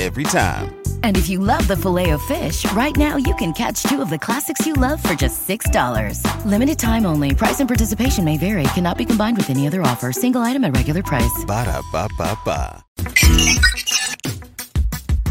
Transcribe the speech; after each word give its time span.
Every 0.00 0.22
time. 0.22 0.80
And 1.02 1.16
if 1.16 1.28
you 1.28 1.40
love 1.40 1.66
the 1.66 1.76
filet 1.76 2.10
of 2.10 2.22
fish, 2.22 2.64
right 2.70 2.96
now 2.96 3.16
you 3.16 3.34
can 3.34 3.52
catch 3.52 3.82
two 3.82 4.00
of 4.00 4.10
the 4.10 4.18
classics 4.18 4.64
you 4.64 4.74
love 4.74 5.02
for 5.02 5.14
just 5.14 5.48
$6. 5.48 6.22
Limited 6.44 6.78
time 6.78 7.04
only. 7.04 7.34
Price 7.34 7.58
and 7.58 7.68
participation 7.68 8.24
may 8.24 8.38
vary. 8.38 8.62
Cannot 8.74 8.96
be 8.96 9.04
combined 9.04 9.36
with 9.36 9.50
any 9.50 9.66
other 9.66 9.82
offer. 9.82 10.12
Single 10.12 10.42
item 10.42 10.62
at 10.62 10.76
regular 10.76 11.02
price. 11.02 11.44
Ba 11.48 11.64
da 11.64 11.82
ba 11.90 12.08
ba 12.16 12.38
ba. 12.44 12.84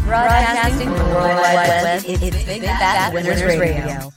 Broadcasting 0.04 0.88
from 0.88 0.98
the 0.98 1.14
World 1.14 1.40
Wide 1.40 1.68
Web, 1.82 2.02
it's 2.06 2.44
Big 2.44 2.62
Fat 2.62 3.14
Winners 3.14 3.42
Radio. 3.42 4.12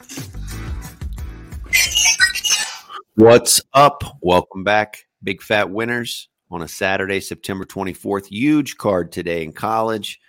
What's 3.16 3.62
up? 3.74 4.04
Welcome 4.22 4.66
back, 4.66 5.06
Big 5.24 5.42
Fat 5.42 5.70
Winners, 5.70 6.28
on 6.50 6.62
a 6.62 6.68
Saturday, 6.68 7.22
September 7.22 7.64
24th. 7.64 8.28
Huge 8.28 8.76
card 8.78 9.14
today 9.14 9.44
in 9.44 9.54
college, 9.54 10.20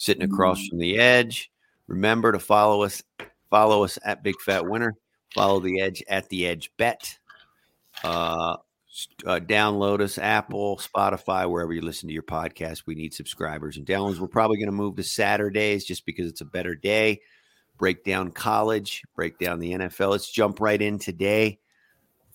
sitting 0.00 0.22
across 0.22 0.66
from 0.66 0.78
the 0.78 0.98
edge. 0.98 1.50
Remember 1.86 2.32
to 2.32 2.38
follow 2.38 2.82
us, 2.82 3.02
follow 3.50 3.84
us 3.84 3.98
at 4.02 4.24
Big 4.24 4.40
Fat 4.40 4.66
Winner. 4.66 4.96
Follow 5.34 5.60
the 5.60 5.80
edge 5.80 6.02
at 6.08 6.26
the 6.30 6.46
edge 6.46 6.72
bet. 6.78 7.18
Uh, 8.02 8.56
uh, 9.26 9.40
download 9.40 10.00
us 10.00 10.16
Apple, 10.16 10.78
Spotify, 10.78 11.48
wherever 11.48 11.74
you 11.74 11.82
listen 11.82 12.08
to 12.08 12.14
your 12.14 12.22
podcast. 12.22 12.84
We 12.86 12.94
need 12.94 13.12
subscribers 13.12 13.76
and 13.76 13.86
downloads. 13.86 14.18
We're 14.18 14.26
probably 14.26 14.56
going 14.56 14.66
to 14.66 14.72
move 14.72 14.96
to 14.96 15.02
Saturdays 15.02 15.84
just 15.84 16.06
because 16.06 16.28
it's 16.28 16.40
a 16.40 16.46
better 16.46 16.74
day. 16.74 17.20
Break 17.76 18.02
down 18.02 18.30
college, 18.30 19.02
break 19.14 19.38
down 19.38 19.58
the 19.58 19.72
NFL. 19.72 20.12
Let's 20.12 20.30
jump 20.30 20.60
right 20.60 20.80
in 20.80 20.98
today. 20.98 21.58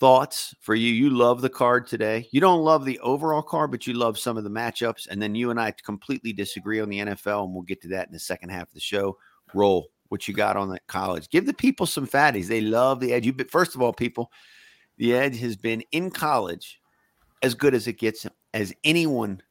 Thoughts 0.06 0.54
for 0.60 0.76
you? 0.76 0.94
You 0.94 1.10
love 1.10 1.42
the 1.42 1.50
card 1.50 1.88
today. 1.88 2.30
You 2.30 2.40
don't 2.40 2.64
love 2.64 2.86
the 2.86 3.00
overall 3.00 3.42
card, 3.42 3.72
but 3.72 3.88
you 3.88 3.96
love 3.96 4.20
some 4.20 4.38
of 4.38 4.44
the 4.44 4.52
matchups. 4.52 5.08
And 5.10 5.20
then 5.20 5.34
you 5.34 5.50
and 5.50 5.60
I 5.60 5.72
completely 5.72 6.32
disagree 6.32 6.80
on 6.80 6.90
the 6.90 7.00
NFL, 7.00 7.46
and 7.46 7.54
we'll 7.56 7.64
get 7.64 7.82
to 7.82 7.88
that 7.88 8.06
in 8.06 8.14
the 8.14 8.20
second 8.20 8.50
half 8.50 8.68
of 8.68 8.74
the 8.76 8.80
show. 8.80 9.18
Roll 9.56 9.88
what 10.10 10.28
you 10.28 10.36
got 10.36 10.58
on 10.58 10.70
that 10.70 10.86
college. 10.86 11.28
Give 11.32 11.48
the 11.48 11.56
people 11.56 11.88
some 11.88 12.06
fatties. 12.06 12.46
They 12.46 12.62
love 12.62 13.00
the 13.00 13.14
edge. 13.14 13.26
You 13.26 13.34
first 13.50 13.74
of 13.74 13.82
all, 13.82 13.94
people, 13.94 14.32
the 14.98 15.16
Edge 15.16 15.40
has 15.40 15.56
been 15.56 15.82
in 15.92 16.12
college 16.12 16.80
as 17.42 17.56
good 17.56 17.74
as 17.74 17.88
it 17.88 17.94
gets 17.94 18.28
as 18.54 18.76
anyone 18.84 19.42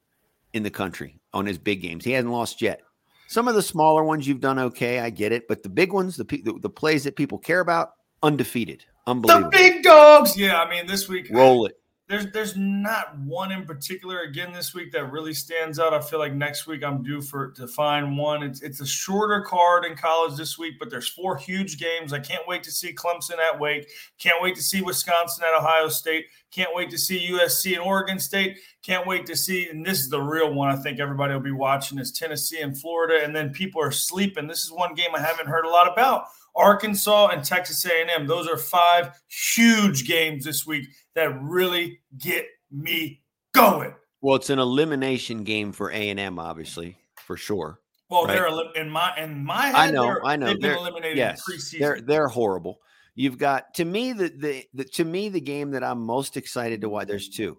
in 0.53 0.63
the 0.63 0.71
country 0.71 1.19
on 1.33 1.47
his 1.47 1.59
big 1.59 1.83
games. 1.83 2.05
He 2.05 2.13
hasn't 2.13 2.33
lost 2.33 2.63
yet. 2.63 2.81
Some 3.27 3.49
of 3.49 3.57
the 3.57 3.63
smaller 3.63 4.05
ones 4.05 4.29
you've 4.29 4.39
done 4.39 4.61
okay, 4.61 5.01
I 5.01 5.11
get 5.11 5.33
it, 5.33 5.49
but 5.49 5.65
the 5.65 5.69
big 5.69 5.93
ones, 5.93 6.17
the 6.17 6.23
the, 6.23 6.61
the 6.63 6.71
plays 6.71 7.03
that 7.03 7.17
people 7.17 7.39
care 7.39 7.59
about, 7.59 7.95
undefeated, 8.23 8.85
unbelievable. 9.07 9.51
The 9.51 9.57
big 9.57 9.83
dogs. 9.83 10.37
Yeah, 10.37 10.61
I 10.61 10.69
mean 10.69 10.87
this 10.87 11.09
week 11.09 11.29
roll 11.31 11.67
it. 11.67 11.79
There's 12.07 12.31
there's 12.33 12.55
not 12.55 13.19
one 13.19 13.51
in 13.51 13.65
particular 13.65 14.21
again 14.21 14.53
this 14.53 14.75
week 14.75 14.93
that 14.93 15.11
really 15.11 15.33
stands 15.33 15.79
out. 15.79 15.95
I 15.95 16.01
feel 16.03 16.19
like 16.19 16.35
next 16.35 16.67
week 16.67 16.85
I'm 16.85 17.03
due 17.03 17.23
for 17.23 17.53
to 17.53 17.67
find 17.67 18.19
one. 18.19 18.43
It's 18.43 18.61
it's 18.61 18.81
a 18.83 18.87
shorter 18.87 19.41
card 19.41 19.87
in 19.87 19.97
college 19.97 20.37
this 20.37 20.59
week, 20.59 20.75
but 20.79 20.91
there's 20.91 21.09
four 21.09 21.39
huge 21.39 21.79
games. 21.79 22.13
I 22.13 22.19
can't 22.19 22.47
wait 22.47 22.63
to 22.65 22.71
see 22.71 22.93
Clemson 22.93 23.39
at 23.39 23.59
Wake. 23.59 23.89
Can't 24.19 24.43
wait 24.43 24.55
to 24.57 24.63
see 24.63 24.83
Wisconsin 24.83 25.45
at 25.49 25.59
Ohio 25.59 25.89
State. 25.89 26.27
Can't 26.51 26.75
wait 26.75 26.91
to 26.91 26.99
see 26.99 27.31
USC 27.31 27.73
and 27.73 27.83
Oregon 27.83 28.19
State. 28.19 28.59
Can't 28.83 29.07
wait 29.07 29.25
to 29.25 29.35
see, 29.35 29.71
and 29.71 29.85
this 29.85 30.01
is 30.01 30.11
the 30.11 30.21
real 30.21 30.53
one. 30.53 30.69
I 30.69 30.77
think 30.77 31.01
everybody 31.01 31.33
will 31.33 31.41
be 31.41 31.53
watching 31.53 31.99
is 31.99 32.13
Tennessee 32.13 32.61
and 32.61 32.79
Florida, 32.79 33.25
and 33.25 33.35
then 33.35 33.51
people 33.51 33.81
are 33.81 33.91
sleeping. 33.91 34.47
This 34.47 34.63
is 34.63 34.71
one 34.71 34.95
game 34.95 35.15
I 35.15 35.21
haven't 35.21 35.49
heard 35.49 35.65
a 35.65 35.71
lot 35.71 35.91
about. 35.91 36.27
Arkansas 36.57 37.29
and 37.29 37.45
Texas 37.45 37.85
A&M. 37.85 38.27
Those 38.27 38.49
are 38.49 38.57
five 38.57 39.21
huge 39.29 40.07
games 40.07 40.45
this 40.45 40.67
week 40.67 40.89
that 41.15 41.41
really 41.43 42.01
get 42.19 42.47
me 42.71 43.23
going. 43.53 43.95
Well, 44.21 44.37
it's 44.37 44.51
an 44.51 44.59
elimination 44.59 45.45
game 45.45 45.73
for 45.73 45.91
A 45.91 46.11
and 46.11 46.19
M, 46.19 46.39
obviously, 46.39 46.97
for 47.17 47.37
sure. 47.37 47.81
Well, 48.11 48.25
right? 48.27 48.35
they're 48.35 48.83
in 48.83 48.91
my 48.91 49.17
in 49.17 49.45
my 49.45 49.67
head. 49.67 49.75
I 49.75 49.91
know, 49.91 50.19
I 50.25 50.37
know. 50.37 50.47
They've 50.47 50.61
been 50.61 50.71
They're- 50.71 50.79
eliminated 50.79 51.17
yes, 51.19 51.43
in 51.49 51.55
preseason. 51.57 51.79
they're 51.81 52.01
they're 52.01 52.29
horrible. 52.29 52.81
You've 53.17 53.39
got 53.39 53.75
to 53.75 53.85
me 53.85 54.13
the, 54.13 54.29
the 54.29 54.65
the 54.75 54.85
to 54.85 55.05
me 55.05 55.29
the 55.29 55.41
game 55.41 55.71
that 55.73 55.85
I'm 55.85 56.01
most 56.01 56.37
excited 56.37 56.81
to 56.81 56.89
watch. 56.89 57.07
There's 57.07 57.29
two. 57.29 57.59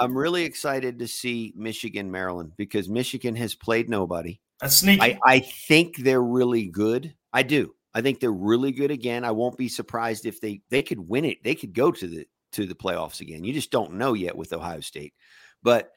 I'm 0.00 0.16
really 0.16 0.42
excited 0.44 0.98
to 0.98 1.06
see 1.08 1.52
Michigan 1.56 2.10
Maryland 2.10 2.52
because 2.56 2.88
Michigan 2.88 3.36
has 3.36 3.54
played 3.54 3.88
nobody. 3.88 4.40
That's 4.60 4.76
sneaky. 4.76 5.00
I, 5.00 5.18
I 5.24 5.38
think 5.40 5.98
they're 5.98 6.22
really 6.22 6.66
good. 6.66 7.14
I 7.32 7.44
do. 7.44 7.74
I 7.98 8.00
think 8.00 8.20
they're 8.20 8.30
really 8.30 8.70
good 8.70 8.92
again. 8.92 9.24
I 9.24 9.32
won't 9.32 9.58
be 9.58 9.68
surprised 9.68 10.24
if 10.24 10.40
they 10.40 10.60
they 10.70 10.84
could 10.84 11.00
win 11.00 11.24
it. 11.24 11.42
They 11.42 11.56
could 11.56 11.72
go 11.74 11.90
to 11.90 12.06
the 12.06 12.26
to 12.52 12.64
the 12.64 12.76
playoffs 12.76 13.20
again. 13.20 13.42
You 13.42 13.52
just 13.52 13.72
don't 13.72 13.94
know 13.94 14.12
yet 14.12 14.36
with 14.36 14.52
Ohio 14.52 14.78
State. 14.78 15.14
But 15.64 15.90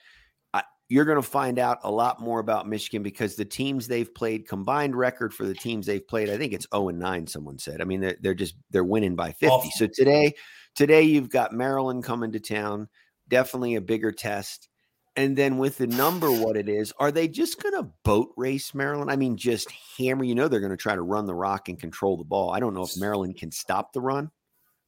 I, 0.52 0.64
you're 0.90 1.06
going 1.06 1.22
to 1.22 1.22
find 1.22 1.60
out 1.60 1.78
a 1.84 1.92
lot 1.92 2.20
more 2.20 2.40
about 2.40 2.68
Michigan 2.68 3.04
because 3.04 3.36
the 3.36 3.46
teams 3.46 3.88
they've 3.88 4.12
played 4.12 4.48
combined 4.48 4.96
record 4.96 5.32
for 5.32 5.46
the 5.46 5.54
teams 5.54 5.86
they've 5.86 6.06
played, 6.06 6.32
I 6.32 6.38
think 6.40 6.54
it's 6.54 6.66
0 6.74 6.90
and 6.90 6.98
9 6.98 7.28
someone 7.28 7.60
said. 7.60 7.82
I 7.82 7.84
mean 7.84 8.02
they're, 8.02 8.18
they're 8.20 8.34
just 8.34 8.56
they're 8.72 8.84
winning 8.84 9.16
by 9.16 9.32
50. 9.34 9.48
Awful. 9.48 9.72
So 9.76 9.86
today 9.86 10.34
today 10.76 11.04
you've 11.04 11.30
got 11.30 11.54
Maryland 11.54 12.04
coming 12.04 12.32
to 12.32 12.40
town, 12.40 12.90
definitely 13.28 13.76
a 13.76 13.82
bigger 13.82 14.12
test. 14.12 14.70
And 15.18 15.38
then 15.38 15.58
with 15.58 15.78
the 15.78 15.88
number, 15.88 16.32
what 16.32 16.56
it 16.56 16.70
is, 16.70 16.94
are 16.98 17.12
they 17.12 17.28
just 17.28 17.62
going 17.62 17.76
to 17.76 17.90
boat 18.04 18.32
race 18.38 18.74
Maryland? 18.74 19.12
I 19.12 19.18
mean, 19.18 19.36
just 19.36 19.70
hammer. 19.98 20.24
You 20.24 20.36
know, 20.36 20.48
they're 20.48 20.62
going 20.62 20.72
to 20.72 20.78
try 20.78 20.96
to 20.96 21.02
run 21.02 21.26
the 21.26 21.36
rock 21.36 21.68
and 21.68 21.78
control 21.78 22.16
the 22.16 22.24
ball. 22.24 22.52
I 22.52 22.62
don't 22.62 22.74
know 22.74 22.84
if 22.84 22.96
Maryland 22.98 23.36
can 23.36 23.52
stop 23.52 23.92
the 23.92 24.00
run, 24.00 24.32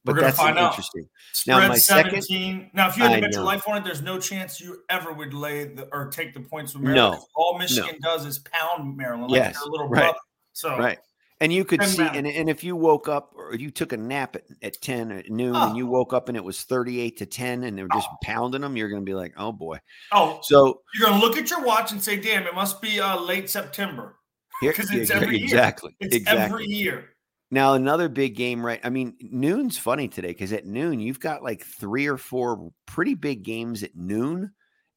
but 0.02 0.14
We're 0.14 0.22
that's 0.22 0.38
find 0.38 0.56
interesting. 0.58 1.08
Spread 1.32 1.60
Now, 1.60 1.68
my 1.68 1.76
second, 1.76 2.22
17. 2.22 2.70
now, 2.72 2.88
if 2.88 2.96
you 2.96 3.02
had 3.02 3.16
to 3.16 3.20
bet 3.20 3.32
your 3.34 3.44
life 3.44 3.68
on 3.68 3.76
it, 3.76 3.84
there's 3.84 4.00
no 4.00 4.18
chance 4.18 4.60
you 4.62 4.82
ever 4.88 5.12
would 5.12 5.34
lay 5.34 5.64
the, 5.64 5.88
or 5.92 6.08
take 6.08 6.32
the 6.32 6.40
points 6.40 6.72
from 6.72 6.84
Maryland. 6.84 7.18
No. 7.20 7.26
All 7.34 7.58
Michigan 7.58 7.98
does 8.02 8.24
is 8.24 8.38
pound 8.38 8.96
Maryland 8.96 9.30
like 9.30 9.42
Yes, 9.42 9.60
little 9.66 9.88
right. 9.88 10.04
brother. 10.04 10.18
So 10.54 10.78
right? 10.78 10.98
And 11.40 11.52
you 11.52 11.64
could 11.64 11.82
see, 11.82 12.02
and, 12.02 12.26
and 12.26 12.48
if 12.48 12.62
you 12.62 12.76
woke 12.76 13.08
up 13.08 13.32
or 13.36 13.54
you 13.56 13.70
took 13.70 13.92
a 13.92 13.96
nap 13.96 14.36
at, 14.36 14.44
at 14.62 14.80
10 14.80 15.10
at 15.10 15.30
noon 15.30 15.54
Oh. 15.56 15.68
and 15.68 15.76
you 15.76 15.86
woke 15.86 16.12
up 16.12 16.28
and 16.28 16.36
it 16.36 16.44
was 16.44 16.62
38 16.62 17.16
to 17.18 17.26
10 17.26 17.64
and 17.64 17.76
they're 17.76 17.88
just 17.92 18.08
pounding 18.22 18.60
them, 18.60 18.76
you're 18.76 18.88
going 18.88 19.02
to 19.02 19.04
be 19.04 19.14
like, 19.14 19.34
oh 19.36 19.50
boy. 19.52 19.78
Oh, 20.12 20.38
So 20.42 20.82
you're 20.94 21.08
gonna 21.08 21.20
look 21.20 21.36
at 21.36 21.50
your 21.50 21.62
watch 21.64 21.90
and 21.92 22.00
say, 22.02 22.16
"Damn, 22.20 22.46
it 22.46 22.54
must 22.54 22.80
be 22.80 23.00
uh, 23.00 23.18
late 23.20 23.50
September." 23.50 24.16
Because 24.62 24.90
it's 24.92 25.10
yeah, 25.10 25.16
every 25.16 25.36
year. 25.38 25.44
exactly, 25.44 25.96
It's 26.00 26.14
exactly. 26.14 26.44
every 26.44 26.66
year. 26.66 27.10
Now 27.50 27.74
another 27.74 28.08
big 28.08 28.36
game, 28.36 28.64
right? 28.64 28.80
I 28.84 28.88
mean, 28.90 29.14
noon's 29.20 29.76
funny 29.76 30.08
today 30.08 30.28
because 30.28 30.52
at 30.52 30.66
noon 30.66 31.00
you've 31.00 31.20
got 31.20 31.42
like 31.42 31.64
three 31.64 32.06
or 32.06 32.16
four 32.16 32.70
pretty 32.86 33.14
big 33.14 33.42
games 33.42 33.82
at 33.82 33.94
noon, 33.96 34.52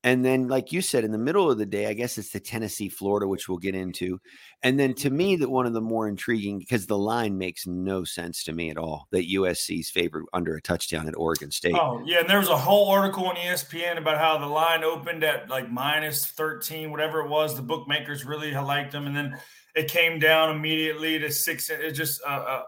and 0.08 0.24
then 0.24 0.48
like 0.48 0.72
you 0.72 0.82
said, 0.82 1.04
in 1.04 1.12
the 1.12 1.18
middle 1.18 1.52
of 1.52 1.58
the 1.58 1.66
day, 1.66 1.88
I 1.88 1.94
guess 1.94 2.18
it's 2.18 2.30
the 2.32 2.40
Tennessee, 2.40 2.88
Florida, 2.90 3.28
which 3.28 3.48
we'll 3.50 3.58
get 3.58 3.76
into, 3.76 4.20
and 4.64 4.80
then 4.80 4.94
to 4.96 5.10
me, 5.10 5.36
that 5.36 5.50
one 5.50 5.66
of 5.66 5.74
the 5.74 5.82
more 5.82 6.08
intriguing 6.08 6.60
because 6.60 6.88
the 6.88 6.98
line 6.98 7.38
makes 7.38 7.68
no 7.68 8.04
sense 8.04 8.44
to 8.46 8.54
me 8.54 8.70
at 8.70 8.78
all 8.78 9.08
that 9.12 9.30
USC's 9.30 9.90
favored 9.90 10.26
under 10.34 10.56
a 10.56 10.62
touchdown 10.62 11.08
at 11.08 11.18
Oregon 11.18 11.52
State. 11.52 11.76
Oh, 11.76 12.02
yeah. 12.06 12.20
And 12.22 12.30
there 12.30 12.40
was 12.40 12.50
a 12.50 12.58
whole 12.58 12.90
article 12.90 13.26
on 13.28 13.36
ESPN 13.36 13.98
about 13.98 14.18
how 14.18 14.38
the 14.38 14.48
line 14.48 14.84
opened 14.84 15.24
at 15.24 15.50
like 15.50 15.70
minus 15.70 16.26
13, 16.26 16.90
whatever 16.90 17.20
it 17.20 17.30
was. 17.30 17.56
The 17.56 17.62
bookmakers 17.62 18.26
really 18.26 18.52
liked 18.54 18.92
them. 18.94 19.06
And 19.08 19.16
then 19.16 19.38
It 19.76 19.90
came 19.92 20.18
down 20.20 20.56
immediately 20.56 21.20
to 21.20 21.32
six. 21.32 21.70
It's 21.70 21.98
just 21.98 22.22
a, 22.22 22.32
a, 22.32 22.64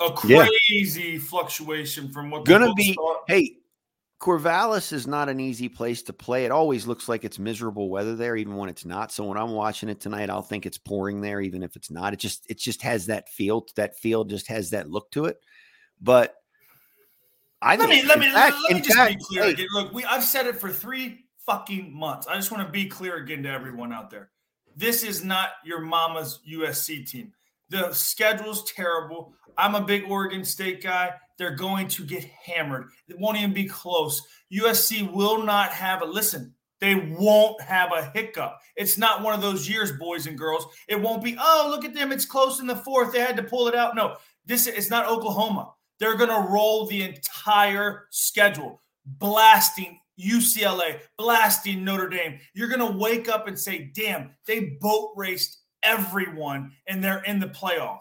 a 0.00 0.16
Yeah. 0.24 0.46
crazy 0.46 1.18
fluctuation 1.18 2.10
from 2.10 2.30
what 2.30 2.44
the 2.46 2.52
Gonna 2.52 2.72
be 2.74 2.94
thought. 2.94 3.24
hey, 3.26 3.56
Corvallis 4.20 4.92
is 4.92 5.06
not 5.06 5.28
an 5.28 5.38
easy 5.38 5.68
place 5.68 6.02
to 6.02 6.12
play. 6.12 6.44
It 6.44 6.50
always 6.50 6.86
looks 6.88 7.08
like 7.08 7.24
it's 7.24 7.38
miserable 7.38 7.88
weather 7.88 8.16
there, 8.16 8.34
even 8.34 8.56
when 8.56 8.68
it's 8.68 8.84
not. 8.84 9.12
So 9.12 9.24
when 9.24 9.38
I'm 9.38 9.52
watching 9.52 9.88
it 9.88 10.00
tonight, 10.00 10.28
I'll 10.28 10.42
think 10.42 10.66
it's 10.66 10.78
pouring 10.78 11.20
there, 11.20 11.40
even 11.40 11.62
if 11.62 11.76
it's 11.76 11.90
not. 11.90 12.12
It 12.12 12.18
just 12.18 12.44
it 12.50 12.58
just 12.58 12.82
has 12.82 13.06
that 13.06 13.28
feel. 13.28 13.66
That 13.76 13.96
field 13.96 14.28
just 14.30 14.48
has 14.48 14.70
that 14.70 14.90
look 14.90 15.10
to 15.12 15.26
it. 15.26 15.38
But 16.00 16.34
I 17.62 17.76
Let 17.76 17.88
me 17.88 18.02
let 18.04 18.18
me 18.18 18.30
fact- 18.30 18.56
let 18.68 18.74
me 18.74 18.80
just 18.80 18.96
fact, 18.96 19.18
be 19.18 19.24
clear 19.24 19.44
hey, 19.44 19.50
again. 19.52 19.66
Look, 19.72 19.92
we 19.92 20.04
I've 20.04 20.24
said 20.24 20.46
it 20.46 20.56
for 20.56 20.70
three 20.70 21.26
fucking 21.46 21.92
months. 21.92 22.26
I 22.26 22.34
just 22.34 22.50
want 22.50 22.66
to 22.66 22.72
be 22.72 22.86
clear 22.86 23.16
again 23.16 23.44
to 23.44 23.50
everyone 23.50 23.92
out 23.92 24.10
there. 24.10 24.30
This 24.76 25.02
is 25.04 25.24
not 25.24 25.50
your 25.64 25.80
mama's 25.80 26.40
USC 26.48 27.08
team. 27.08 27.32
The 27.70 27.92
schedule's 27.92 28.64
terrible. 28.72 29.34
I'm 29.56 29.74
a 29.74 29.84
big 29.84 30.04
Oregon 30.08 30.44
State 30.44 30.82
guy. 30.82 31.12
They're 31.36 31.56
going 31.56 31.88
to 31.88 32.04
get 32.04 32.24
hammered. 32.24 32.88
It 33.08 33.18
won't 33.18 33.38
even 33.38 33.52
be 33.52 33.64
close. 33.64 34.22
USC 34.52 35.12
will 35.12 35.42
not 35.42 35.70
have 35.70 36.02
a 36.02 36.06
listen. 36.06 36.54
They 36.80 36.94
won't 36.94 37.60
have 37.60 37.90
a 37.92 38.10
hiccup. 38.14 38.58
It's 38.76 38.98
not 38.98 39.22
one 39.22 39.34
of 39.34 39.42
those 39.42 39.68
years, 39.68 39.92
boys 39.92 40.26
and 40.26 40.38
girls. 40.38 40.66
It 40.88 41.00
won't 41.00 41.24
be, 41.24 41.36
oh, 41.38 41.68
look 41.70 41.84
at 41.84 41.94
them. 41.94 42.12
It's 42.12 42.24
close 42.24 42.60
in 42.60 42.66
the 42.66 42.76
fourth. 42.76 43.12
They 43.12 43.20
had 43.20 43.36
to 43.36 43.42
pull 43.42 43.66
it 43.68 43.74
out. 43.74 43.96
No, 43.96 44.16
this 44.46 44.66
is 44.66 44.90
not 44.90 45.08
Oklahoma. 45.08 45.72
They're 45.98 46.16
going 46.16 46.30
to 46.30 46.48
roll 46.48 46.86
the 46.86 47.02
entire 47.02 48.06
schedule, 48.10 48.80
blasting 49.04 49.98
UCLA, 50.20 51.00
blasting 51.16 51.84
Notre 51.84 52.08
Dame. 52.08 52.38
You're 52.54 52.68
going 52.68 52.92
to 52.92 52.98
wake 52.98 53.28
up 53.28 53.48
and 53.48 53.58
say, 53.58 53.90
damn, 53.94 54.30
they 54.46 54.76
boat 54.80 55.12
raced 55.16 55.58
everyone 55.82 56.72
and 56.86 57.02
they're 57.02 57.22
in 57.22 57.40
the 57.40 57.48
playoff. 57.48 58.00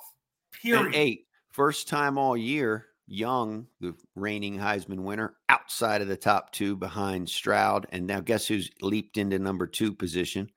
Period. 0.62 0.88
And 0.88 0.95
eight, 0.95 1.25
first 1.51 1.88
time 1.88 2.18
all 2.18 2.35
year, 2.38 2.85
Young, 3.09 3.68
the 3.79 3.95
reigning 4.15 4.57
Heisman 4.57 5.00
winner, 5.00 5.35
outside 5.47 6.01
of 6.01 6.09
the 6.09 6.18
top 6.18 6.51
two 6.51 6.75
behind 6.75 7.29
Stroud. 7.29 7.88
And 7.91 8.06
now 8.06 8.19
guess 8.19 8.47
who's 8.47 8.69
leaped 8.81 9.18
into 9.18 9.39
number 9.39 9.65
two 9.65 9.94
position? 9.94 10.50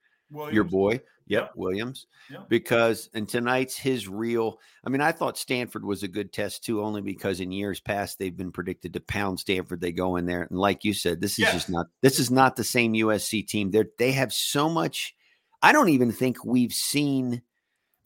Your 0.53 0.65
boy. 0.65 1.01
Yep, 1.31 1.43
Yep. 1.43 1.53
Williams. 1.55 2.07
Yep. 2.29 2.49
Because 2.49 3.09
and 3.15 3.29
tonight's 3.29 3.77
his 3.77 4.09
real. 4.09 4.59
I 4.85 4.91
mean, 4.91 5.01
I 5.01 5.13
thought 5.13 5.39
Stanford 5.39 5.85
was 5.85 6.03
a 6.03 6.09
good 6.09 6.33
test 6.33 6.65
too, 6.65 6.83
only 6.83 7.03
because 7.03 7.39
in 7.39 7.53
years 7.53 7.79
past 7.79 8.19
they've 8.19 8.37
been 8.37 8.51
predicted 8.51 8.95
to 8.95 9.01
pound 9.01 9.39
Stanford. 9.39 9.81
They 9.81 9.93
go 9.93 10.17
in 10.17 10.27
there, 10.27 10.43
and 10.43 10.59
like 10.59 10.85
you 10.85 10.93
said, 10.93 11.21
this 11.21 11.39
is 11.39 11.45
just 11.53 11.71
not 11.71 11.87
this 12.01 12.19
is 12.19 12.33
not 12.33 12.57
the 12.57 12.65
same 12.65 12.95
USC 12.95 13.47
team. 13.47 13.71
They 13.71 13.85
they 13.97 14.13
have 14.13 14.33
so 14.33 14.69
much. 14.69 15.15
I 15.63 15.73
don't 15.73 15.91
even 15.91 16.13
think 16.13 16.45
we've 16.45 16.73
seen 16.73 17.43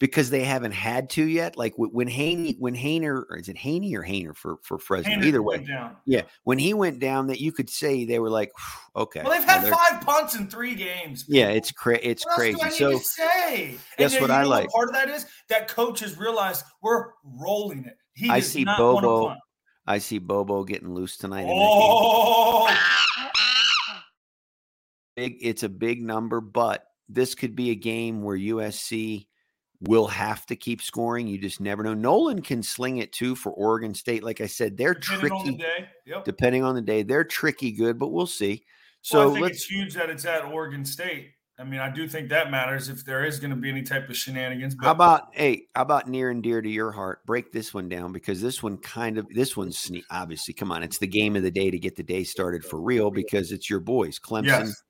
because 0.00 0.28
they 0.28 0.42
haven't 0.42 0.72
had 0.72 1.08
to 1.10 1.24
yet. 1.24 1.56
Like 1.56 1.72
when 1.76 2.08
Haney, 2.08 2.56
when 2.58 2.74
Haener, 2.74 3.24
or 3.30 3.38
is 3.38 3.48
it 3.48 3.56
Haney 3.56 3.94
or 3.94 4.02
Haener 4.02 4.36
for 4.36 4.56
for 4.62 4.78
Fresno? 4.78 5.12
Haener 5.12 5.24
Either 5.24 5.42
way, 5.42 5.58
down. 5.58 5.96
yeah. 6.04 6.22
When 6.42 6.58
he 6.58 6.74
went 6.74 6.98
down, 6.98 7.28
that 7.28 7.40
you 7.40 7.52
could 7.52 7.70
say 7.70 8.04
they 8.04 8.18
were 8.18 8.28
like, 8.28 8.50
okay. 8.96 9.22
Well, 9.22 9.32
they've 9.32 9.48
had 9.48 9.68
five 9.72 10.00
punts 10.02 10.34
in 10.34 10.48
three 10.48 10.74
games. 10.74 11.24
Yeah, 11.28 11.48
it's 11.48 11.70
cra- 11.70 12.00
it's 12.02 12.26
What 12.26 12.34
crazy. 12.34 12.70
So 12.70 12.98
say? 12.98 13.76
guess 13.96 14.12
then 14.12 14.20
what 14.20 14.30
I 14.30 14.42
like? 14.42 14.68
Part 14.70 14.88
of 14.88 14.94
that 14.94 15.08
is 15.08 15.26
that 15.48 15.68
coach 15.68 16.00
has 16.00 16.18
realized 16.18 16.64
we're 16.82 17.10
rolling 17.24 17.84
it. 17.84 17.96
He 18.14 18.28
I 18.30 18.40
see 18.40 18.64
not 18.64 18.78
want 18.80 19.04
to 19.04 19.08
Bobo. 19.08 19.36
I 19.86 19.98
see 19.98 20.18
Bobo 20.18 20.64
getting 20.64 20.92
loose 20.92 21.16
tonight. 21.16 21.46
Oh, 21.48 22.68
big 25.16 25.36
it's 25.40 25.62
a 25.62 25.68
big 25.68 26.02
number 26.02 26.40
but 26.40 26.84
this 27.08 27.34
could 27.34 27.54
be 27.54 27.70
a 27.70 27.74
game 27.74 28.22
where 28.22 28.36
usc 28.36 29.26
will 29.80 30.06
have 30.06 30.46
to 30.46 30.56
keep 30.56 30.80
scoring 30.80 31.26
you 31.26 31.36
just 31.36 31.60
never 31.60 31.82
know 31.82 31.94
nolan 31.94 32.40
can 32.40 32.62
sling 32.62 32.98
it 32.98 33.12
too 33.12 33.34
for 33.34 33.52
oregon 33.52 33.92
state 33.92 34.22
like 34.22 34.40
i 34.40 34.46
said 34.46 34.76
they're 34.76 34.94
depending 34.94 35.32
on 35.32 35.46
the 35.46 35.52
tricky 35.52 35.62
day. 35.62 35.88
Yep. 36.06 36.24
depending 36.24 36.64
on 36.64 36.74
the 36.74 36.82
day 36.82 37.02
they're 37.02 37.24
tricky 37.24 37.72
good 37.72 37.98
but 37.98 38.08
we'll 38.08 38.26
see 38.26 38.64
well, 39.12 39.22
so 39.22 39.30
I 39.30 39.32
think 39.34 39.42
let's 39.42 39.56
it's 39.56 39.66
huge 39.66 39.94
that 39.94 40.08
it's 40.08 40.24
at 40.24 40.44
Oregon 40.46 40.84
State. 40.84 41.32
I 41.58 41.62
mean, 41.62 41.78
I 41.78 41.88
do 41.88 42.08
think 42.08 42.30
that 42.30 42.50
matters 42.50 42.88
if 42.88 43.04
there 43.04 43.24
is 43.24 43.38
going 43.38 43.50
to 43.50 43.56
be 43.56 43.68
any 43.68 43.82
type 43.82 44.08
of 44.08 44.16
shenanigans. 44.16 44.74
But 44.74 44.86
how 44.86 44.92
about 44.92 45.28
hey 45.32 45.66
how 45.74 45.82
about 45.82 46.08
near 46.08 46.30
and 46.30 46.42
dear 46.42 46.60
to 46.60 46.68
your 46.68 46.90
heart 46.90 47.24
break 47.26 47.52
this 47.52 47.72
one 47.74 47.88
down 47.88 48.12
because 48.12 48.40
this 48.40 48.62
one 48.62 48.78
kind 48.78 49.18
of 49.18 49.28
this 49.28 49.56
one's 49.56 49.90
obviously 50.10 50.54
come 50.54 50.72
on 50.72 50.82
it's 50.82 50.98
the 50.98 51.06
game 51.06 51.36
of 51.36 51.42
the 51.42 51.50
day 51.50 51.70
to 51.70 51.78
get 51.78 51.96
the 51.96 52.02
day 52.02 52.24
started 52.24 52.64
for 52.64 52.80
real 52.80 53.10
because 53.10 53.52
it's 53.52 53.70
your 53.70 53.78
boys 53.78 54.18
clemson 54.18 54.44
Yes. 54.44 54.82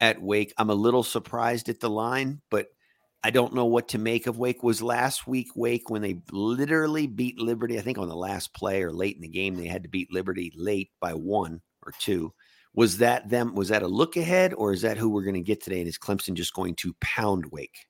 At 0.00 0.20
Wake. 0.20 0.52
I'm 0.58 0.70
a 0.70 0.74
little 0.74 1.02
surprised 1.02 1.68
at 1.68 1.80
the 1.80 1.90
line, 1.90 2.40
but 2.50 2.68
I 3.22 3.30
don't 3.30 3.54
know 3.54 3.64
what 3.64 3.88
to 3.88 3.98
make 3.98 4.26
of 4.26 4.38
Wake. 4.38 4.62
Was 4.62 4.82
last 4.82 5.26
week 5.26 5.48
Wake 5.56 5.88
when 5.88 6.02
they 6.02 6.20
literally 6.30 7.06
beat 7.06 7.38
Liberty? 7.38 7.78
I 7.78 7.82
think 7.82 7.98
on 7.98 8.08
the 8.08 8.16
last 8.16 8.52
play 8.54 8.82
or 8.82 8.92
late 8.92 9.16
in 9.16 9.22
the 9.22 9.28
game, 9.28 9.54
they 9.54 9.66
had 9.66 9.82
to 9.84 9.88
beat 9.88 10.12
Liberty 10.12 10.52
late 10.54 10.90
by 11.00 11.14
one 11.14 11.62
or 11.86 11.92
two. 11.98 12.32
Was 12.74 12.98
that 12.98 13.30
them? 13.30 13.54
Was 13.54 13.68
that 13.68 13.82
a 13.82 13.88
look 13.88 14.16
ahead, 14.16 14.52
or 14.52 14.72
is 14.72 14.82
that 14.82 14.98
who 14.98 15.08
we're 15.08 15.22
going 15.22 15.34
to 15.34 15.40
get 15.40 15.62
today? 15.62 15.78
And 15.78 15.88
is 15.88 15.98
Clemson 15.98 16.34
just 16.34 16.54
going 16.54 16.74
to 16.76 16.94
pound 17.00 17.46
Wake? 17.50 17.86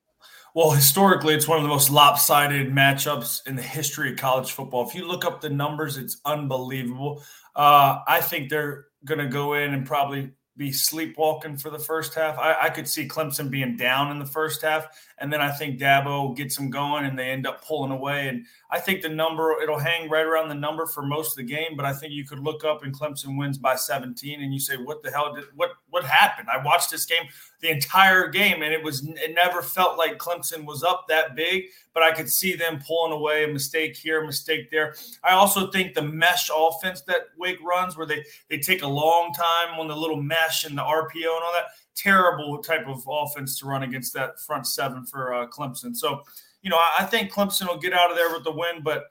Well, 0.53 0.71
historically, 0.71 1.33
it's 1.33 1.49
one 1.49 1.57
of 1.57 1.63
the 1.63 1.69
most 1.69 1.89
lopsided 1.89 2.71
matchups 2.71 3.45
in 3.45 3.57
the 3.57 3.61
history 3.61 4.11
of 4.11 4.17
college 4.17 4.53
football. 4.53 4.87
If 4.87 4.95
you 4.95 5.05
look 5.05 5.25
up 5.25 5.41
the 5.41 5.49
numbers, 5.49 5.97
it's 5.97 6.21
unbelievable. 6.23 7.21
Uh, 7.53 7.99
I 8.07 8.21
think 8.21 8.49
they're 8.49 8.85
going 9.03 9.19
to 9.19 9.27
go 9.27 9.55
in 9.55 9.73
and 9.73 9.85
probably 9.85 10.31
be 10.57 10.71
sleepwalking 10.71 11.57
for 11.57 11.69
the 11.69 11.79
first 11.79 12.13
half. 12.13 12.37
I, 12.37 12.55
I 12.63 12.69
could 12.69 12.87
see 12.87 13.07
Clemson 13.07 13.49
being 13.49 13.75
down 13.75 14.11
in 14.11 14.19
the 14.19 14.25
first 14.25 14.61
half, 14.61 14.87
and 15.17 15.31
then 15.31 15.41
I 15.41 15.51
think 15.51 15.79
Dabo 15.79 16.35
gets 16.35 16.55
them 16.55 16.69
going, 16.69 17.05
and 17.05 17.19
they 17.19 17.29
end 17.29 17.45
up 17.45 17.65
pulling 17.65 17.91
away. 17.91 18.29
And 18.29 18.45
I 18.71 18.79
think 18.79 19.01
the 19.01 19.09
number 19.09 19.55
it'll 19.61 19.79
hang 19.79 20.09
right 20.09 20.25
around 20.25 20.47
the 20.47 20.55
number 20.55 20.85
for 20.85 21.03
most 21.03 21.31
of 21.31 21.45
the 21.45 21.53
game. 21.53 21.75
But 21.75 21.85
I 21.85 21.93
think 21.93 22.13
you 22.13 22.25
could 22.25 22.39
look 22.39 22.63
up 22.63 22.83
and 22.83 22.97
Clemson 22.97 23.37
wins 23.37 23.57
by 23.57 23.75
17, 23.75 24.41
and 24.41 24.53
you 24.53 24.59
say, 24.59 24.77
"What 24.77 25.03
the 25.03 25.11
hell 25.11 25.33
did 25.35 25.45
what 25.55 25.71
what 25.89 26.05
happened?" 26.05 26.47
I 26.49 26.63
watched 26.63 26.89
this 26.89 27.05
game 27.05 27.27
the 27.59 27.69
entire 27.69 28.29
game, 28.29 28.61
and 28.61 28.73
it 28.73 28.83
was 28.83 29.05
it 29.05 29.35
never 29.35 29.61
felt 29.61 29.97
like 29.97 30.17
Clemson 30.17 30.65
was 30.65 30.83
up 30.83 31.05
that 31.09 31.35
big, 31.35 31.65
but 31.95 32.03
I 32.03 32.11
could 32.11 32.29
see 32.29 32.55
them 32.55 32.83
pulling 32.85 33.13
away 33.13 33.45
a 33.45 33.47
mistake 33.47 33.95
here, 33.95 34.21
a 34.21 34.25
mistake 34.25 34.69
there. 34.69 34.95
I 35.23 35.31
also 35.31 35.71
think 35.71 35.95
the 35.95 36.01
mesh 36.01 36.51
offense 36.53 37.01
that 37.03 37.27
Wake 37.39 37.57
runs, 37.63 37.97
where 37.97 38.05
they 38.05 38.23
they 38.49 38.59
take 38.59 38.83
a 38.83 38.87
long 38.87 39.33
time 39.33 39.79
on 39.79 39.87
the 39.87 39.95
little 39.95 40.21
mesh 40.21 40.65
and 40.65 40.77
the 40.77 40.83
RPO 40.83 41.15
and 41.15 41.43
all 41.43 41.53
that, 41.53 41.69
terrible 41.95 42.61
type 42.61 42.85
of 42.85 43.03
offense 43.09 43.57
to 43.59 43.65
run 43.65 43.83
against 43.83 44.13
that 44.13 44.39
front 44.41 44.67
seven 44.67 45.05
for 45.05 45.33
uh, 45.33 45.47
Clemson. 45.47 45.95
So, 45.95 46.21
you 46.61 46.69
know, 46.69 46.77
I, 46.77 46.97
I 46.99 47.05
think 47.05 47.31
Clemson 47.31 47.67
will 47.67 47.79
get 47.79 47.93
out 47.93 48.11
of 48.11 48.17
there 48.17 48.31
with 48.31 48.43
the 48.43 48.51
win, 48.51 48.83
but 48.83 49.05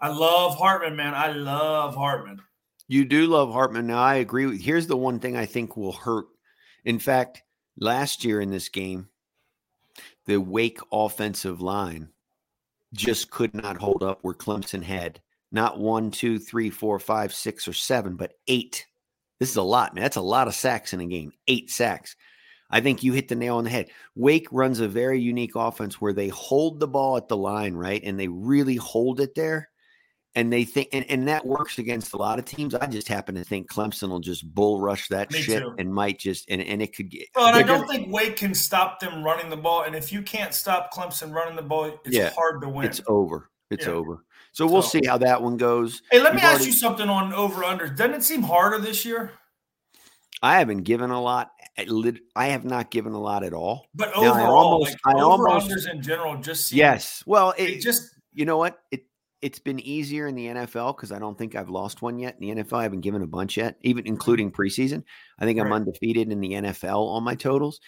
I 0.00 0.08
love 0.08 0.56
Hartman, 0.56 0.96
man. 0.96 1.14
I 1.14 1.30
love 1.30 1.94
Hartman. 1.94 2.42
You 2.88 3.04
do 3.04 3.28
love 3.28 3.52
Hartman. 3.52 3.86
Now 3.86 4.02
I 4.02 4.16
agree 4.16 4.46
with. 4.46 4.60
Here's 4.60 4.88
the 4.88 4.96
one 4.96 5.20
thing 5.20 5.36
I 5.36 5.46
think 5.46 5.76
will 5.76 5.92
hurt. 5.92 6.26
In 6.84 6.98
fact, 6.98 7.42
last 7.78 8.24
year 8.24 8.40
in 8.40 8.50
this 8.50 8.68
game, 8.68 9.10
the 10.26 10.40
Wake 10.40 10.80
offensive 10.90 11.60
line 11.60 12.08
just 12.92 13.30
could 13.30 13.54
not 13.54 13.76
hold 13.76 14.02
up 14.02 14.20
where 14.22 14.34
Clemson 14.34 14.82
had 14.82 15.20
not 15.52 15.78
one, 15.78 16.10
two, 16.10 16.38
three, 16.38 16.70
four, 16.70 16.98
five, 16.98 17.32
six, 17.32 17.68
or 17.68 17.72
seven, 17.72 18.16
but 18.16 18.34
eight. 18.48 18.86
This 19.38 19.50
is 19.50 19.56
a 19.56 19.62
lot, 19.62 19.94
man. 19.94 20.02
That's 20.02 20.16
a 20.16 20.22
lot 20.22 20.48
of 20.48 20.54
sacks 20.54 20.92
in 20.92 21.00
a 21.00 21.06
game. 21.06 21.32
Eight 21.46 21.70
sacks. 21.70 22.16
I 22.70 22.80
think 22.80 23.02
you 23.02 23.12
hit 23.12 23.28
the 23.28 23.36
nail 23.36 23.56
on 23.56 23.64
the 23.64 23.70
head. 23.70 23.90
Wake 24.14 24.48
runs 24.50 24.80
a 24.80 24.88
very 24.88 25.20
unique 25.20 25.54
offense 25.54 26.00
where 26.00 26.12
they 26.12 26.28
hold 26.28 26.80
the 26.80 26.88
ball 26.88 27.16
at 27.16 27.28
the 27.28 27.36
line, 27.36 27.74
right? 27.74 28.02
And 28.02 28.18
they 28.18 28.28
really 28.28 28.76
hold 28.76 29.20
it 29.20 29.34
there. 29.34 29.68
And 30.36 30.52
they 30.52 30.64
think, 30.64 30.90
and, 30.92 31.04
and 31.10 31.26
that 31.28 31.44
works 31.46 31.78
against 31.78 32.12
a 32.12 32.18
lot 32.18 32.38
of 32.38 32.44
teams. 32.44 32.74
I 32.74 32.86
just 32.86 33.08
happen 33.08 33.34
to 33.36 33.42
think 33.44 33.70
Clemson 33.70 34.10
will 34.10 34.20
just 34.20 34.46
bull 34.54 34.80
rush 34.80 35.08
that 35.08 35.32
Me 35.32 35.40
shit 35.40 35.62
too. 35.62 35.74
and 35.78 35.92
might 35.92 36.18
just, 36.18 36.48
and, 36.50 36.60
and 36.60 36.82
it 36.82 36.94
could 36.94 37.08
get. 37.10 37.26
Well, 37.34 37.46
and 37.46 37.56
I 37.56 37.62
don't 37.62 37.86
gonna- 37.86 37.92
think 38.00 38.12
Wake 38.12 38.36
can 38.36 38.54
stop 38.54 39.00
them 39.00 39.24
running 39.24 39.48
the 39.48 39.56
ball. 39.56 39.82
And 39.84 39.96
if 39.96 40.12
you 40.12 40.20
can't 40.22 40.52
stop 40.52 40.92
Clemson 40.92 41.32
running 41.32 41.56
the 41.56 41.62
ball, 41.62 41.86
it's 42.04 42.14
Yeah, 42.14 42.30
hard 42.36 42.60
to 42.62 42.68
win. 42.68 42.86
It's 42.86 43.00
over. 43.08 43.50
It's 43.70 43.86
Yeah. 43.86 43.92
over. 43.94 44.24
So 44.52 44.66
we'll 44.66 44.82
So- 44.82 44.98
see 45.00 45.06
how 45.06 45.18
that 45.18 45.42
one 45.42 45.56
goes. 45.56 46.02
Hey, 46.10 46.20
let 46.20 46.34
me 46.34 46.40
You've 46.40 46.44
ask 46.44 46.54
already- 46.60 46.66
you 46.66 46.72
something 46.76 47.08
on 47.08 47.32
over 47.32 47.64
under. 47.64 47.88
Doesn't 47.88 48.14
it 48.14 48.22
seem 48.22 48.42
harder 48.42 48.78
this 48.78 49.04
year? 49.06 49.32
I 50.42 50.58
haven't 50.58 50.82
given 50.82 51.10
a 51.10 51.20
lot. 51.20 51.50
Eh, 51.78 51.86
I 52.36 52.46
have 52.48 52.64
not 52.64 52.90
given 52.90 53.12
a 53.14 53.20
lot 53.20 53.42
at 53.42 53.52
all. 53.54 53.86
But 53.94 54.10
Now, 54.14 54.22
I 54.22 54.28
overall, 54.28 54.56
almost- 54.74 54.96
like 55.04 55.16
I 55.16 55.20
over 55.20 55.48
almost- 55.48 55.70
unders 55.70 55.90
in 55.90 56.02
general 56.02 56.36
just 56.36 56.66
seem 56.68 56.78
Yes. 56.78 57.22
Well, 57.26 57.54
it 57.56 57.64
it, 57.70 57.80
just 57.80 58.02
you 58.34 58.44
know 58.44 58.58
what? 58.58 58.78
It 58.90 59.04
it's 59.42 59.58
been 59.58 59.80
easier 59.80 60.26
in 60.26 60.34
the 60.34 60.46
NFL 60.46 60.96
because 60.96 61.12
I 61.12 61.18
don't 61.18 61.36
think 61.36 61.54
I've 61.54 61.68
lost 61.68 62.02
one 62.02 62.18
yet. 62.18 62.36
In 62.40 62.56
the 62.56 62.62
NFL, 62.62 62.78
I 62.78 62.82
haven't 62.84 63.02
given 63.02 63.22
a 63.22 63.26
bunch 63.26 63.56
yet, 63.56 63.76
even 63.82 64.06
including 64.06 64.50
preseason. 64.50 65.02
I 65.38 65.44
think 65.44 65.60
I'm 65.60 65.72
undefeated 65.72 66.32
in 66.32 66.40
the 66.40 66.52
NFL 66.52 67.06
on 67.08 67.22
my 67.22 67.34
totals. 67.34 67.80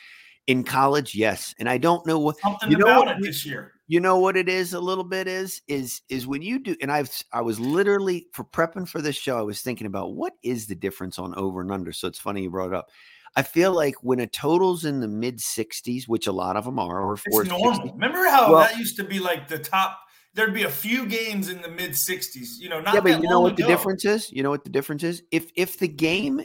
In 0.47 0.64
college, 0.64 1.14
yes, 1.14 1.55
and 1.59 1.69
I 1.69 1.76
don't 1.76 2.07
know 2.07 2.19
what 2.19 2.38
something 2.38 2.71
you 2.71 2.78
know 2.78 2.87
about 2.87 3.07
what 3.07 3.17
it 3.19 3.23
this 3.23 3.45
year. 3.45 3.73
you 3.87 4.00
know 4.00 4.19
what 4.19 4.35
it 4.37 4.49
is 4.49 4.73
a 4.73 4.81
little 4.81 5.05
bit 5.05 5.28
is 5.28 5.61
is 5.69 6.00
is 6.09 6.26
when 6.26 6.40
you 6.40 6.59
do 6.59 6.75
and 6.81 6.90
i've 6.90 7.11
i 7.35 7.43
was 7.43 7.61
literally 7.61 8.28
for 8.33 8.45
prepping 8.45 8.88
for 8.88 9.02
this 9.02 9.14
show 9.14 9.38
i 9.38 9.43
was 9.43 9.61
thinking 9.61 9.87
about 9.87 10.14
what 10.14 10.33
is 10.43 10.67
the 10.67 10.75
difference 10.75 11.19
on 11.19 11.35
over 11.35 11.61
and 11.61 11.71
under 11.71 11.93
so 11.93 12.09
it's 12.09 12.19
funny 12.19 12.43
you 12.45 12.50
brought 12.50 12.69
it 12.69 12.75
up 12.75 12.88
I 13.37 13.43
feel 13.43 13.73
like 13.75 13.95
when 14.02 14.21
a 14.21 14.26
total's 14.26 14.87
in 14.87 15.00
the 15.00 15.07
mid 15.07 15.37
60s, 15.38 16.09
which 16.09 16.26
a 16.26 16.33
lot 16.33 16.57
of 16.57 16.64
them 16.64 16.78
are, 16.78 17.02
or 17.02 17.12
It's 17.12 17.23
460, 17.31 17.62
normal. 17.62 17.93
Remember 17.95 18.25
how 18.28 18.50
Well- 18.52 18.61
that 18.62 18.78
used 18.78 18.97
to 18.97 19.05
be 19.05 19.19
like 19.21 19.47
the 19.49 19.59
top? 19.59 20.00
There'd 20.35 20.54
be 20.54 20.64
a 20.64 20.70
few 20.70 21.06
games 21.06 21.49
in 21.49 21.62
the 21.62 21.68
mid 21.68 21.92
60s. 21.92 22.58
You 22.58 22.68
know, 22.68 22.80
not 22.80 22.94
yeah, 22.94 23.00
but 23.00 23.23
you 23.23 23.28
know 23.28 23.40
what 23.40 23.56
the 23.56 23.66
difference 23.66 24.04
is? 24.04 24.30
You 24.30 24.42
know 24.42 24.50
what 24.50 24.64
the 24.64 24.70
difference 24.70 25.02
is? 25.02 25.23
If 25.30 25.50
if 25.56 25.78
the 25.78 25.88
game, 25.88 26.42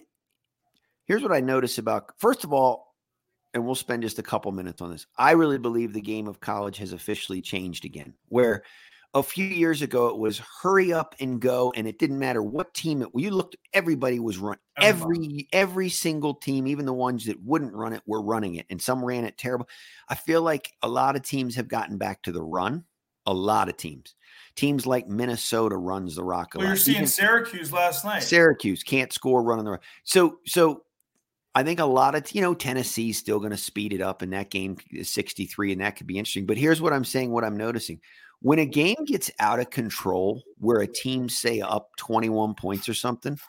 here's 1.06 1.22
what 1.22 1.32
I 1.32 1.42
notice 1.42 1.78
about 1.78 2.12
first 2.18 2.44
of 2.44 2.54
all, 2.54 2.96
and 3.54 3.66
we'll 3.66 3.76
spend 3.76 4.04
just 4.04 4.20
a 4.20 4.24
couple 4.24 4.52
minutes 4.52 4.82
on 4.82 4.92
this. 4.92 5.06
I 5.18 5.32
really 5.32 5.60
believe 5.60 5.94
the 5.94 6.02
game 6.02 6.28
of 6.28 6.40
college 6.40 6.78
has 6.78 6.94
officially 6.94 7.42
changed 7.42 7.86
again. 7.86 8.14
Where 8.30 8.64
a 9.14 9.22
few 9.22 9.46
years 9.46 9.82
ago 9.82 10.08
it 10.08 10.18
was 10.18 10.42
hurry 10.62 10.92
up 10.92 11.16
and 11.20 11.40
go, 11.40 11.72
and 11.76 11.88
it 11.88 12.00
didn't 12.00 12.20
matter 12.20 12.42
what 12.42 12.74
team 12.74 13.02
it. 13.02 13.10
You 13.14 13.32
looked, 13.32 13.56
everybody 13.74 14.20
was 14.20 14.38
run. 14.38 14.58
Oh, 14.80 14.84
every 14.84 15.48
every 15.54 15.90
single 15.90 16.34
team, 16.34 16.68
even 16.68 16.86
the 16.86 16.94
ones 16.94 17.26
that 17.26 17.42
wouldn't 17.44 17.74
run 17.74 17.94
it, 17.94 18.02
were 18.08 18.22
running 18.22 18.56
it, 18.56 18.66
and 18.70 18.82
some 18.82 19.04
ran 19.06 19.26
it 19.26 19.38
terrible. 19.38 19.70
I 20.10 20.16
feel 20.16 20.42
like 20.42 20.72
a 20.82 20.88
lot 20.88 21.16
of 21.16 21.22
teams 21.22 21.56
have 21.56 21.68
gotten 21.68 21.98
back 21.98 22.24
to 22.24 22.32
the 22.32 22.44
run. 22.44 22.86
A 23.26 23.34
lot 23.34 23.70
of 23.70 23.78
teams, 23.78 24.16
teams 24.56 24.86
like 24.86 25.08
Minnesota 25.08 25.78
runs 25.78 26.16
the 26.16 26.24
rock 26.24 26.56
a 26.56 26.58
Well, 26.58 26.66
lot. 26.68 26.72
you're 26.72 26.78
seeing 26.78 26.98
Even- 26.98 27.08
Syracuse 27.08 27.72
last 27.72 28.04
night. 28.04 28.22
Syracuse 28.24 28.84
can't 28.84 29.14
score 29.14 29.42
running 29.44 29.66
the 29.66 29.72
rock. 29.72 29.84
So 30.04 30.40
so 30.46 30.84
I 31.56 31.64
think 31.64 31.80
a 31.80 31.86
lot 31.86 32.16
of 32.16 32.30
you 32.34 32.42
know 32.42 32.54
Tennessee's 32.54 33.18
still 33.18 33.40
going 33.40 33.52
to 33.52 33.58
speed 33.58 33.94
it 33.94 34.02
up, 34.02 34.22
and 34.22 34.34
that 34.34 34.50
game 34.50 34.76
is 34.92 35.10
63, 35.10 35.72
and 35.72 35.82
that 35.82 35.96
could 35.96 36.08
be 36.08 36.18
interesting. 36.18 36.46
But 36.46 36.58
here's 36.58 36.82
what 36.82 36.94
I'm 36.94 37.06
saying: 37.06 37.32
what 37.32 37.44
I'm 37.44 37.56
noticing 37.58 38.02
when 38.42 38.60
a 38.60 38.66
game 38.66 38.98
gets 39.06 39.32
out 39.40 39.60
of 39.62 39.70
control, 39.70 40.44
where 40.58 40.82
a 40.82 40.88
team 40.88 41.30
say 41.30 41.62
up 41.62 41.92
21 41.98 42.56
points 42.56 42.90
or 42.90 42.94
something, 42.94 43.40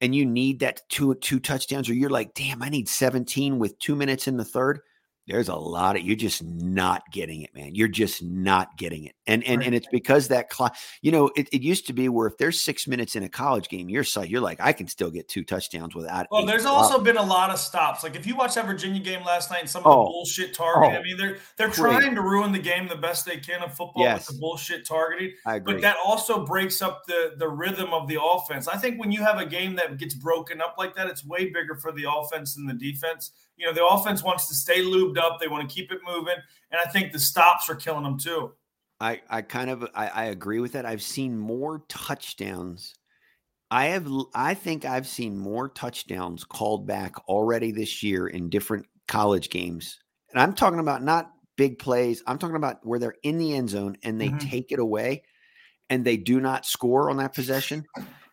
and 0.00 0.12
you 0.12 0.26
need 0.26 0.58
that 0.60 0.80
two 0.88 1.14
two 1.16 1.38
touchdowns, 1.38 1.88
or 1.88 1.94
you're 1.94 2.10
like, 2.10 2.34
damn, 2.34 2.62
I 2.62 2.68
need 2.68 2.88
17 2.88 3.58
with 3.60 3.78
two 3.78 3.94
minutes 3.94 4.26
in 4.26 4.36
the 4.38 4.44
third. 4.44 4.80
There's 5.26 5.48
a 5.48 5.54
lot 5.54 5.96
of 5.96 6.02
you're 6.02 6.16
just 6.16 6.42
not 6.44 7.10
getting 7.10 7.40
it, 7.40 7.54
man. 7.54 7.74
You're 7.74 7.88
just 7.88 8.22
not 8.22 8.76
getting 8.76 9.04
it, 9.04 9.14
and 9.26 9.42
and 9.44 9.62
and 9.62 9.74
it's 9.74 9.86
because 9.90 10.28
that 10.28 10.50
clock. 10.50 10.76
You 11.00 11.12
know, 11.12 11.30
it, 11.34 11.48
it 11.50 11.62
used 11.62 11.86
to 11.86 11.94
be 11.94 12.10
where 12.10 12.26
if 12.26 12.36
there's 12.36 12.60
six 12.60 12.86
minutes 12.86 13.16
in 13.16 13.22
a 13.22 13.28
college 13.30 13.68
game, 13.70 13.88
you're 13.88 14.04
so 14.04 14.20
you're 14.22 14.42
like, 14.42 14.60
I 14.60 14.72
can 14.74 14.86
still 14.86 15.10
get 15.10 15.26
two 15.28 15.42
touchdowns 15.42 15.94
without. 15.94 16.26
Well, 16.30 16.44
there's 16.44 16.64
blocks. 16.64 16.90
also 16.92 17.02
been 17.02 17.16
a 17.16 17.22
lot 17.22 17.48
of 17.50 17.58
stops. 17.58 18.02
Like 18.02 18.16
if 18.16 18.26
you 18.26 18.36
watch 18.36 18.54
that 18.56 18.66
Virginia 18.66 19.00
game 19.00 19.24
last 19.24 19.50
night 19.50 19.60
and 19.60 19.70
some 19.70 19.80
of 19.84 19.86
Oh. 19.86 20.04
the 20.04 20.10
bullshit 20.10 20.52
targeting, 20.54 20.94
Oh. 20.96 20.98
I 20.98 21.02
mean, 21.02 21.16
they're 21.16 21.38
they're 21.56 21.68
Great. 21.68 22.00
trying 22.00 22.14
to 22.14 22.20
ruin 22.20 22.52
the 22.52 22.58
game 22.58 22.86
the 22.86 22.94
best 22.96 23.24
they 23.24 23.38
can 23.38 23.62
of 23.62 23.70
football 23.74 24.02
Yes. 24.02 24.28
with 24.28 24.36
the 24.36 24.40
bullshit 24.40 24.86
targeting. 24.86 25.32
I 25.46 25.56
agree. 25.56 25.74
But 25.74 25.82
that 25.82 25.96
also 26.04 26.44
breaks 26.44 26.82
up 26.82 27.06
the 27.06 27.32
the 27.38 27.48
rhythm 27.48 27.94
of 27.94 28.08
the 28.08 28.22
offense. 28.22 28.68
I 28.68 28.76
think 28.76 29.00
when 29.00 29.10
you 29.10 29.22
have 29.22 29.38
a 29.38 29.46
game 29.46 29.74
that 29.76 29.96
gets 29.96 30.14
broken 30.14 30.60
up 30.60 30.74
like 30.76 30.94
that, 30.96 31.06
it's 31.06 31.24
way 31.24 31.46
bigger 31.50 31.76
for 31.76 31.92
the 31.92 32.04
offense 32.14 32.56
than 32.56 32.66
the 32.66 32.74
defense. 32.74 33.30
You 33.56 33.66
know, 33.66 33.72
the 33.72 33.84
offense 33.86 34.22
wants 34.22 34.48
to 34.48 34.54
stay 34.54 34.82
lubed 34.82 35.18
up. 35.18 35.38
They 35.40 35.48
want 35.48 35.68
to 35.68 35.72
keep 35.74 35.92
it 35.92 36.00
moving, 36.06 36.36
and 36.70 36.80
I 36.84 36.90
think 36.90 37.12
the 37.12 37.18
stops 37.18 37.68
are 37.68 37.74
killing 37.76 38.04
them 38.04 38.18
too. 38.18 38.52
I, 39.00 39.22
I 39.28 39.42
kind 39.42 39.70
of 39.70 39.84
I, 39.94 40.08
I 40.08 40.24
agree 40.26 40.60
with 40.60 40.72
that. 40.72 40.86
I've 40.86 41.02
seen 41.02 41.38
more 41.38 41.84
touchdowns. 41.88 42.94
I 43.70 43.86
have 43.86 44.08
I 44.34 44.54
think 44.54 44.84
I've 44.84 45.06
seen 45.06 45.36
more 45.36 45.68
touchdowns 45.68 46.44
called 46.44 46.86
back 46.86 47.16
already 47.28 47.72
this 47.72 48.02
year 48.02 48.26
in 48.28 48.48
different 48.50 48.86
college 49.08 49.50
games. 49.50 49.98
And 50.30 50.40
I'm 50.40 50.54
talking 50.54 50.78
about 50.80 51.02
not 51.02 51.30
big 51.56 51.78
plays. 51.78 52.22
I'm 52.26 52.38
talking 52.38 52.56
about 52.56 52.84
where 52.84 52.98
they're 52.98 53.16
in 53.22 53.38
the 53.38 53.54
end 53.54 53.70
zone 53.70 53.96
and 54.02 54.20
they 54.20 54.30
Mhm. 54.30 54.40
take 54.40 54.72
it 54.72 54.78
away 54.78 55.22
and 55.90 56.04
they 56.04 56.16
do 56.16 56.40
not 56.40 56.66
score 56.66 57.10
on 57.10 57.16
that 57.18 57.34
possession 57.34 57.84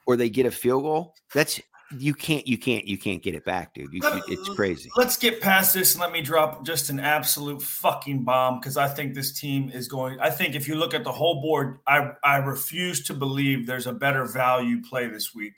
or 0.05 0.15
they 0.15 0.29
get 0.29 0.45
a 0.45 0.51
field 0.51 0.83
goal. 0.83 1.15
That's 1.33 1.59
you 1.97 2.13
can't 2.13 2.47
you 2.47 2.57
can't 2.57 2.87
you 2.87 2.97
can't 2.97 3.21
get 3.21 3.35
it 3.35 3.45
back, 3.45 3.73
dude. 3.73 3.93
You, 3.93 4.01
it's 4.27 4.49
crazy. 4.49 4.89
Let's 4.95 5.17
get 5.17 5.41
past 5.41 5.73
this 5.73 5.93
and 5.93 6.01
let 6.01 6.11
me 6.11 6.21
drop 6.21 6.65
just 6.65 6.89
an 6.89 6.99
absolute 6.99 7.61
fucking 7.61 8.23
bomb 8.23 8.59
because 8.59 8.77
I 8.77 8.87
think 8.87 9.13
this 9.13 9.31
team 9.39 9.69
is 9.69 9.87
going. 9.87 10.19
I 10.19 10.29
think 10.29 10.55
if 10.55 10.67
you 10.67 10.75
look 10.75 10.93
at 10.93 11.03
the 11.03 11.11
whole 11.11 11.41
board, 11.41 11.79
I 11.87 12.11
I 12.23 12.37
refuse 12.37 13.03
to 13.05 13.13
believe 13.13 13.67
there's 13.67 13.87
a 13.87 13.93
better 13.93 14.25
value 14.25 14.81
play 14.81 15.07
this 15.07 15.33
week. 15.33 15.53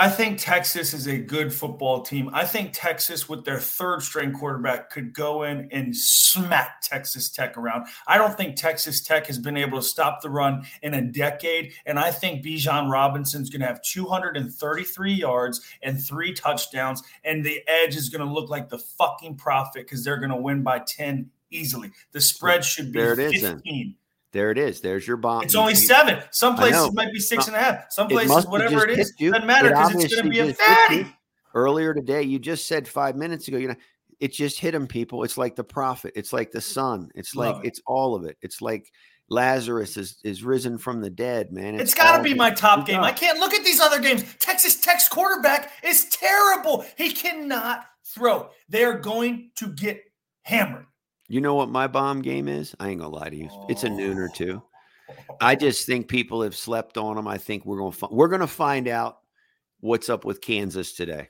I 0.00 0.08
think 0.08 0.38
Texas 0.38 0.94
is 0.94 1.06
a 1.06 1.18
good 1.18 1.52
football 1.52 2.00
team. 2.00 2.30
I 2.32 2.46
think 2.46 2.70
Texas, 2.72 3.28
with 3.28 3.44
their 3.44 3.58
third 3.58 4.02
string 4.02 4.32
quarterback, 4.32 4.88
could 4.88 5.12
go 5.12 5.42
in 5.42 5.68
and 5.72 5.94
smack 5.94 6.80
Texas 6.80 7.28
Tech 7.28 7.58
around. 7.58 7.86
I 8.06 8.16
don't 8.16 8.34
think 8.34 8.56
Texas 8.56 9.02
Tech 9.02 9.26
has 9.26 9.38
been 9.38 9.58
able 9.58 9.76
to 9.76 9.84
stop 9.84 10.22
the 10.22 10.30
run 10.30 10.64
in 10.80 10.94
a 10.94 11.02
decade. 11.02 11.74
And 11.84 11.98
I 11.98 12.12
think 12.12 12.42
Bijan 12.42 12.90
Robinson's 12.90 13.50
going 13.50 13.60
to 13.60 13.66
have 13.66 13.82
233 13.82 15.12
yards 15.12 15.60
and 15.82 16.02
three 16.02 16.32
touchdowns. 16.32 17.02
And 17.22 17.44
the 17.44 17.60
edge 17.68 17.94
is 17.94 18.08
going 18.08 18.26
to 18.26 18.32
look 18.32 18.48
like 18.48 18.70
the 18.70 18.78
fucking 18.78 19.36
profit 19.36 19.84
because 19.84 20.02
they're 20.02 20.16
going 20.16 20.30
to 20.30 20.36
win 20.36 20.62
by 20.62 20.78
10 20.78 21.28
easily. 21.50 21.90
The 22.12 22.22
spread 22.22 22.64
should 22.64 22.90
be 22.90 23.00
There 23.00 23.12
it 23.12 23.18
is 23.18 23.42
then. 23.42 23.60
15. 24.32 24.40
There 24.40 24.50
it 24.50 24.58
is. 24.58 24.80
There's 24.80 25.06
your 25.06 25.16
bomb. 25.16 25.42
It's 25.42 25.54
only 25.54 25.74
seven. 25.74 26.22
Some 26.30 26.56
places 26.56 26.86
it 26.86 26.94
might 26.94 27.12
be 27.12 27.20
six 27.20 27.46
and 27.46 27.56
a 27.56 27.58
half. 27.58 27.90
Some 27.90 28.08
places, 28.08 28.34
have 28.34 28.46
whatever 28.46 28.86
it 28.88 28.98
is, 28.98 29.12
doesn't 29.12 29.46
matter 29.46 29.68
It 29.68 29.74
because 29.74 30.04
it's 30.04 30.14
going 30.14 30.24
to 30.24 30.30
be 30.30 30.38
a 30.40 30.46
just 30.48 30.60
hit 30.60 30.68
you. 30.98 31.04
fatty. 31.04 31.16
earlier 31.54 31.94
today 31.94 32.22
you 32.22 32.38
just 32.38 32.66
said 32.66 32.86
five 32.86 33.16
minutes 33.16 33.48
ago 33.48 33.58
you 33.58 33.68
know 33.68 33.74
it 34.20 34.32
just 34.32 34.60
hit 34.60 34.72
them 34.72 34.86
people 34.86 35.24
it's 35.24 35.36
like 35.38 35.56
the 35.56 35.64
prophet 35.64 36.12
it's 36.14 36.32
like 36.32 36.52
the 36.52 36.60
sun 36.60 37.10
it's 37.14 37.34
like 37.34 37.56
it. 37.56 37.68
it's 37.68 37.80
all 37.86 38.14
of 38.14 38.24
it 38.24 38.36
it's 38.42 38.60
like 38.62 38.92
lazarus 39.30 39.96
is 39.96 40.18
is 40.22 40.44
risen 40.44 40.78
from 40.78 41.00
the 41.00 41.10
dead 41.10 41.50
man 41.52 41.74
it's 41.80 41.94
got 41.94 42.16
to 42.16 42.22
be 42.22 42.34
my 42.34 42.50
top 42.50 42.86
game. 42.86 43.00
I 43.00 43.12
can't 43.12 43.38
look 43.38 43.54
at 43.54 43.64
these 43.64 43.80
other 43.80 43.98
games. 44.00 44.22
Texas 44.38 44.76
Tech's 44.76 45.08
quarterback 45.08 45.72
is 45.82 46.08
terrible. 46.10 46.84
He 46.96 47.12
cannot 47.12 47.84
throw. 48.04 48.50
They 48.68 48.84
are 48.84 48.98
going 48.98 49.50
to 49.56 49.68
get 49.72 50.02
hammered. 50.42 50.86
You 51.30 51.40
know 51.40 51.54
what 51.54 51.70
my 51.70 51.86
bomb 51.86 52.20
game 52.20 52.48
is? 52.48 52.74
I 52.78 52.88
ain't 52.90 53.00
gonna 53.00 53.14
lie 53.14 53.30
to 53.30 53.36
you. 53.36 53.48
It's 53.68 53.84
a 53.84 53.88
noon 53.88 54.18
or 54.18 54.28
oh. 54.30 54.34
two. 54.34 54.62
i 55.40 55.54
just 55.54 55.86
think 55.86 56.08
people 56.08 56.42
have 56.42 56.56
slept 56.56 56.96
on 56.96 57.16
them 57.16 57.26
i 57.26 57.36
think 57.38 57.64
we're 57.64 57.78
gonna 57.78 57.92
fi- 57.92 58.08
we're 58.10 58.28
gonna 58.28 58.46
find 58.46 58.88
out 58.88 59.18
what's 59.80 60.08
up 60.08 60.24
with 60.24 60.40
kansas 60.40 60.92
today 60.92 61.28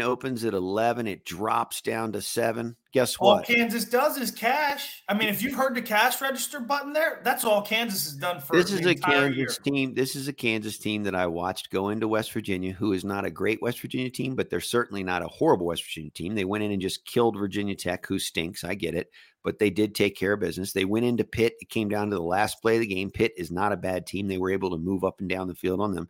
opens 0.00 0.44
at 0.44 0.54
11 0.54 1.06
it 1.06 1.24
drops 1.26 1.82
down 1.82 2.12
to 2.12 2.22
7 2.22 2.76
guess 2.92 3.16
All 3.16 3.36
what 3.36 3.46
Kansas 3.46 3.84
does 3.84 4.18
is 4.18 4.30
cash. 4.30 5.02
I 5.08 5.14
mean, 5.14 5.28
if 5.28 5.42
you've 5.42 5.54
heard 5.54 5.74
the 5.74 5.82
cash 5.82 6.20
register 6.20 6.60
button 6.60 6.92
there, 6.92 7.20
that's 7.24 7.44
all 7.44 7.62
Kansas 7.62 8.04
has 8.04 8.14
done 8.14 8.40
for 8.40 8.54
this 8.54 8.70
is 8.70 8.86
a 8.86 8.94
Kansas 8.94 9.36
year. 9.36 9.48
team. 9.64 9.94
This 9.94 10.14
is 10.14 10.28
a 10.28 10.32
Kansas 10.32 10.78
team 10.78 11.02
that 11.04 11.14
I 11.14 11.26
watched 11.26 11.70
go 11.70 11.88
into 11.88 12.06
West 12.06 12.32
Virginia, 12.32 12.72
who 12.72 12.92
is 12.92 13.04
not 13.04 13.24
a 13.24 13.30
great 13.30 13.60
West 13.62 13.80
Virginia 13.80 14.10
team, 14.10 14.36
but 14.36 14.50
they're 14.50 14.60
certainly 14.60 15.02
not 15.02 15.22
a 15.22 15.28
horrible 15.28 15.66
West 15.66 15.84
Virginia 15.84 16.10
team. 16.10 16.34
They 16.34 16.44
went 16.44 16.64
in 16.64 16.72
and 16.72 16.82
just 16.82 17.06
killed 17.06 17.36
Virginia 17.36 17.74
Tech, 17.74 18.06
who 18.06 18.18
stinks. 18.18 18.62
I 18.62 18.74
get 18.74 18.94
it, 18.94 19.10
but 19.42 19.58
they 19.58 19.70
did 19.70 19.94
take 19.94 20.16
care 20.16 20.34
of 20.34 20.40
business. 20.40 20.72
They 20.72 20.84
went 20.84 21.06
into 21.06 21.24
Pitt. 21.24 21.54
It 21.60 21.70
came 21.70 21.88
down 21.88 22.10
to 22.10 22.16
the 22.16 22.22
last 22.22 22.60
play 22.60 22.76
of 22.76 22.80
the 22.80 22.86
game. 22.86 23.10
Pitt 23.10 23.32
is 23.36 23.50
not 23.50 23.72
a 23.72 23.76
bad 23.76 24.06
team. 24.06 24.28
They 24.28 24.38
were 24.38 24.52
able 24.52 24.70
to 24.70 24.78
move 24.78 25.04
up 25.04 25.20
and 25.20 25.28
down 25.28 25.48
the 25.48 25.54
field 25.54 25.80
on 25.80 25.94
them. 25.94 26.08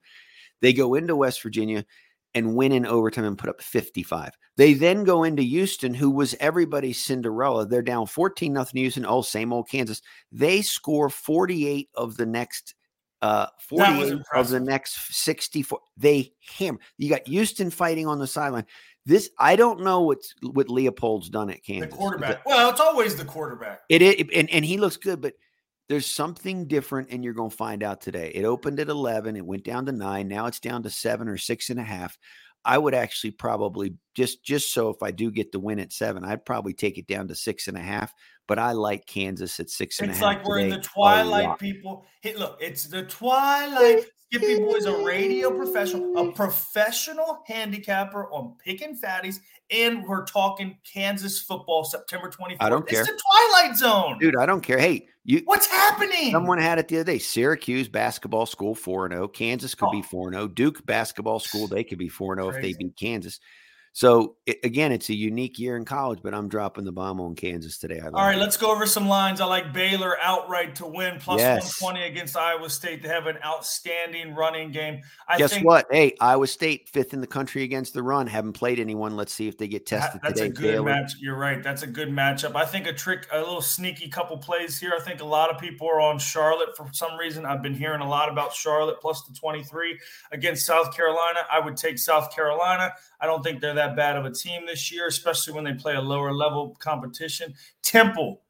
They 0.61 0.73
go 0.73 0.95
into 0.95 1.17
West 1.17 1.43
Virginia 1.43 1.85
and 2.35 2.55
win 2.55 2.73
in 2.73 2.87
overtime 2.87 3.25
and 3.25 3.39
put 3.39 3.51
up 3.51 3.63
55. 3.63 4.31
They 4.57 4.75
then 4.75 5.05
go 5.05 5.25
into 5.25 5.43
Houston, 5.43 5.95
who 5.95 6.11
was 6.11 6.35
everybody's 6.41 7.03
Cinderella. 7.03 7.67
They're 7.67 7.83
down 7.83 8.07
14 8.07 8.53
nothing 8.53 8.81
Houston. 8.81 9.07
Oh, 9.07 9.23
same 9.23 9.53
old 9.53 9.69
Kansas. 9.69 10.03
They 10.31 10.63
score 10.63 11.09
48 11.09 11.89
of 11.95 12.17
the 12.17 12.27
next 12.27 12.75
uh 13.21 13.47
48 13.69 14.21
of 14.35 14.49
the 14.49 14.61
next 14.61 15.15
64. 15.15 15.79
They 15.97 16.33
hammer. 16.59 16.79
You 16.99 17.09
got 17.09 17.27
Houston 17.29 17.71
fighting 17.71 18.07
on 18.07 18.19
the 18.19 18.27
sideline. 18.27 18.67
This 19.07 19.31
I 19.39 19.57
don't 19.57 19.81
know 19.81 20.03
what's 20.03 20.35
what 20.43 20.69
Leipold's 20.69 21.29
done 21.29 21.51
at 21.51 21.65
Kansas. 21.65 21.91
The 21.91 21.97
quarterback. 21.97 22.47
Well, 22.47 22.71
it's 22.71 22.81
always 22.81 23.17
the 23.17 23.25
quarterback. 23.25 23.83
It 23.89 24.03
is, 24.03 24.27
and, 24.35 24.51
and 24.51 24.65
he 24.65 24.77
looks 24.77 24.97
good, 24.97 25.21
but 25.21 25.35
there's 25.89 26.07
something 26.07 26.67
different, 26.67 27.09
and 27.11 27.25
you're 27.25 27.35
going 27.35 27.51
to 27.51 27.57
find 27.57 27.83
out 27.83 28.01
today. 28.01 28.33
It 28.35 28.45
opened 28.45 28.81
at 28.81 28.89
11, 28.89 29.37
it 29.37 29.45
went 29.45 29.65
down 29.65 29.87
to 29.87 29.93
nine, 29.93 30.29
now 30.29 30.47
it's 30.47 30.61
down 30.61 30.83
to 30.85 30.91
seven 30.91 31.29
or 31.29 31.37
six 31.37 31.71
and 31.71 31.81
a 31.81 31.85
half. 31.85 32.17
I 32.65 32.79
would 32.79 32.95
actually 32.95 33.33
probably 33.33 33.95
just 34.15 34.45
just 34.45 34.73
so 34.73 34.89
if 34.89 35.03
I 35.03 35.11
do 35.11 35.31
get 35.31 35.51
the 35.51 35.59
win 35.59 35.81
at 35.81 35.93
seven, 35.93 36.25
I'd 36.25 36.45
probably 36.45 36.75
take 36.75 36.97
it 36.97 37.09
down 37.09 37.29
to 37.29 37.35
six 37.35 37.67
and 37.67 37.77
a 37.77 37.81
half. 37.81 38.13
But 38.47 38.59
I 38.59 38.73
like 38.73 39.07
Kansas 39.07 39.59
at 39.59 39.69
six 39.69 39.99
and 40.01 40.11
a 40.11 40.13
It's 40.13 40.23
like 40.23 40.45
we're 40.45 40.61
in 40.61 40.71
the 40.71 40.79
twilight, 40.79 41.59
people. 41.59 42.05
Hey, 42.21 42.35
look, 42.37 42.59
it's 42.61 42.87
the 42.87 43.03
twilight. 43.05 44.05
Skippy 44.33 44.61
Boy's 44.61 44.87
a 44.87 44.97
radio 45.05 45.51
professional, 45.51 46.17
a 46.17 46.33
professional 46.33 47.43
handicapper 47.47 48.31
on 48.31 48.57
picking 48.65 48.99
fatties, 48.99 49.41
and 49.73 50.05
we're 50.05 50.25
talking 50.25 50.77
Kansas 50.91 51.41
football 51.41 51.85
September 51.85 52.29
24th. 52.31 52.57
I 52.61 52.69
don't 52.69 52.87
care. 52.87 53.01
It's 53.01 53.11
the 53.11 53.19
twilight 53.59 53.77
zone. 53.77 54.19
dude. 54.19 54.37
I 54.37 54.47
don't 54.47 54.61
care. 54.61 54.79
Hey, 54.79 55.09
you. 55.25 55.43
What's 55.45 55.67
happening? 55.67 56.31
Someone 56.33 56.59
had 56.59 56.79
it 56.79 56.89
the 56.89 56.97
other 56.99 57.13
day. 57.13 57.19
Syracuse 57.19 57.89
basketball 57.89 58.47
school 58.47 58.75
four 58.75 59.07
and 59.07 59.15
zero. 59.15 59.29
Kansas 59.29 59.75
could 59.75 59.91
be 59.91 59.99
Oh. 60.01 60.03
four 60.03 60.29
and 60.29 60.35
zero. 60.35 60.49
Duke 60.49 60.85
basketball 60.85 61.39
school 61.41 61.67
they 61.67 61.85
could 61.85 61.99
be 61.99 62.09
four 62.09 62.33
and 62.35 62.41
zero 62.43 62.55
if 62.55 62.61
they 62.63 62.73
beat 62.75 62.97
Kansas. 62.97 63.41
So 63.95 64.37
it, 64.47 64.59
again, 64.65 64.91
it's 64.91 65.11
a 65.11 65.15
unique 65.15 65.59
year 65.59 65.77
in 65.77 65.85
college, 65.85 66.21
but 66.23 66.33
I'm 66.33 66.49
dropping 66.49 66.85
the 66.85 66.93
bomb 66.93 67.21
on 67.21 67.35
Kansas 67.35 67.77
today. 67.77 68.01
I 68.01 68.07
All 68.07 68.13
right, 68.25 68.39
let's 68.39 68.57
go 68.57 68.73
over 68.73 68.87
some 68.87 69.07
lines. 69.07 69.39
I 69.43 69.45
like 69.45 69.75
Baylor 69.75 70.17
outright 70.23 70.75
to 70.77 70.87
win 70.87 71.19
plus 71.21 71.41
Yes. 71.41 71.79
120 71.81 72.11
against 72.11 72.35
Iowa 72.35 72.71
State. 72.71 73.03
They 73.03 73.09
have 73.11 73.27
an 73.27 73.37
outstanding 73.45 74.35
running 74.35 74.71
game. 74.73 75.03
I 75.29 75.37
Guess 75.37 75.53
think 75.53 75.67
what? 75.67 75.87
Hey, 75.91 76.15
Iowa 76.23 76.47
State 76.47 76.89
fifth 76.89 77.13
in 77.13 77.21
the 77.21 77.27
country 77.27 77.65
against 77.65 77.93
the 77.93 78.03
run. 78.03 78.27
Haven't 78.27 78.55
played 78.55 78.81
anyone. 78.81 79.15
Let's 79.15 79.35
see 79.35 79.47
if 79.47 79.59
they 79.59 79.69
get 79.69 79.85
that- 79.91 80.01
tested 80.01 80.21
that's 80.23 80.41
today. 80.41 80.47
a 80.47 80.53
good 80.53 80.63
Baylor. 80.73 80.85
match. 80.87 81.13
You're 81.19 81.37
right. 81.39 81.63
That's 81.63 81.83
a 81.83 81.87
good 81.87 82.09
matchup. 82.09 82.57
I 82.57 82.65
think 82.65 82.87
a 82.87 82.95
trick, 82.95 83.27
a 83.31 83.39
little 83.41 83.61
sneaky 83.61 84.09
couple 84.09 84.39
plays 84.39 84.79
here. 84.79 84.95
I 84.99 85.03
think 85.03 85.21
a 85.21 85.27
lot 85.27 85.51
of 85.51 85.61
people 85.61 85.87
are 85.89 86.01
on 86.01 86.19
Charlotte 86.19 86.75
for 86.79 86.89
some 86.93 87.19
reason. 87.19 87.45
I've 87.45 87.63
been 87.63 87.75
hearing 87.75 88.01
a 88.01 88.09
lot 88.09 88.31
about 88.31 88.55
Charlotte 88.55 89.03
plus 89.03 89.23
the 89.29 89.35
23 89.35 89.99
against 90.33 90.65
South 90.65 90.97
Carolina. 90.97 91.41
I 91.53 91.61
would 91.61 91.77
take 91.77 91.99
South 91.99 92.35
Carolina. 92.35 92.93
I 93.21 93.27
don't 93.27 93.43
think 93.45 93.61
they're 93.61 93.75
that 93.75 93.82
bad 93.91 94.17
of 94.17 94.25
a 94.25 94.31
team 94.31 94.67
this 94.67 94.93
year, 94.93 95.07
especially 95.07 95.53
when 95.53 95.65
they 95.65 95.75
play 95.75 95.95
a 95.95 96.01
lower 96.01 96.33
level 96.33 96.77
competition. 96.79 97.55
Temple 97.83 98.43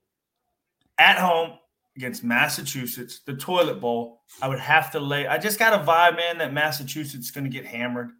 at 0.98 1.18
home 1.18 1.58
against 1.96 2.24
Massachusetts, 2.24 3.20
the 3.26 3.34
toilet 3.34 3.80
bowl. 3.80 4.22
I 4.40 4.48
would 4.48 4.60
have 4.60 4.90
to 4.92 5.00
lay. 5.00 5.26
I 5.26 5.38
just 5.38 5.58
got 5.58 5.72
a 5.72 5.84
vibe, 5.84 6.16
man, 6.16 6.38
that 6.38 6.52
Massachusetts 6.52 7.26
is 7.26 7.30
going 7.30 7.44
to 7.44 7.50
get 7.50 7.66
hammered. 7.66 8.10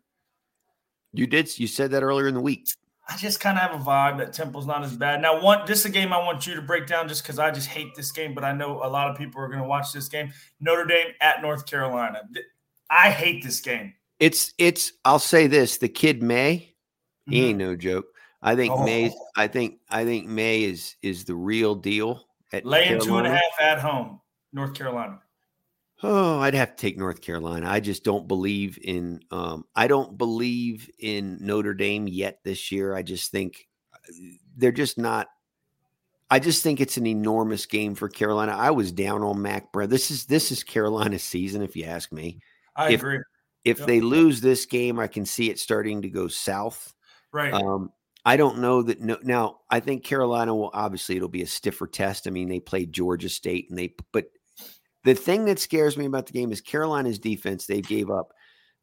You 1.13 1.27
did. 1.27 1.59
You 1.59 1.67
said 1.67 1.91
that 1.93 2.03
earlier 2.03 2.29
in 2.29 2.35
the 2.35 2.41
week. 2.41 2.69
I 3.09 3.17
just 3.17 3.41
kind 3.41 3.59
of 3.59 3.63
have 3.63 3.81
a 3.81 3.85
vibe 3.85 4.19
that 4.19 4.33
Temple's 4.33 4.67
not 4.67 4.85
as 4.85 4.97
bad. 4.97 5.21
Now, 5.21 5.43
one 5.43 5.67
this 5.67 5.81
is 5.81 5.87
a 5.87 5.91
game 5.91 6.13
I 6.13 6.19
want 6.19 6.47
you 6.47 6.55
to 6.55 6.63
break 6.63 6.87
down 6.87 7.09
just 7.09 7.23
because 7.23 7.39
I 7.39 7.51
just 7.51 7.69
hate 7.69 7.95
this 7.95 8.13
game, 8.13 8.35
but 8.35 8.45
I 8.45 8.53
know 8.53 8.81
a 8.83 8.89
lot 8.89 9.11
of 9.11 9.17
people 9.17 9.41
are 9.41 9.49
going 9.49 9.61
to 9.61 9.69
watch 9.69 9.93
this 9.93 10.09
game. 10.09 10.33
Notre 10.61 10.87
Dame 10.87 11.09
at 11.21 11.43
North 11.43 11.67
Carolina. 11.67 12.23
I 12.89 13.11
hate 13.11 13.43
this 13.43 13.61
game. 13.61 13.95
It's 14.21 14.55
it's. 14.57 14.93
I'll 15.05 15.19
say 15.19 15.49
this: 15.49 15.79
the 15.79 15.89
kid 15.89 16.23
Maye, 16.23 16.72
he 17.29 17.47
ain't 17.47 17.59
no 17.59 17.77
joke. 17.77 18.07
I 18.43 18.57
think 18.57 18.73
Oh. 18.73 18.85
Maye. 18.85 19.15
I 19.37 19.47
think 19.47 19.79
I 19.89 20.05
think 20.05 20.27
Maye 20.27 20.65
is 20.65 20.97
is 21.03 21.25
the 21.25 21.35
real 21.35 21.75
deal. 21.75 22.25
At 22.53 22.67
Laying 22.67 23.01
two 23.01 23.17
and 23.17 23.27
a 23.27 23.31
Carolina. 23.31 23.41
half 23.59 23.61
at 23.61 23.79
home, 23.81 24.21
North 24.53 24.75
Carolina. 24.75 25.21
Oh, 26.03 26.41
I'd 26.41 26.55
have 26.55 26.71
to 26.75 26.77
take 26.77 26.99
North 26.99 27.21
Carolina. 27.21 27.71
I 27.71 27.79
just 27.81 28.03
don't 28.05 28.27
believe 28.27 28.79
in. 28.83 29.21
Um, 29.31 29.65
I 29.77 29.87
don't 29.87 30.19
believe 30.19 30.91
in 30.99 31.39
Notre 31.41 31.75
Dame 31.75 32.09
yet 32.09 32.41
this 32.43 32.73
year. 32.73 32.95
I 32.95 33.03
just 33.03 33.31
think 33.31 33.69
they're 34.57 34.73
just 34.73 34.99
not. 34.99 35.29
I 36.29 36.39
just 36.41 36.63
think 36.63 36.81
it's 36.81 36.97
an 36.97 37.07
enormous 37.07 37.67
game 37.67 37.95
for 37.95 38.09
Carolina. 38.09 38.53
I 38.57 38.71
was 38.73 38.91
down 38.91 39.23
on 39.23 39.41
Mack 39.43 39.71
Brown. 39.71 39.89
This 39.91 40.11
is 40.11 40.27
this 40.27 40.51
is 40.51 40.65
Carolina's 40.65 41.23
season, 41.23 41.63
if 41.63 41.77
you 41.77 41.85
ask 41.85 42.11
me. 42.11 42.41
I 42.75 42.93
If- 42.93 43.01
agree. 43.01 43.19
If 43.65 43.79
Yep. 43.79 43.87
they 43.87 44.01
lose 44.01 44.41
this 44.41 44.67
game, 44.67 44.99
I 44.99 45.07
can 45.07 45.25
see 45.25 45.49
it 45.49 45.61
starting 45.61 46.03
to 46.03 46.09
go 46.11 46.27
south. 46.27 46.93
Right. 47.33 47.53
Um, 47.53 47.91
I 48.25 48.37
don't 48.37 48.59
know 48.59 48.83
that. 48.83 49.01
No, 49.01 49.19
now 49.23 49.61
I 49.71 49.81
think 49.81 50.05
Carolina 50.05 50.55
will 50.55 50.71
obviously 50.75 51.17
it'll 51.17 51.29
be 51.29 51.43
a 51.43 51.47
stiffer 51.47 51.87
test. 51.87 52.27
I 52.27 52.31
mean, 52.31 52.49
they 52.49 52.61
played 52.61 52.93
Georgia 52.93 53.29
State 53.29 53.67
and 53.69 53.79
they, 53.79 53.95
but 54.13 54.27
the 55.05 55.15
thing 55.15 55.45
that 55.47 55.59
scares 55.59 55.97
me 55.97 56.05
about 56.07 56.27
the 56.27 56.33
game 56.33 56.53
is 56.53 56.61
Carolina's 56.61 57.19
defense. 57.19 57.67
They 57.67 57.81
gave 57.81 58.11
up. 58.11 58.29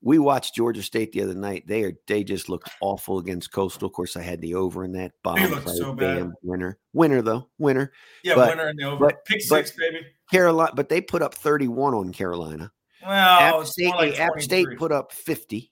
We 0.02 0.18
watched 0.18 0.56
Georgia 0.56 0.82
State 0.82 1.12
the 1.12 1.22
other 1.22 1.34
night. 1.36 1.66
They 1.68 1.84
are 1.84 1.94
they 2.08 2.24
just 2.24 2.50
looked 2.50 2.70
awful 2.82 3.20
against 3.20 3.52
Coastal. 3.52 3.88
Of 3.88 3.94
course, 3.94 4.16
I 4.18 4.22
had 4.22 4.42
the 4.42 4.56
over 4.56 4.84
in 4.84 4.94
that 4.94 5.12
bomb 5.24 5.38
play. 5.62 5.76
so 5.76 5.94
bad. 5.94 6.18
Bam, 6.20 6.34
winner, 6.42 6.78
winner 6.94 7.22
though, 7.22 7.50
winner. 7.58 7.92
yeah, 8.24 8.36
but- 8.36 8.50
winner 8.50 8.70
in 8.70 8.76
the 8.78 8.84
over. 8.86 9.08
but- 9.08 9.26
Pick 9.26 9.42
but- 9.50 9.68
six, 9.68 9.72
baby. 9.78 10.06
Carolina, 10.32 10.72
but 10.76 10.90
they 10.90 11.02
put 11.02 11.22
up 11.22 11.34
thirty 11.36 11.68
one 11.68 11.94
on 11.94 12.12
Carolina. 12.14 12.72
Well, 13.06 13.62
App 13.62 13.66
State, 13.68 13.90
like 13.96 14.20
App 14.20 14.40
State 14.42 14.68
put 14.78 14.92
up 14.92 15.12
fifty. 15.14 15.72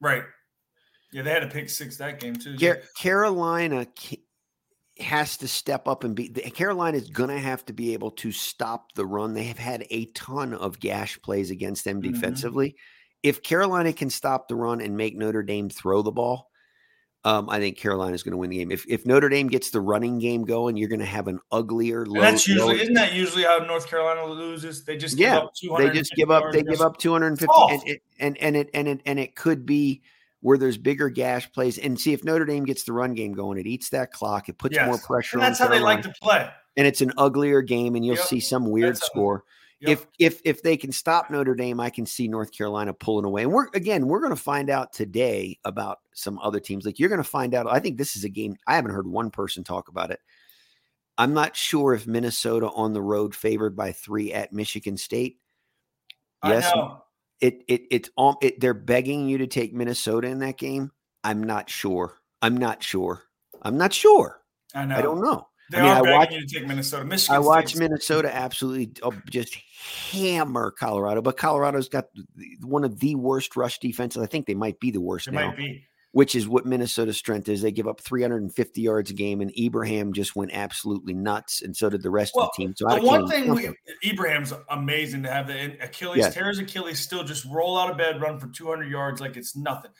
right. 0.00 0.22
Yeah, 1.12 1.22
they 1.22 1.30
had 1.30 1.42
a 1.42 1.48
pick 1.48 1.68
six 1.70 1.96
that 1.98 2.20
game 2.20 2.36
too. 2.36 2.56
Car- 2.58 2.80
Carolina 2.96 3.86
ca- 3.98 4.22
has 4.98 5.36
to 5.38 5.48
step 5.48 5.86
up 5.88 6.04
and 6.04 6.14
be. 6.14 6.28
Carolina 6.28 6.96
is 6.96 7.08
going 7.10 7.30
to 7.30 7.38
have 7.38 7.64
to 7.66 7.72
be 7.72 7.92
able 7.92 8.10
to 8.12 8.32
stop 8.32 8.92
the 8.94 9.06
run. 9.06 9.34
They 9.34 9.44
have 9.44 9.58
had 9.58 9.86
a 9.90 10.06
ton 10.06 10.52
of 10.54 10.80
gash 10.80 11.20
plays 11.22 11.50
against 11.50 11.84
them 11.84 12.00
Mhm. 12.02 12.12
defensively. 12.14 12.76
If 13.22 13.42
Carolina 13.42 13.92
can 13.92 14.10
stop 14.10 14.48
the 14.48 14.54
run 14.56 14.80
and 14.80 14.96
make 14.96 15.16
Notre 15.16 15.42
Dame 15.42 15.68
throw 15.68 16.02
the 16.02 16.12
ball, 16.12 16.50
um, 17.24 17.48
I 17.50 17.58
think 17.58 17.76
Carolina 17.76 18.14
is 18.14 18.22
going 18.22 18.32
to 18.32 18.36
win 18.38 18.50
the 18.50 18.58
game. 18.58 18.70
If 18.70 18.84
if 18.88 19.04
Notre 19.04 19.28
Dame 19.28 19.48
gets 19.48 19.70
the 19.70 19.80
running 19.80 20.18
game 20.18 20.44
going, 20.44 20.76
you're 20.76 20.88
going 20.88 21.00
to 21.00 21.04
have 21.06 21.28
an 21.28 21.40
uglier. 21.50 22.06
Low, 22.06 22.20
that's 22.20 22.46
usually 22.46 22.76
low- 22.76 22.80
isn't 22.82 22.94
that 22.94 23.14
usually 23.14 23.42
how 23.44 23.58
North 23.58 23.88
Carolina 23.88 24.24
loses? 24.26 24.84
They 24.84 24.96
just 24.96 25.18
Yeah, 25.18 25.34
give 25.34 25.42
up 25.44 25.54
200 25.54 25.88
they 25.92 25.98
just 25.98 26.12
give 26.14 26.30
up. 26.30 26.52
They 26.52 26.62
give 26.62 26.80
up 26.80 26.98
250, 26.98 27.54
and 27.70 27.82
it, 27.88 28.02
and 28.18 28.38
and 28.38 28.56
it 28.56 28.70
and 28.74 28.88
it 28.88 29.00
and 29.06 29.18
it 29.18 29.34
could 29.34 29.66
be 29.66 30.02
where 30.46 30.56
there's 30.56 30.78
bigger 30.78 31.08
gash 31.08 31.50
plays. 31.50 31.76
And 31.76 31.98
see 32.00 32.12
if 32.12 32.22
Notre 32.22 32.44
Dame 32.44 32.64
gets 32.64 32.84
the 32.84 32.92
run 32.92 33.14
game 33.14 33.32
going, 33.32 33.58
it 33.58 33.66
eats 33.66 33.88
that 33.90 34.12
clock. 34.12 34.48
It 34.48 34.58
puts 34.58 34.76
more 34.86 34.96
pressure. 34.96 35.38
And 35.38 35.42
that's 35.42 35.60
on 35.60 35.66
how 35.66 35.74
they 35.74 35.80
like 35.80 36.02
to 36.02 36.12
play. 36.22 36.48
and 36.76 36.86
it's 36.86 37.00
an 37.00 37.12
uglier 37.18 37.62
game, 37.62 37.96
and 37.96 38.06
you'll 38.06 38.14
Yep. 38.14 38.26
see 38.26 38.38
some 38.38 38.70
weird 38.70 38.94
That's 38.94 39.06
score. 39.06 39.42
Yep. 39.80 39.90
If 39.90 40.06
if 40.20 40.40
if 40.44 40.62
they 40.62 40.76
can 40.76 40.92
stop 40.92 41.30
Notre 41.32 41.56
Dame, 41.56 41.80
I 41.80 41.90
can 41.90 42.06
see 42.06 42.28
North 42.28 42.52
Carolina 42.52 42.92
pulling 42.94 43.24
away. 43.24 43.42
And 43.42 43.50
we're 43.50 43.66
again, 43.74 44.06
we're 44.06 44.20
going 44.20 44.34
to 44.36 44.40
find 44.40 44.70
out 44.70 44.92
today 44.92 45.58
about 45.64 45.98
some 46.14 46.38
other 46.38 46.60
teams. 46.60 46.86
Like 46.86 47.00
you're 47.00 47.08
going 47.08 47.20
to 47.20 47.28
find 47.28 47.52
out. 47.52 47.66
I 47.68 47.80
think 47.80 47.98
this 47.98 48.14
is 48.14 48.22
a 48.22 48.28
game. 48.28 48.54
I 48.68 48.76
haven't 48.76 48.92
heard 48.92 49.08
one 49.08 49.32
person 49.32 49.64
talk 49.64 49.88
about 49.88 50.12
it. 50.12 50.20
I'm 51.18 51.34
not 51.34 51.56
sure 51.56 51.92
if 51.92 52.06
Minnesota 52.06 52.68
on 52.70 52.92
the 52.92 53.02
road 53.02 53.34
favored 53.34 53.74
by 53.74 53.90
three 53.90 54.32
at 54.32 54.52
Michigan 54.52 54.96
State. 54.96 55.40
Yes. 56.44 56.72
It 57.40 57.62
it 57.68 57.82
it's 57.90 58.10
um 58.18 58.36
it, 58.42 58.60
they're 58.60 58.74
begging 58.74 59.28
you 59.28 59.38
to 59.38 59.46
take 59.46 59.74
Minnesota 59.74 60.28
in 60.28 60.38
that 60.40 60.58
game. 60.58 60.90
I'm 61.24 61.42
not 61.42 61.68
sure. 61.70 62.14
I'm 62.42 62.56
not 62.56 62.82
sure. 62.82 63.22
I'm 63.62 63.76
not 63.78 63.92
sure. 63.92 64.40
I 64.74 64.84
know. 64.84 64.96
I 64.96 65.02
don't 65.02 65.20
know. 65.22 65.48
They 65.72 65.78
I 65.78 65.82
mean, 65.82 65.90
are 65.90 65.94
I 65.96 66.00
begging 66.02 66.18
watch- 66.18 66.30
you 66.32 66.46
to 66.46 66.46
take 66.46 66.66
Minnesota. 66.68 67.04
Michigan. 67.04 67.34
I 67.34 67.38
watch 67.40 67.68
State's- 67.70 67.80
Minnesota 67.80 68.34
absolutely 68.34 68.92
uh, 69.02 69.10
just 69.28 69.56
hammer 70.12 70.70
Colorado, 70.70 71.22
but 71.22 71.36
Colorado's 71.36 71.88
got 71.88 72.04
one 72.62 72.84
of 72.84 73.00
the 73.00 73.16
worst 73.16 73.56
rush 73.56 73.78
defenses. 73.80 74.22
I 74.22 74.26
think 74.26 74.46
they 74.46 74.54
might 74.54 74.78
be 74.78 74.90
the 74.92 75.00
worst 75.00 75.26
It 75.26 75.32
now, 75.32 75.48
might 75.48 75.56
be. 75.56 75.84
Which 76.12 76.34
is 76.34 76.48
what 76.48 76.64
Minnesota's 76.64 77.16
strength 77.16 77.48
is. 77.48 77.60
They 77.60 77.72
give 77.72 77.86
up 77.86 78.00
350 78.00 78.80
yards 78.80 79.10
a 79.10 79.14
game, 79.14 79.40
and 79.40 79.52
Ibrahim 79.58 80.12
just 80.12 80.34
went 80.34 80.52
absolutely 80.54 81.12
nuts, 81.12 81.62
and 81.62 81.76
so 81.76 81.90
did 81.90 82.02
the 82.02 82.10
rest 82.10 82.32
Well, 82.34 82.46
of 82.46 82.50
the 82.56 82.62
team. 82.62 82.74
So 82.76 82.88
I 82.88 82.98
The 82.98 83.06
one 83.06 83.28
thing 83.28 83.54
we, 83.54 83.68
Ibrahim's 84.04 84.52
amazing 84.70 85.22
to 85.24 85.30
have 85.30 85.46
the 85.46 85.76
Achilles 85.82 86.18
Yes. 86.18 86.34
tears 86.34 86.58
Achilles 86.58 86.98
still 87.00 87.24
just 87.24 87.44
roll 87.46 87.78
out 87.78 87.90
of 87.90 87.98
bed, 87.98 88.20
run 88.20 88.38
for 88.38 88.48
200 88.48 88.90
yards 88.90 89.20
like 89.20 89.36
it's 89.36 89.56
nothing. 89.56 89.90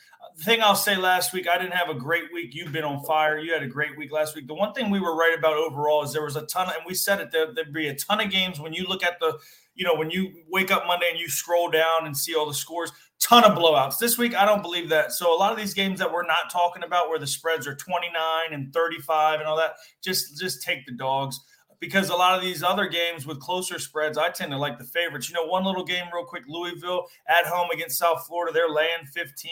Thing 0.44 0.60
I'll 0.60 0.76
say 0.76 0.96
last 0.96 1.32
week, 1.32 1.48
I 1.48 1.56
didn't 1.56 1.72
have 1.72 1.88
a 1.88 1.94
great 1.94 2.24
week. 2.30 2.54
You've 2.54 2.70
been 2.70 2.84
on 2.84 3.02
fire. 3.04 3.38
You 3.38 3.54
had 3.54 3.62
a 3.62 3.68
great 3.68 3.96
week 3.96 4.12
last 4.12 4.34
week. 4.34 4.46
The 4.46 4.54
one 4.54 4.74
thing 4.74 4.90
we 4.90 5.00
were 5.00 5.16
right 5.16 5.34
about 5.36 5.54
overall 5.54 6.02
is 6.02 6.12
there 6.12 6.22
was 6.22 6.36
a 6.36 6.44
ton, 6.44 6.68
of, 6.68 6.74
and 6.74 6.84
we 6.86 6.92
said 6.92 7.20
it. 7.20 7.30
There, 7.32 7.54
there'd 7.54 7.72
be 7.72 7.88
a 7.88 7.94
ton 7.94 8.20
of 8.20 8.30
games 8.30 8.60
when 8.60 8.74
you 8.74 8.84
look 8.84 9.02
at 9.02 9.18
the, 9.18 9.38
you 9.74 9.84
know, 9.86 9.94
when 9.94 10.10
you 10.10 10.32
wake 10.50 10.70
up 10.70 10.86
Monday 10.86 11.08
and 11.10 11.18
you 11.18 11.30
scroll 11.30 11.70
down 11.70 12.04
and 12.04 12.14
see 12.14 12.34
all 12.34 12.46
the 12.46 12.54
scores. 12.54 12.92
Ton 13.18 13.44
of 13.44 13.56
blowouts 13.56 13.96
this 13.96 14.18
week. 14.18 14.36
I 14.36 14.44
don't 14.44 14.60
believe 14.60 14.90
that. 14.90 15.10
So 15.10 15.34
a 15.34 15.38
lot 15.38 15.52
of 15.52 15.56
these 15.56 15.72
games 15.72 15.98
that 16.00 16.12
we're 16.12 16.26
not 16.26 16.50
talking 16.52 16.82
about, 16.82 17.08
where 17.08 17.18
the 17.18 17.26
spreads 17.26 17.66
are 17.66 17.74
29 17.74 18.12
and 18.52 18.74
35 18.74 19.40
and 19.40 19.48
all 19.48 19.56
that, 19.56 19.76
just 20.02 20.38
just 20.38 20.62
take 20.62 20.84
the 20.84 20.92
dogs 20.92 21.40
because 21.80 22.08
a 22.10 22.14
lot 22.14 22.36
of 22.36 22.42
these 22.42 22.62
other 22.62 22.86
games 22.88 23.26
with 23.26 23.40
closer 23.40 23.78
spreads, 23.78 24.18
I 24.18 24.30
tend 24.30 24.50
to 24.52 24.58
like 24.58 24.78
the 24.78 24.84
favorites. 24.84 25.28
You 25.28 25.34
know, 25.34 25.46
one 25.46 25.64
little 25.64 25.84
game 25.84 26.04
real 26.12 26.24
quick, 26.24 26.44
Louisville 26.46 27.06
at 27.28 27.46
home 27.46 27.68
against 27.72 27.98
South 27.98 28.26
Florida, 28.26 28.52
they're 28.52 28.68
laying 28.68 29.06
15. 29.12 29.50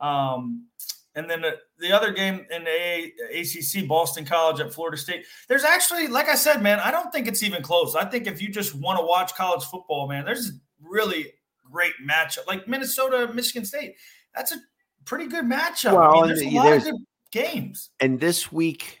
Um, 0.00 0.66
and 1.14 1.30
then 1.30 1.42
the, 1.42 1.58
the 1.78 1.92
other 1.92 2.12
game 2.12 2.44
in 2.50 2.64
the 2.64 3.12
ACC, 3.38 3.86
Boston 3.86 4.24
College 4.24 4.60
at 4.60 4.72
Florida 4.72 4.96
State. 4.96 5.26
There's 5.48 5.64
actually, 5.64 6.08
like 6.08 6.28
I 6.28 6.34
said, 6.34 6.62
man, 6.62 6.80
I 6.80 6.90
don't 6.90 7.12
think 7.12 7.28
it's 7.28 7.42
even 7.42 7.62
close. 7.62 7.94
I 7.94 8.04
think 8.04 8.26
if 8.26 8.42
you 8.42 8.48
just 8.48 8.74
want 8.74 8.98
to 8.98 9.06
watch 9.06 9.34
college 9.34 9.64
football, 9.64 10.08
man, 10.08 10.24
there's 10.24 10.52
really 10.82 11.32
great 11.70 11.94
matchup. 12.04 12.46
Like 12.46 12.66
Minnesota, 12.66 13.32
Michigan 13.32 13.64
State, 13.64 13.94
that's 14.34 14.52
a 14.52 14.56
pretty 15.04 15.26
good 15.26 15.44
matchup. 15.44 15.96
I 15.96 16.12
mean, 16.12 16.26
there's 16.26 16.42
a 16.42 16.50
lot 16.50 16.72
of 16.72 16.82
good 16.82 16.94
games. 17.30 17.90
And 18.00 18.18
this 18.18 18.50
week, 18.50 19.00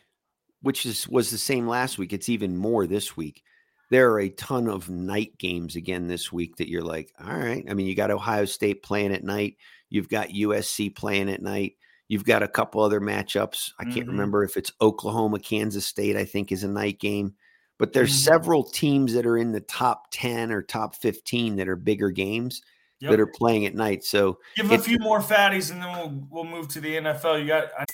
which 0.62 0.86
is 0.86 1.08
was 1.08 1.30
the 1.30 1.38
same 1.38 1.66
last 1.66 1.98
week, 1.98 2.12
it's 2.12 2.28
even 2.28 2.56
more 2.56 2.86
this 2.86 3.16
week. 3.16 3.42
There 3.90 4.10
are 4.12 4.20
a 4.20 4.30
ton 4.30 4.68
of 4.68 4.88
night 4.88 5.36
games 5.38 5.76
again 5.76 6.08
this 6.08 6.32
week 6.32 6.56
that 6.56 6.68
you're 6.68 6.82
like, 6.82 7.12
all 7.22 7.36
right. 7.36 7.64
I 7.68 7.74
mean, 7.74 7.86
you 7.86 7.94
got 7.94 8.10
Ohio 8.10 8.44
State 8.44 8.82
playing 8.82 9.12
at 9.12 9.24
night. 9.24 9.56
You've 9.90 10.08
got 10.08 10.30
USC 10.30 10.94
playing 10.94 11.30
at 11.30 11.42
night. 11.42 11.74
You've 12.08 12.24
got 12.24 12.42
a 12.42 12.48
couple 12.48 12.82
other 12.82 13.00
matchups. 13.00 13.72
I 13.78 13.84
can't 13.84 14.06
Mhm. 14.06 14.08
remember 14.08 14.44
if 14.44 14.56
it's 14.56 14.72
Oklahoma, 14.80 15.38
Kansas 15.38 15.86
State, 15.86 16.16
I 16.16 16.24
think 16.24 16.52
is 16.52 16.64
a 16.64 16.68
night 16.68 16.98
game. 17.00 17.34
But 17.78 17.92
there's 17.92 18.12
Mhm. 18.12 18.24
several 18.24 18.62
teams 18.64 19.14
that 19.14 19.26
are 19.26 19.36
in 19.38 19.52
the 19.52 19.60
top 19.60 20.06
10 20.12 20.52
or 20.52 20.62
top 20.62 20.94
15 20.96 21.56
that 21.56 21.68
are 21.68 21.76
bigger 21.76 22.10
games 22.10 22.62
Yep. 23.00 23.10
that 23.10 23.20
are 23.20 23.26
playing 23.26 23.66
at 23.66 23.74
night. 23.74 24.04
So 24.04 24.38
Give 24.56 24.70
a 24.70 24.78
few 24.78 24.98
more 24.98 25.20
fatties, 25.20 25.70
and 25.72 25.82
then 25.82 25.92
we'll 25.92 26.26
we'll 26.30 26.44
move 26.44 26.68
to 26.68 26.80
the 26.80 26.96
NFL. 26.96 27.38
You 27.38 27.46
got 27.48 27.68
I 27.78 27.84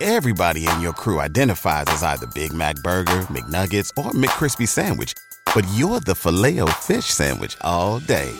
Everybody 0.00 0.66
in 0.66 0.80
your 0.80 0.92
crew 0.94 1.20
identifies 1.20 1.84
as 1.88 2.02
either 2.02 2.26
Big 2.34 2.52
Mac 2.52 2.74
Burger, 2.82 3.20
McNuggets, 3.30 3.90
or 3.96 4.10
McCrispy 4.12 4.66
Sandwich. 4.66 5.14
But 5.54 5.64
you're 5.74 6.00
the 6.00 6.14
filet 6.14 6.58
fish 6.80 7.06
Sandwich 7.06 7.56
all 7.60 8.00
day. 8.00 8.32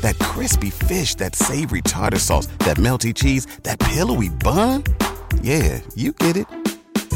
That 0.00 0.18
crispy 0.18 0.70
fish, 0.70 1.14
that 1.16 1.34
savory 1.34 1.82
tartar 1.82 2.18
sauce, 2.18 2.46
that 2.60 2.76
melty 2.76 3.14
cheese, 3.14 3.46
that 3.62 3.78
pillowy 3.78 4.28
bun. 4.28 4.84
Yeah, 5.42 5.80
you 5.94 6.12
get 6.12 6.36
it 6.36 6.46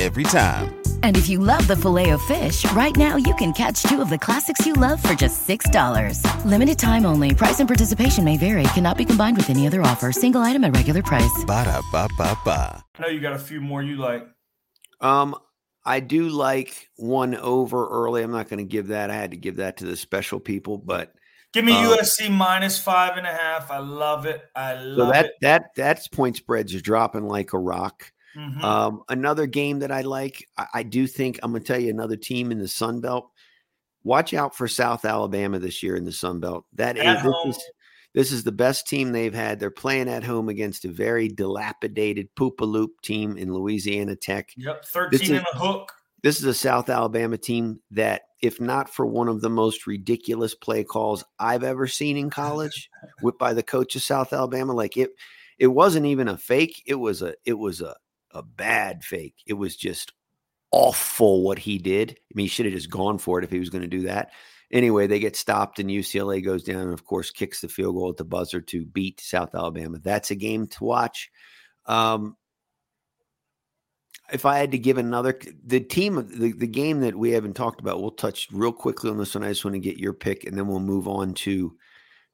every 0.01 0.25
time. 0.25 0.81
And 1.03 1.17
if 1.17 1.29
you 1.29 1.39
love 1.39 1.67
the 1.67 1.77
filet 1.77 2.11
of 2.11 2.23
fish, 2.23 2.71
right 2.73 2.97
now 2.97 3.17
you 3.17 3.35
can 3.35 3.53
catch 3.53 3.83
two 3.83 4.01
of 4.01 4.09
the 4.09 4.19
classics 4.19 4.65
you 4.65 4.73
love 4.73 5.03
for 5.03 5.15
just 5.15 5.47
$6. 5.47 6.45
Limited 6.45 6.79
time 6.79 7.05
only. 7.05 7.35
Price 7.35 7.61
and 7.61 7.69
participation 7.69 8.25
may 8.25 8.39
vary. 8.39 8.63
Cannot 8.75 8.97
be 8.97 9.05
combined 9.05 9.37
with 9.37 9.51
any 9.51 9.67
other 9.67 9.83
offer. 9.83 10.13
Single 10.13 10.41
item 10.41 10.65
at 10.65 10.75
regular 10.75 11.03
price. 11.03 11.45
Ba 11.47 11.65
da 11.65 11.83
ba 11.93 12.09
ba 12.17 12.37
ba. 12.45 12.83
I 12.99 13.03
know 13.03 13.09
you 13.09 13.21
got 13.21 13.35
a 13.35 13.39
few 13.39 13.61
more 13.61 13.83
you 13.83 13.97
like. 13.97 14.27
Um, 15.01 15.35
I 15.85 16.01
do 16.01 16.29
like 16.29 16.89
one 16.97 17.35
over 17.35 17.89
early. 17.89 18.23
I'm 18.23 18.31
not 18.31 18.49
going 18.49 18.59
to 18.59 18.71
give 18.71 18.89
that. 18.89 19.11
I 19.11 19.15
had 19.15 19.31
to 19.31 19.37
give 19.37 19.57
that 19.57 19.79
to 19.79 19.87
the 19.87 19.97
special 19.97 20.39
people, 20.41 20.77
but 20.77 21.13
Give 21.53 21.65
me 21.65 21.73
Um, 21.73 21.97
USC 21.97 22.31
minus 22.31 22.79
five 22.79 23.17
and 23.17 23.27
a 23.27 23.33
half. 23.33 23.71
I 23.71 23.79
love 23.79 24.25
it. 24.27 24.43
I 24.55 24.75
so 24.75 24.81
love 24.83 25.13
that 25.13 25.25
it. 25.27 25.33
that 25.43 25.71
that's 25.75 26.07
point 26.09 26.37
spreads 26.37 26.75
are 26.75 26.81
dropping 26.81 27.27
like 27.27 27.53
a 27.53 27.59
rock. 27.59 28.13
Mhm. 28.37 28.63
Um, 28.63 29.03
another 29.09 29.47
game 29.47 29.81
that 29.81 29.91
I 29.91 30.03
like, 30.03 30.47
I, 30.57 30.67
I 30.75 30.83
do 30.85 31.09
think 31.09 31.41
I'm 31.43 31.51
going 31.51 31.63
to 31.63 31.67
tell 31.67 31.81
you 31.81 31.91
another 31.91 32.15
team 32.17 32.53
in 32.53 32.59
the 32.61 32.69
Sun 32.69 33.01
Belt. 33.01 33.29
Watch 34.05 34.33
out 34.33 34.55
for 34.55 34.69
South 34.69 35.05
Alabama 35.05 35.59
this 35.59 35.83
year 35.83 35.97
in 35.97 36.05
the 36.05 36.13
Sun 36.13 36.39
Belt. 36.41 36.65
That 36.75 36.97
is, 36.97 37.23
this 37.23 37.57
is 37.57 37.65
this 38.15 38.33
is 38.33 38.45
the 38.45 38.53
best 38.53 38.87
team 38.87 39.11
they've 39.13 39.35
had. 39.35 39.59
They're 39.59 39.71
playing 39.71 40.09
at 40.09 40.23
home 40.25 40.49
against 40.49 40.85
a 40.85 40.89
very 40.89 41.29
dilapidated 41.29 42.29
Poopaloop 42.37 42.89
team 43.03 43.37
in 43.37 43.53
Louisiana 43.53 44.15
Tech. 44.17 44.51
Yep, 44.57 44.85
thirteen 44.85 45.21
is- 45.21 45.31
and 45.31 45.47
a 45.53 45.59
hook. 45.59 45.93
This 46.23 46.39
is 46.39 46.45
a 46.45 46.55
South 46.55 46.91
Alabama 46.91 47.39
team 47.39 47.81
that, 47.93 48.23
if 48.43 48.61
not 48.61 48.93
for 48.93 49.07
one 49.07 49.29
of 49.29 49.41
the 49.41 49.51
most 49.51 49.87
ridiculous 49.87 50.55
play 50.55 50.85
calls 50.85 51.25
I've 51.39 51.65
ever 51.65 51.87
seen 51.87 52.17
in 52.17 52.31
college, 52.31 52.91
with 53.23 53.39
by 53.39 53.55
the 53.55 53.63
coach 53.63 53.97
of 53.97 54.03
South 54.03 54.33
Alabama, 54.33 54.73
like 54.73 54.97
it, 54.97 55.11
it 55.59 55.69
wasn't 55.69 56.07
even 56.07 56.29
a 56.29 56.37
fake. 56.37 56.83
It 56.87 56.97
was 56.97 57.23
a, 57.23 57.35
it 57.45 57.59
was 57.59 57.81
a, 57.81 57.95
a 58.33 58.43
bad 58.43 59.03
fake. 59.05 59.37
It 59.47 59.55
was 59.55 59.77
just 59.77 60.13
awful 60.73 61.43
what 61.43 61.59
he 61.59 61.79
did. 61.79 62.13
I 62.13 62.33
mean, 62.35 62.45
he 62.45 62.49
should 62.49 62.67
have 62.67 62.75
just 62.75 62.91
gone 62.91 63.19
for 63.19 63.39
it 63.39 63.45
if 63.45 63.51
he 63.51 63.59
was 63.59 63.71
going 63.71 63.83
to 63.83 63.89
do 63.89 64.03
that. 64.03 64.31
Anyway, 64.73 65.07
they 65.07 65.19
get 65.19 65.35
stopped 65.35 65.81
and 65.81 65.91
UCLA 65.91 66.45
goes 66.45 66.63
down 66.63 66.83
and, 66.83 66.93
of 66.93 67.05
course, 67.05 67.31
kicks 67.31 67.61
the 67.61 67.69
field 67.69 67.97
goal 67.97 68.11
at 68.11 68.17
the 68.17 68.25
buzzer 68.25 68.61
to 68.61 68.87
beat 68.87 69.21
South 69.21 69.55
Alabama. 69.55 69.99
That's 69.99 70.31
a 70.31 70.37
game 70.37 70.69
to 70.69 70.85
watch. 70.85 71.31
Um, 71.87 72.37
if 74.33 74.45
I 74.47 74.59
had 74.59 74.71
to 74.73 74.79
give 74.79 74.99
another, 74.99 75.39
the 75.67 75.81
team, 75.81 76.17
the, 76.39 76.53
the 76.53 76.67
game 76.67 77.01
that 77.01 77.17
we 77.17 77.31
haven't 77.31 77.55
talked 77.55 77.81
about, 77.81 78.01
we'll 78.01 78.11
touch 78.13 78.49
real 78.53 78.73
quickly 78.73 79.11
on 79.11 79.19
this 79.19 79.35
one. 79.35 79.45
I 79.45 79.49
just 79.49 79.65
want 79.65 79.75
to 79.75 79.81
get 79.81 79.99
your 79.99 80.13
pick 80.13 80.45
and 80.45 80.57
then 80.57 80.67
we'll 80.69 80.81
move 80.81 81.09
on 81.09 81.35
to 81.35 81.75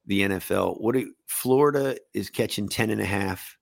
the 0.07 0.23
NFL. 0.23 0.81
What 0.81 0.95
do 0.95 1.13
Florida 1.27 1.97
is 2.15 2.31
catching 2.31 2.69
10 2.69 2.91
and 2.91 3.01
a 3.01 3.05
half. 3.05 3.57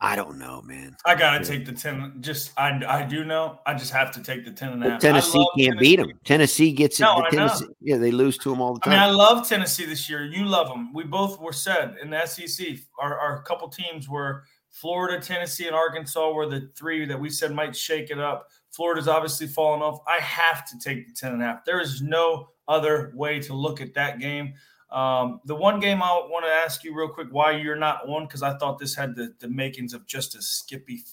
I 0.00 0.16
don't 0.16 0.38
know, 0.38 0.60
man. 0.60 0.96
I 1.06 1.14
gotta 1.14 1.38
Yeah. 1.38 1.44
take 1.44 1.64
the 1.64 1.72
ten. 1.72 2.16
Just 2.20 2.52
I 2.58 2.78
I 2.86 3.04
do 3.06 3.24
know. 3.24 3.60
I 3.64 3.72
just 3.72 3.90
have 3.92 4.10
to 4.12 4.22
take 4.22 4.44
the 4.44 4.50
ten 4.50 4.74
and 4.74 4.84
a 4.84 4.90
half. 4.90 4.96
I 4.98 5.00
Tennessee 5.00 5.46
can't 5.56 5.78
beat 5.78 5.96
them. 5.96 6.10
Tennessee 6.24 6.72
gets 6.72 7.00
it. 7.00 7.04
No, 7.04 7.20
the 7.20 7.22
I 7.22 7.30
know. 7.30 7.30
Tennessee, 7.48 7.66
yeah, 7.80 7.96
they 7.96 8.10
lose 8.10 8.36
to 8.38 8.50
them 8.50 8.60
all 8.60 8.74
the 8.74 8.80
I 8.82 8.84
time. 8.84 8.92
mean, 8.92 9.00
I 9.00 9.10
love 9.10 9.48
Tennessee 9.48 9.86
this 9.86 10.10
year. 10.10 10.24
You 10.26 10.44
love 10.44 10.68
them. 10.68 10.92
We 10.92 11.04
both 11.04 11.40
were 11.40 11.54
said 11.54 11.94
in 12.02 12.10
the 12.10 12.26
SEC. 12.26 12.66
Our, 12.98 13.18
our 13.18 13.42
couple 13.44 13.68
teams 13.68 14.06
were 14.06 14.42
Florida, 14.74 15.24
Tennessee, 15.24 15.68
and 15.68 15.76
Arkansas 15.76 16.32
were 16.32 16.48
the 16.48 16.68
three 16.76 17.06
that 17.06 17.18
we 17.18 17.30
said 17.30 17.52
might 17.52 17.76
shake 17.76 18.10
it 18.10 18.18
up. 18.18 18.48
Florida's 18.72 19.06
obviously 19.06 19.46
fallen 19.46 19.80
off. 19.82 20.00
I 20.08 20.20
have 20.20 20.68
to 20.68 20.78
take 20.80 21.06
the 21.06 21.14
10 21.14 21.32
and 21.32 21.42
a 21.42 21.46
half. 21.46 21.64
There 21.64 21.80
is 21.80 22.02
no 22.02 22.48
other 22.66 23.12
way 23.14 23.38
to 23.38 23.54
look 23.54 23.80
at 23.80 23.94
that 23.94 24.18
game. 24.18 24.54
Um, 24.90 25.40
the 25.44 25.54
one 25.54 25.78
game 25.78 26.02
I 26.02 26.10
want 26.28 26.44
to 26.44 26.50
ask 26.50 26.82
you 26.82 26.92
real 26.92 27.08
quick 27.08 27.28
why 27.30 27.52
you're 27.52 27.76
not 27.76 28.08
on, 28.08 28.26
because 28.26 28.42
I 28.42 28.58
thought 28.58 28.80
this 28.80 28.96
had 28.96 29.14
the, 29.14 29.32
the 29.38 29.48
makings 29.48 29.94
of 29.94 30.08
just 30.08 30.34
a 30.34 30.42
skippy 30.42 31.04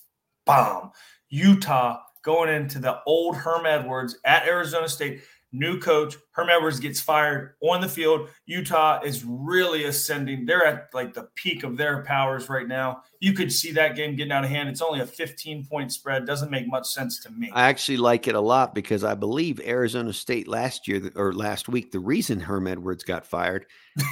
bomb. 0.43 0.89
Utah 1.29 1.99
going 2.23 2.49
into 2.49 2.79
the 2.79 2.99
old 3.05 3.35
Herm 3.35 3.67
Edwards 3.67 4.17
at 4.25 4.47
Arizona 4.47 4.89
State. 4.89 5.21
New 5.53 5.79
coach, 5.79 6.15
Herm 6.31 6.49
Edwards 6.49 6.79
gets 6.79 7.01
fired 7.01 7.55
on 7.61 7.81
the 7.81 7.89
field. 7.89 8.29
Utah 8.45 9.01
is 9.03 9.25
really 9.25 9.83
ascending. 9.83 10.45
They're 10.45 10.65
at 10.65 10.87
like 10.93 11.13
the 11.13 11.27
peak 11.35 11.63
of 11.63 11.75
their 11.75 12.03
powers 12.03 12.47
right 12.47 12.67
now. 12.67 13.03
You 13.19 13.33
could 13.33 13.51
see 13.51 13.71
that 13.73 13.97
game 13.97 14.15
getting 14.15 14.31
out 14.31 14.45
of 14.45 14.49
hand. 14.49 14.69
It's 14.69 14.81
only 14.81 15.01
a 15.01 15.05
15 15.05 15.65
point 15.65 15.91
spread. 15.91 16.25
Doesn't 16.25 16.51
make 16.51 16.67
much 16.67 16.87
sense 16.87 17.19
to 17.23 17.29
me. 17.31 17.51
I 17.53 17.67
actually 17.67 17.97
like 17.97 18.29
it 18.29 18.35
a 18.35 18.39
lot 18.39 18.73
because 18.73 19.03
I 19.03 19.13
believe 19.13 19.59
Arizona 19.59 20.13
State 20.13 20.47
last 20.47 20.87
year 20.87 21.11
or 21.15 21.33
last 21.33 21.67
week, 21.67 21.91
the 21.91 21.99
reason 21.99 22.39
Herm 22.39 22.65
Edwards 22.67 23.03
got 23.03 23.25
fired, 23.25 23.65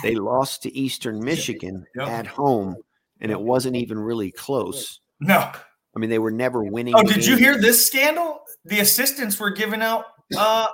they 0.04 0.15
lost 0.15 0.63
to 0.63 0.78
Eastern 0.78 1.23
Michigan 1.23 1.86
Yep. 1.95 2.08
at 2.08 2.28
home, 2.28 2.75
and 3.21 3.32
it 3.32 3.39
wasn't 3.39 3.78
even 3.78 3.97
really 3.97 4.32
close. 4.32 4.99
No. 5.21 5.38
I 5.95 5.99
mean, 5.99 6.10
they 6.10 6.19
were 6.19 6.32
never 6.32 6.63
winning. 6.65 6.95
Oh, 6.95 7.04
did 7.04 7.25
you 7.25 7.38
hear 7.38 7.58
this 7.58 7.88
scandal? 7.88 8.41
The 8.65 8.82
assistants 8.82 9.39
were 9.39 9.52
giving 9.52 9.82
out 9.82 10.04
uh 10.38 10.67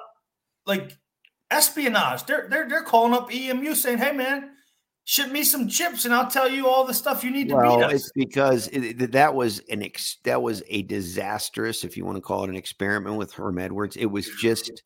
like 0.66 0.98
espionage. 1.52 2.26
They're 2.26 2.48
they're 2.50 2.68
they're 2.68 2.84
calling 2.84 3.14
up 3.14 3.34
EMU 3.34 3.76
saying, 3.76 3.98
"Hey 4.00 4.12
man, 4.12 4.52
ship 5.04 5.32
me 5.32 5.44
some 5.44 5.68
chips 5.68 6.06
and 6.06 6.14
I'll 6.14 6.30
tell 6.30 6.50
you 6.50 6.68
all 6.68 6.86
the 6.86 6.94
stuff 6.94 7.24
you 7.24 7.32
need 7.32 7.50
to 7.50 7.56
Well, 7.56 7.78
beat 7.78 7.84
us." 7.86 7.94
it's 7.94 8.12
because 8.16 8.68
it- 8.70 9.12
that 9.12 9.34
was 9.36 9.60
an 9.70 9.84
ex, 9.84 10.18
that 10.24 10.42
was 10.42 10.64
a 10.68 10.82
disastrous, 10.84 11.84
if 11.84 11.96
you 11.98 12.06
want 12.06 12.18
to 12.18 12.22
call 12.22 12.44
it 12.44 12.50
an 12.50 12.56
experiment 12.56 13.16
with 13.18 13.34
Herm 13.34 13.60
Edwards. 13.60 13.96
It 13.96 14.06
was 14.08 14.28
just 14.42 14.82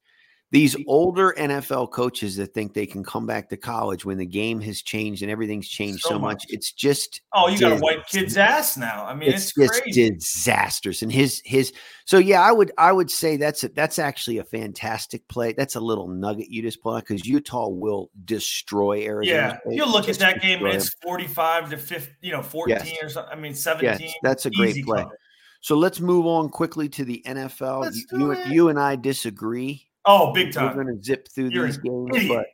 these 0.52 0.76
mm-hmm. 0.76 0.90
older 0.90 1.34
NFL 1.38 1.92
coaches 1.92 2.36
that 2.38 2.54
think 2.54 2.74
they 2.74 2.86
can 2.86 3.04
come 3.04 3.28
back 3.28 3.50
to 3.50 3.58
college 3.58 4.04
when 4.04 4.18
the 4.18 4.26
game 4.26 4.60
has 4.62 4.82
changed 4.82 5.22
and 5.22 5.32
everything's 5.32 5.68
changed 5.68 6.02
so, 6.02 6.10
So 6.10 6.20
much. 6.20 6.34
much. 6.34 6.46
It's 6.50 6.72
just 6.72 7.22
Oh, 7.34 7.48
you 7.48 7.60
got 7.60 7.74
a 7.74 7.76
white 7.78 8.08
kid's 8.08 8.36
ass 8.36 8.76
now. 8.76 9.06
I 9.06 9.14
mean, 9.14 9.30
it's, 9.30 9.56
it's, 9.56 9.72
just 9.72 9.84
crazy. 9.84 10.10
disastrous. 10.10 11.02
And 11.04 11.12
his 11.12 11.42
his 11.46 11.72
so 12.06 12.18
yeah, 12.18 12.42
I 12.42 12.52
would 12.52 12.72
I 12.78 12.92
would 12.92 13.12
say 13.12 13.38
that's 13.38 13.64
a, 13.64 13.70
that's 13.70 14.00
actually 14.00 14.40
a 14.40 14.44
fantastic 14.44 15.28
play. 15.28 15.54
That's 15.54 15.76
a 15.76 15.80
little 15.80 16.08
nugget 16.08 16.50
you 16.50 16.64
just 16.64 16.82
pull 16.82 16.96
out 16.96 17.06
because 17.08 17.28
Utah 17.28 17.68
will 17.68 18.10
destroy 18.26 19.04
Arizona. 19.06 19.60
Yeah, 19.66 19.72
you 19.72 19.86
look 19.86 20.10
at 20.10 20.18
that 20.18 20.42
game 20.42 20.66
and 20.66 20.76
it's 20.76 20.90
45 21.04 21.70
to 21.72 21.78
50, 21.78 22.14
you 22.22 22.32
know, 22.32 22.42
14 22.42 22.78
or 23.04 23.10
something. 23.10 23.32
I 23.32 23.40
mean, 23.40 23.54
17. 23.54 24.00
Yes, 24.00 24.14
that's 24.24 24.46
a 24.48 24.50
great 24.50 24.84
play. 24.84 25.04
cover. 25.04 25.18
So 25.62 25.76
let's 25.76 26.00
move 26.00 26.26
on 26.26 26.50
quickly 26.50 26.88
to 26.90 27.04
the 27.04 27.22
NFL. 27.26 27.94
You, 28.14 28.38
you 28.46 28.70
and 28.70 28.80
I 28.80 28.96
disagree. 28.96 29.89
Oh, 30.06 30.34
big 30.34 30.54
time. 30.54 30.76
We're 30.76 30.84
going 30.84 30.98
to 30.98 31.04
zip 31.04 31.28
through 31.34 31.50
You're 31.50 31.66
these 31.66 31.78
games, 31.78 32.28
but 32.28 32.46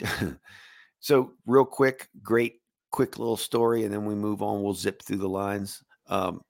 so 1.00 1.32
real 1.46 1.64
quick, 1.64 2.08
great, 2.22 2.60
quick 2.90 3.18
little 3.18 3.36
story, 3.36 3.84
and 3.84 3.92
then 3.92 4.04
we 4.04 4.14
move 4.14 4.42
on. 4.42 4.62
We'll 4.62 4.74
zip 4.74 5.02
through 5.02 5.18
the 5.18 5.28
lines. 5.28 5.82
Um, 6.08 6.40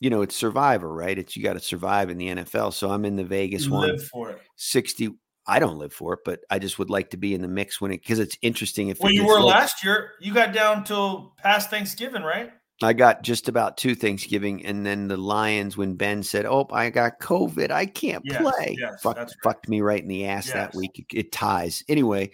you 0.00 0.10
know, 0.10 0.22
it's 0.22 0.34
Survivor, 0.34 0.92
right? 0.92 1.18
It's 1.18 1.36
you 1.36 1.42
got 1.42 1.54
to 1.54 1.60
survive 1.60 2.10
in 2.10 2.18
the 2.18 2.28
NFL. 2.28 2.72
So 2.72 2.90
I'm 2.90 3.04
in 3.04 3.16
the 3.16 3.24
Vegas 3.24 3.66
You 3.66 3.72
one. 3.72 3.88
live 3.88 4.04
for 4.04 4.30
it. 4.30 4.40
60 4.56 5.10
I 5.48 5.58
don't 5.60 5.78
live 5.78 5.94
for 5.94 6.12
it, 6.12 6.20
but 6.26 6.40
I 6.50 6.58
just 6.58 6.78
would 6.78 6.90
like 6.90 7.08
to 7.10 7.16
be 7.16 7.34
in 7.34 7.40
the 7.40 7.48
mix 7.48 7.80
when 7.80 7.90
it 7.90 8.02
because 8.02 8.18
it's 8.18 8.36
interesting 8.42 8.88
if 8.88 9.00
Well, 9.00 9.10
you 9.10 9.26
were 9.26 9.40
last 9.40 9.82
year. 9.82 10.12
You 10.20 10.34
got 10.34 10.52
down 10.52 10.84
till 10.84 11.34
past 11.38 11.70
Thanksgiving, 11.70 12.22
right? 12.22 12.52
I 12.82 12.92
got 12.92 13.22
just 13.22 13.48
about 13.48 13.76
two 13.76 13.94
Thanksgiving, 13.94 14.64
and 14.64 14.86
then 14.86 15.08
the 15.08 15.16
Lions 15.16 15.76
when 15.76 15.94
Ben 15.94 16.22
said, 16.22 16.46
"Oh, 16.46 16.66
I 16.70 16.90
got 16.90 17.18
COVID, 17.20 17.70
I 17.70 17.86
can't 17.86 18.22
Yes, 18.24 18.40
play." 18.40 18.76
yes, 18.78 19.02
Fuck, 19.02 19.16
right. 19.16 19.34
fucked 19.42 19.68
me 19.68 19.80
right 19.80 20.00
in 20.00 20.08
the 20.08 20.26
ass 20.26 20.52
that 20.52 20.74
week. 20.74 20.98
It, 20.98 21.06
it 21.12 21.32
ties 21.32 21.82
anyway. 21.88 22.30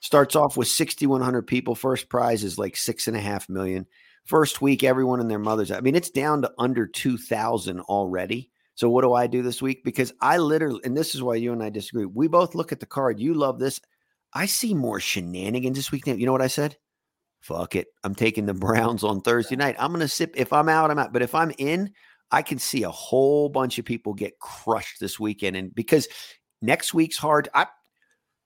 Starts 0.00 0.34
off 0.36 0.56
with 0.56 0.68
sixty 0.68 1.06
one 1.06 1.20
hundred 1.20 1.46
people. 1.46 1.74
First 1.74 2.08
prize 2.08 2.42
is 2.42 2.58
like 2.58 2.76
six 2.76 3.06
and 3.06 3.16
a 3.16 3.20
half 3.20 3.48
million. 3.48 3.86
First 4.24 4.60
week, 4.60 4.82
everyone 4.84 5.20
and 5.20 5.30
their 5.30 5.38
mothers. 5.38 5.70
I 5.70 5.80
mean, 5.80 5.94
it's 5.94 6.10
down 6.10 6.42
to 6.42 6.52
under 6.58 6.86
two 6.86 7.16
thousand 7.16 7.80
already. 7.80 8.50
So 8.74 8.88
what 8.88 9.02
do 9.02 9.12
I 9.12 9.26
do 9.26 9.42
this 9.42 9.60
week? 9.60 9.82
Because 9.84 10.12
I 10.20 10.38
literally, 10.38 10.80
and 10.84 10.96
this 10.96 11.14
is 11.14 11.22
why 11.22 11.34
you 11.36 11.52
and 11.52 11.62
I 11.62 11.70
disagree. 11.70 12.04
We 12.04 12.28
both 12.28 12.54
look 12.54 12.70
at 12.70 12.78
the 12.78 12.86
card. 12.86 13.18
You 13.18 13.34
love 13.34 13.58
this. 13.58 13.80
I 14.32 14.46
see 14.46 14.74
more 14.74 15.00
shenanigans 15.00 15.76
this 15.76 15.90
week. 15.90 16.06
You 16.06 16.26
know 16.26 16.32
what 16.32 16.42
I 16.42 16.48
said? 16.48 16.76
Fuck 17.40 17.76
it. 17.76 17.88
I'm 18.04 18.14
taking 18.14 18.46
the 18.46 18.54
Browns 18.54 19.04
on 19.04 19.20
Thursday 19.20 19.56
night. 19.56 19.76
I'm 19.78 19.90
going 19.92 20.00
to 20.00 20.08
sip. 20.08 20.34
If 20.36 20.52
I'm 20.52 20.68
out, 20.68 20.90
I'm 20.90 20.98
out. 20.98 21.12
But 21.12 21.22
if 21.22 21.34
I'm 21.34 21.52
in, 21.58 21.92
I 22.30 22.42
can 22.42 22.58
see 22.58 22.82
a 22.82 22.90
whole 22.90 23.48
bunch 23.48 23.78
of 23.78 23.84
people 23.84 24.14
get 24.14 24.38
crushed 24.38 25.00
this 25.00 25.18
weekend. 25.18 25.56
And 25.56 25.74
because 25.74 26.08
next 26.60 26.92
week's 26.92 27.16
hard, 27.16 27.48
I, 27.54 27.66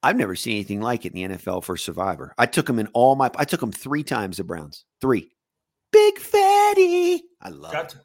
I've 0.03 0.17
never 0.17 0.37
seen 0.37 0.55
anything 0.55 0.81
like 0.81 1.05
it 1.05 1.15
in 1.15 1.31
the 1.31 1.37
NFL 1.37 1.65
for 1.65 1.77
Survivor. 1.77 2.35
I 2.39 2.47
took 2.47 2.67
them 2.67 2.79
in 2.79 2.89
all 2.89 3.15
my, 3.17 3.31
I 3.37 3.45
took 3.45 3.61
them 3.61 3.73
three 3.73 4.03
times, 4.03 4.37
the 4.37 4.45
Browns. 4.45 4.85
Three. 5.01 5.31
Big 5.91 6.19
fatty. 6.19 7.23
I 7.41 7.49
love 7.51 7.73
Got 7.73 7.95
it. 7.95 8.01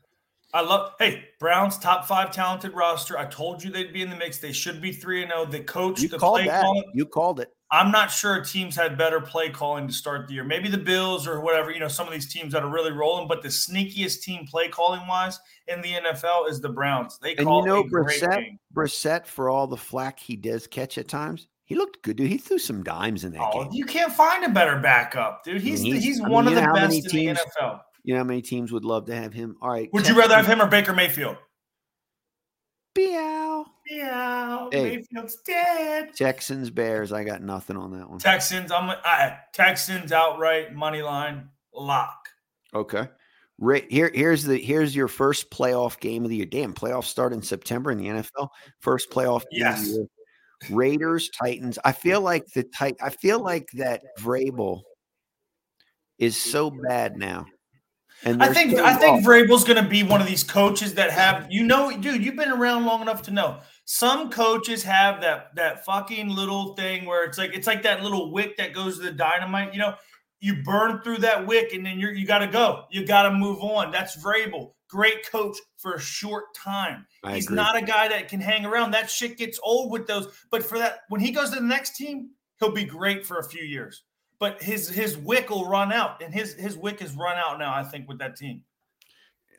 I 0.54 0.62
love. 0.62 0.94
Hey, 0.98 1.26
Browns 1.40 1.78
top 1.78 2.06
five 2.06 2.32
talented 2.32 2.74
roster. 2.74 3.18
I 3.18 3.26
told 3.26 3.64
you 3.64 3.70
they'd 3.70 3.92
be 3.94 4.02
in 4.02 4.10
the 4.10 4.16
mix. 4.16 4.38
They 4.40 4.54
should 4.54 4.82
be 4.82 4.92
three 4.94 5.22
and 5.22 5.30
zero. 5.32 5.46
The 5.46 5.60
coach, 5.60 6.02
You 6.02 6.08
the 6.08 6.18
called 6.18 6.38
play 6.40 6.48
that. 6.48 6.64
calling. 6.64 6.84
You 6.94 7.06
called 7.06 7.40
it. 7.42 7.50
I'm 7.70 7.92
not 7.92 8.10
sure 8.10 8.42
teams 8.42 8.78
had 8.78 8.98
better 8.98 9.20
play 9.20 9.50
calling 9.50 9.88
to 9.88 9.94
start 9.94 10.26
the 10.30 10.34
year. 10.36 10.46
Maybe 10.46 10.70
the 10.70 10.78
Bills 10.78 11.28
or 11.28 11.42
whatever. 11.42 11.70
You 11.70 11.82
know, 11.82 11.90
some 11.90 12.08
of 12.08 12.14
these 12.14 12.32
teams 12.32 12.54
that 12.54 12.64
are 12.64 12.70
really 12.72 12.94
rolling. 12.94 13.28
But 13.28 13.42
the 13.44 13.50
sneakiest 13.50 14.22
team 14.22 14.48
play 14.48 14.70
calling 14.70 15.06
wise 15.06 15.38
in 15.68 15.82
the 15.82 15.90
NFL 15.96 16.50
is 16.50 16.62
the 16.62 16.70
Browns. 16.70 17.20
They 17.22 17.36
call 17.36 17.60
And 17.60 17.68
you 17.68 17.74
know, 17.74 17.84
Brissett. 17.84 18.58
Brissett, 18.74 19.26
for 19.28 19.50
all 19.50 19.68
the 19.68 19.76
flack 19.76 20.18
he 20.18 20.38
does 20.38 20.66
catch 20.66 20.98
at 20.98 21.10
times, 21.10 21.48
he 21.66 21.76
looked 21.76 22.02
good, 22.04 22.16
dude. 22.16 22.30
He 22.30 22.38
threw 22.38 22.58
some 22.58 22.84
dimes 22.84 23.26
in 23.26 23.34
that 23.34 23.42
Oh, 23.54 23.64
game. 23.66 23.74
you 23.74 23.84
can't 23.86 24.14
find 24.14 24.46
a 24.46 24.50
better 24.50 24.80
backup, 24.80 25.44
dude. 25.44 25.62
He's 25.62 25.82
he's- 25.82 26.02
he's, 26.02 26.22
I 26.22 26.24
mean, 26.24 26.32
one 26.32 26.48
of 26.48 26.56
the 26.56 26.62
best 26.74 26.96
in 26.96 27.02
teams- 27.12 27.38
the 27.40 27.62
NFL. 27.62 27.82
You 28.08 28.14
know 28.14 28.22
how 28.22 28.24
many 28.24 28.42
teams 28.42 28.72
would 28.72 28.86
love 28.86 29.06
to 29.08 29.16
have 29.16 29.34
him? 29.34 29.58
All 29.62 29.70
right. 29.70 29.90
Would 29.92 30.08
you 30.08 30.18
rather 30.18 30.34
have 30.34 30.48
him 30.48 30.62
or 30.62 30.68
Baker 30.68 30.94
Mayfield? 30.94 31.36
Meow. 32.98 33.66
Meow. 33.86 34.70
Hey. 34.72 34.96
Mayfield's 34.96 35.36
dead. 35.46 36.16
Texans, 36.16 36.70
Bears. 36.70 37.12
I 37.12 37.26
got 37.26 37.42
nothing 37.42 37.76
on 37.76 37.92
that 38.00 38.10
one. 38.10 38.20
Texans. 38.20 38.72
I'm 38.72 38.90
I, 38.90 39.40
Texans 39.52 40.14
outright 40.14 40.74
money 40.74 41.02
line 41.02 41.50
lock. 41.74 42.30
Okay. 42.74 43.10
Right 43.60 43.86
here, 43.92 44.10
here's 44.14 44.46
the 44.46 44.58
here's 44.58 44.96
your 44.96 45.10
first 45.10 45.52
playoff 45.52 46.00
game 46.00 46.24
of 46.24 46.30
the 46.30 46.38
year. 46.38 46.46
Damn, 46.46 46.74
playoffs 46.74 47.06
start 47.06 47.34
in 47.34 47.42
September 47.42 47.92
in 47.92 47.98
the 47.98 48.06
NFL. 48.08 48.48
First 48.80 49.10
playoff 49.10 49.44
game 49.52 49.68
of 49.68 49.76
the 49.76 49.82
Yes. 49.82 49.88
year. 49.90 50.06
Raiders, 50.70 51.30
Titans. 51.30 51.78
I 51.84 51.92
feel 51.92 52.22
like 52.22 52.46
the 52.56 52.64
tight. 52.64 52.96
I 53.02 53.10
feel 53.10 53.42
like 53.44 53.68
that 53.74 54.02
Vrabel 54.18 54.84
is 56.20 56.38
so 56.42 56.72
bad 56.72 57.18
now. 57.18 57.48
And 58.24 58.42
I 58.42 58.52
think 58.52 58.74
I 58.76 58.96
think. 58.96 59.26
Vrabel's 59.26 59.64
going 59.64 59.82
to 59.82 59.88
be 59.88 60.04
one 60.04 60.22
of 60.22 60.28
these 60.28 60.44
coaches 60.44 60.96
that 60.96 61.12
have 61.12 61.48
you 61.50 61.64
know, 61.64 61.96
dude. 61.98 62.24
You've 62.24 62.36
been 62.36 62.52
around 62.52 62.86
long 62.86 63.02
enough 63.02 63.22
to 63.24 63.32
know 63.32 63.60
some 63.86 64.30
coaches 64.30 64.84
have 64.84 65.22
that 65.22 65.56
that 65.56 65.86
fucking 65.86 66.30
little 66.30 66.76
thing 66.76 67.06
where 67.06 67.24
it's 67.24 67.38
like 67.38 67.56
it's 67.56 67.68
like 67.68 67.84
that 67.84 68.04
little 68.04 68.34
wick 68.34 68.58
that 68.58 68.74
goes 68.74 68.98
to 68.98 69.04
the 69.04 69.12
dynamite. 69.12 69.74
You 69.74 69.80
know, 69.80 69.96
you 70.40 70.62
burn 70.64 71.02
through 71.04 71.20
that 71.20 71.48
wick 71.48 71.74
and 71.74 71.86
then 71.86 72.00
you're 72.00 72.12
you 72.12 72.28
got 72.28 72.40
to 72.40 72.48
go. 72.48 72.84
You 72.92 73.06
got 73.06 73.24
to 73.24 73.32
move 73.32 73.60
on. 73.62 73.92
That's 73.92 74.22
Vrabel, 74.22 74.74
great 74.90 75.30
coach 75.30 75.58
for 75.78 75.94
a 75.94 76.00
short 76.00 76.54
time. 76.54 77.06
I 77.24 77.36
He's 77.36 77.46
agree. 77.46 77.56
not 77.56 77.78
a 77.78 77.82
guy 77.82 78.10
that 78.10 78.28
can 78.28 78.42
hang 78.42 78.66
around. 78.66 78.92
That 78.92 79.10
shit 79.10 79.38
gets 79.38 79.60
old 79.64 79.92
with 79.92 80.06
those. 80.06 80.28
But 80.52 80.64
for 80.64 80.78
that, 80.80 81.00
when 81.08 81.22
he 81.22 81.32
goes 81.32 81.52
to 81.52 81.56
the 81.56 81.62
next 81.62 81.96
team, 81.96 82.32
he'll 82.60 82.72
be 82.72 82.84
great 82.84 83.26
for 83.26 83.40
a 83.40 83.44
few 83.44 83.64
years. 83.64 84.04
But 84.40 84.62
his 84.62 84.88
his 84.88 85.18
wick 85.18 85.50
will 85.50 85.68
run 85.68 85.92
out, 85.92 86.22
and 86.22 86.34
his 86.34 86.54
his 86.54 86.78
wick 86.78 87.02
is 87.02 87.16
run 87.16 87.38
out 87.38 87.58
now. 87.58 87.74
I 87.74 87.84
think 87.84 88.08
with 88.08 88.20
that 88.20 88.36
team. 88.36 88.62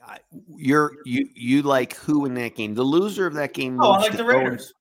I- 0.06 0.20
You're 0.56 0.92
you 1.04 1.28
you 1.34 1.62
like 1.62 1.94
who 1.96 2.24
in 2.26 2.34
that 2.34 2.54
game? 2.54 2.74
The 2.74 2.84
loser 2.84 3.26
of 3.26 3.34
that 3.34 3.52
game. 3.54 3.80
Oh, 3.82 3.90
I 3.92 3.98
like 3.98 4.16
the 4.16 4.24
Raiders. 4.24 4.72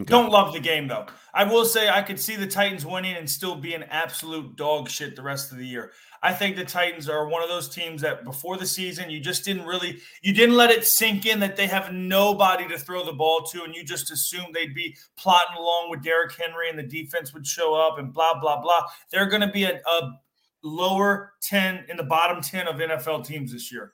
Okay. 0.00 0.10
Don't 0.10 0.30
love 0.30 0.52
the 0.52 0.60
game 0.60 0.88
though. 0.88 1.06
I 1.34 1.44
will 1.44 1.64
say 1.64 1.88
I 1.88 2.02
could 2.02 2.18
see 2.18 2.36
the 2.36 2.46
Titans 2.46 2.86
winning 2.86 3.16
and 3.16 3.28
still 3.28 3.54
be 3.54 3.74
an 3.74 3.84
absolute 3.84 4.56
dog 4.56 4.88
shit 4.88 5.14
the 5.14 5.22
rest 5.22 5.52
of 5.52 5.58
the 5.58 5.66
year. 5.66 5.92
I 6.22 6.32
think 6.32 6.56
the 6.56 6.64
Titans 6.64 7.08
are 7.08 7.28
one 7.28 7.42
of 7.42 7.48
those 7.48 7.68
teams 7.68 8.02
that 8.02 8.24
before 8.24 8.56
the 8.56 8.66
season 8.66 9.10
you 9.10 9.20
just 9.20 9.44
didn't 9.44 9.66
really 9.66 10.00
you 10.22 10.32
didn't 10.32 10.56
let 10.56 10.70
it 10.70 10.84
sink 10.86 11.26
in 11.26 11.40
that 11.40 11.56
they 11.56 11.66
have 11.66 11.92
nobody 11.92 12.66
to 12.68 12.78
throw 12.78 13.04
the 13.04 13.12
ball 13.12 13.42
to 13.44 13.64
and 13.64 13.74
you 13.74 13.84
just 13.84 14.10
assumed 14.10 14.54
they'd 14.54 14.74
be 14.74 14.96
plotting 15.16 15.56
along 15.56 15.90
with 15.90 16.02
Derrick 16.02 16.32
Henry 16.32 16.70
and 16.70 16.78
the 16.78 16.82
defense 16.82 17.34
would 17.34 17.46
show 17.46 17.74
up 17.74 17.98
and 17.98 18.12
blah 18.12 18.38
blah 18.40 18.60
blah. 18.60 18.82
They're 19.10 19.28
going 19.28 19.42
to 19.42 19.52
be 19.52 19.64
a, 19.64 19.80
a 19.86 20.10
lower 20.62 21.32
10 21.42 21.86
in 21.88 21.96
the 21.96 22.04
bottom 22.04 22.42
10 22.42 22.68
of 22.68 22.76
NFL 22.76 23.24
teams 23.24 23.52
this 23.52 23.72
year. 23.72 23.92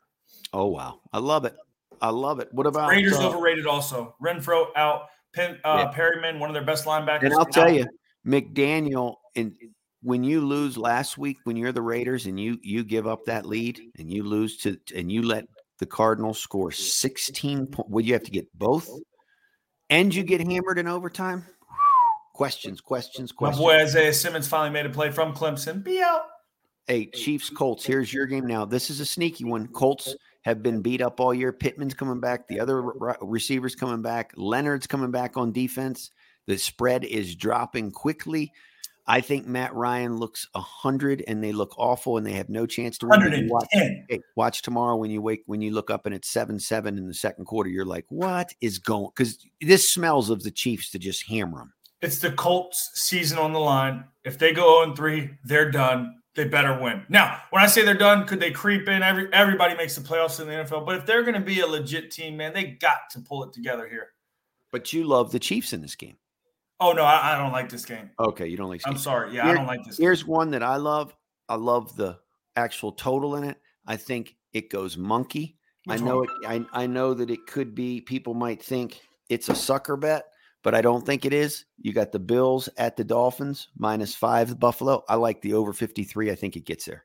Oh 0.52 0.66
wow, 0.66 1.00
I 1.12 1.18
love 1.18 1.44
it. 1.44 1.56
I 2.00 2.10
love 2.10 2.40
it. 2.40 2.48
What 2.52 2.66
about 2.66 2.90
Raiders 2.90 3.14
uh, 3.14 3.28
overrated 3.28 3.66
also. 3.66 4.14
Renfrow 4.22 4.66
out. 4.76 5.08
Pen, 5.36 5.60
uh, 5.64 5.84
Yeah. 5.84 5.92
Perryman, 5.92 6.40
one 6.40 6.50
of 6.50 6.54
their 6.54 6.64
best 6.64 6.86
linebackers. 6.86 7.24
And 7.24 7.34
I'll 7.34 7.44
tell 7.44 7.70
you, 7.70 7.86
McDaniel, 8.26 9.16
and 9.36 9.54
when 10.02 10.24
you 10.24 10.40
lose 10.40 10.76
last 10.76 11.18
week, 11.18 11.36
when 11.44 11.56
you're 11.56 11.72
the 11.72 11.82
Raiders 11.82 12.26
and 12.26 12.40
you 12.40 12.58
you 12.62 12.82
give 12.82 13.06
up 13.06 13.26
that 13.26 13.46
lead 13.46 13.80
and 13.98 14.10
you 14.10 14.24
lose 14.24 14.56
to 14.58 14.78
and 14.94 15.12
you 15.12 15.22
let 15.22 15.44
the 15.78 15.86
Cardinals 15.86 16.38
score 16.38 16.72
16 16.72 17.66
points, 17.66 17.90
would 17.90 18.06
you 18.06 18.14
have 18.14 18.22
to 18.24 18.30
get 18.30 18.46
both? 18.54 18.88
And 19.90 20.12
you 20.14 20.24
get 20.24 20.40
hammered 20.40 20.78
in 20.78 20.88
overtime? 20.88 21.44
Questions, 22.32 22.80
questions, 22.80 23.30
questions. 23.30 23.60
My 23.60 23.64
boy 23.64 23.82
Isaiah 23.82 24.12
Simmons 24.12 24.48
finally 24.48 24.70
made 24.70 24.86
a 24.86 24.90
play 24.90 25.10
from 25.10 25.34
Clemson. 25.34 25.84
Be 25.84 26.00
out. 26.02 26.22
Hey, 26.86 27.06
Chiefs, 27.06 27.50
Colts. 27.50 27.84
Here's 27.84 28.12
your 28.12 28.26
game 28.26 28.46
now. 28.46 28.64
This 28.64 28.90
is 28.90 29.00
a 29.00 29.06
sneaky 29.06 29.44
one. 29.44 29.66
Colts 29.68 30.14
have 30.46 30.62
been 30.62 30.80
beat 30.80 31.02
up 31.02 31.18
all 31.18 31.34
year. 31.34 31.52
Pittman's 31.52 31.92
coming 31.92 32.20
back. 32.20 32.46
The 32.46 32.60
other 32.60 32.80
re- 32.80 33.14
receivers 33.20 33.74
coming 33.74 34.00
back. 34.00 34.32
Leonard's 34.36 34.86
coming 34.86 35.10
back 35.10 35.36
on 35.36 35.50
defense. 35.50 36.12
The 36.46 36.56
spread 36.56 37.02
is 37.02 37.34
dropping 37.34 37.90
quickly. 37.90 38.52
I 39.08 39.22
think 39.22 39.48
Matt 39.48 39.74
Ryan 39.74 40.18
looks 40.18 40.46
hundred, 40.54 41.24
and 41.26 41.42
they 41.42 41.50
look 41.50 41.74
awful, 41.76 42.16
and 42.16 42.24
they 42.24 42.34
have 42.34 42.48
no 42.48 42.64
chance 42.64 42.96
to 42.98 43.08
win. 43.08 43.18
But 43.20 43.36
you 43.36 43.48
Watch, 43.50 43.66
110. 43.72 44.06
hey, 44.08 44.20
watch 44.36 44.62
tomorrow 44.62 44.94
when 44.94 45.10
you 45.10 45.20
wake 45.20 45.42
when 45.46 45.62
you 45.62 45.72
look 45.72 45.90
up 45.90 46.06
and 46.06 46.14
it's 46.14 46.28
seven 46.28 46.60
seven 46.60 46.96
in 46.96 47.08
the 47.08 47.14
second 47.14 47.46
quarter. 47.46 47.68
You're 47.68 47.84
like, 47.84 48.06
what 48.08 48.54
is 48.60 48.78
going? 48.78 49.08
Because 49.16 49.44
this 49.60 49.92
smells 49.92 50.30
of 50.30 50.44
the 50.44 50.52
Chiefs 50.52 50.90
to 50.92 51.00
just 51.00 51.26
hammer 51.26 51.58
them. 51.58 51.72
It's 52.02 52.20
the 52.20 52.30
Colts 52.30 52.92
season 52.94 53.38
on 53.38 53.52
the 53.52 53.58
line. 53.58 54.04
If 54.24 54.38
they 54.38 54.52
go 54.52 54.84
0 54.84 54.94
3, 54.94 55.30
they're 55.44 55.72
done. 55.72 56.14
They 56.36 56.44
better 56.44 56.78
win. 56.78 57.02
Now, 57.08 57.40
when 57.48 57.62
I 57.62 57.66
say 57.66 57.82
they're 57.82 57.94
done, 57.94 58.26
could 58.26 58.40
they 58.40 58.50
creep 58.50 58.88
in? 58.88 59.02
Every 59.02 59.32
everybody 59.32 59.74
makes 59.74 59.96
the 59.96 60.06
playoffs 60.06 60.38
in 60.38 60.46
the 60.46 60.52
NFL. 60.52 60.84
But 60.84 60.96
if 60.96 61.06
they're 61.06 61.22
going 61.22 61.34
to 61.34 61.40
be 61.40 61.60
a 61.60 61.66
legit 61.66 62.10
team, 62.10 62.36
man, 62.36 62.52
they 62.52 62.64
got 62.64 63.08
to 63.12 63.20
pull 63.20 63.42
it 63.44 63.54
together 63.54 63.88
here. 63.88 64.10
But 64.70 64.92
you 64.92 65.04
love 65.04 65.32
the 65.32 65.38
Chiefs 65.38 65.72
in 65.72 65.80
this 65.80 65.94
game. 65.94 66.16
Oh 66.78 66.92
no, 66.92 67.04
I, 67.04 67.34
I 67.34 67.38
don't 67.38 67.52
like 67.52 67.70
this 67.70 67.86
game. 67.86 68.10
Okay, 68.20 68.46
you 68.46 68.58
don't 68.58 68.68
like. 68.68 68.82
I'm 68.84 68.98
sorry. 68.98 69.34
Yeah, 69.34 69.48
I 69.48 69.54
don't 69.54 69.66
like 69.66 69.82
this. 69.84 69.96
Game. 69.96 70.04
Here's 70.04 70.26
one 70.26 70.50
that 70.50 70.62
I 70.62 70.76
love. 70.76 71.16
I 71.48 71.54
love 71.54 71.96
the 71.96 72.18
actual 72.54 72.92
total 72.92 73.36
in 73.36 73.44
it. 73.44 73.56
I 73.86 73.96
think 73.96 74.36
it 74.52 74.68
goes 74.68 74.98
monkey. 74.98 75.56
Which 75.86 76.02
I 76.02 76.04
know 76.04 76.18
one? 76.18 76.28
it. 76.42 76.68
I, 76.74 76.82
I 76.82 76.86
know 76.86 77.14
that 77.14 77.30
it 77.30 77.46
could 77.46 77.74
be. 77.74 78.02
People 78.02 78.34
might 78.34 78.62
think 78.62 79.00
it's 79.30 79.48
a 79.48 79.54
sucker 79.54 79.96
bet, 79.96 80.26
but 80.66 80.74
I 80.74 80.82
don't 80.82 81.06
think 81.06 81.24
it 81.24 81.32
is. 81.32 81.64
You 81.78 81.92
got 81.92 82.10
the 82.10 82.18
Bills 82.18 82.68
at 82.76 82.96
the 82.96 83.04
Dolphins 83.04 83.68
minus 83.78 84.16
five. 84.16 84.48
The 84.48 84.56
Buffalo. 84.56 85.04
I 85.08 85.14
like 85.14 85.40
the 85.40 85.54
over 85.54 85.72
fifty 85.72 86.02
three. 86.02 86.28
I 86.32 86.34
think 86.34 86.56
it 86.56 86.66
gets 86.66 86.86
there. 86.86 87.04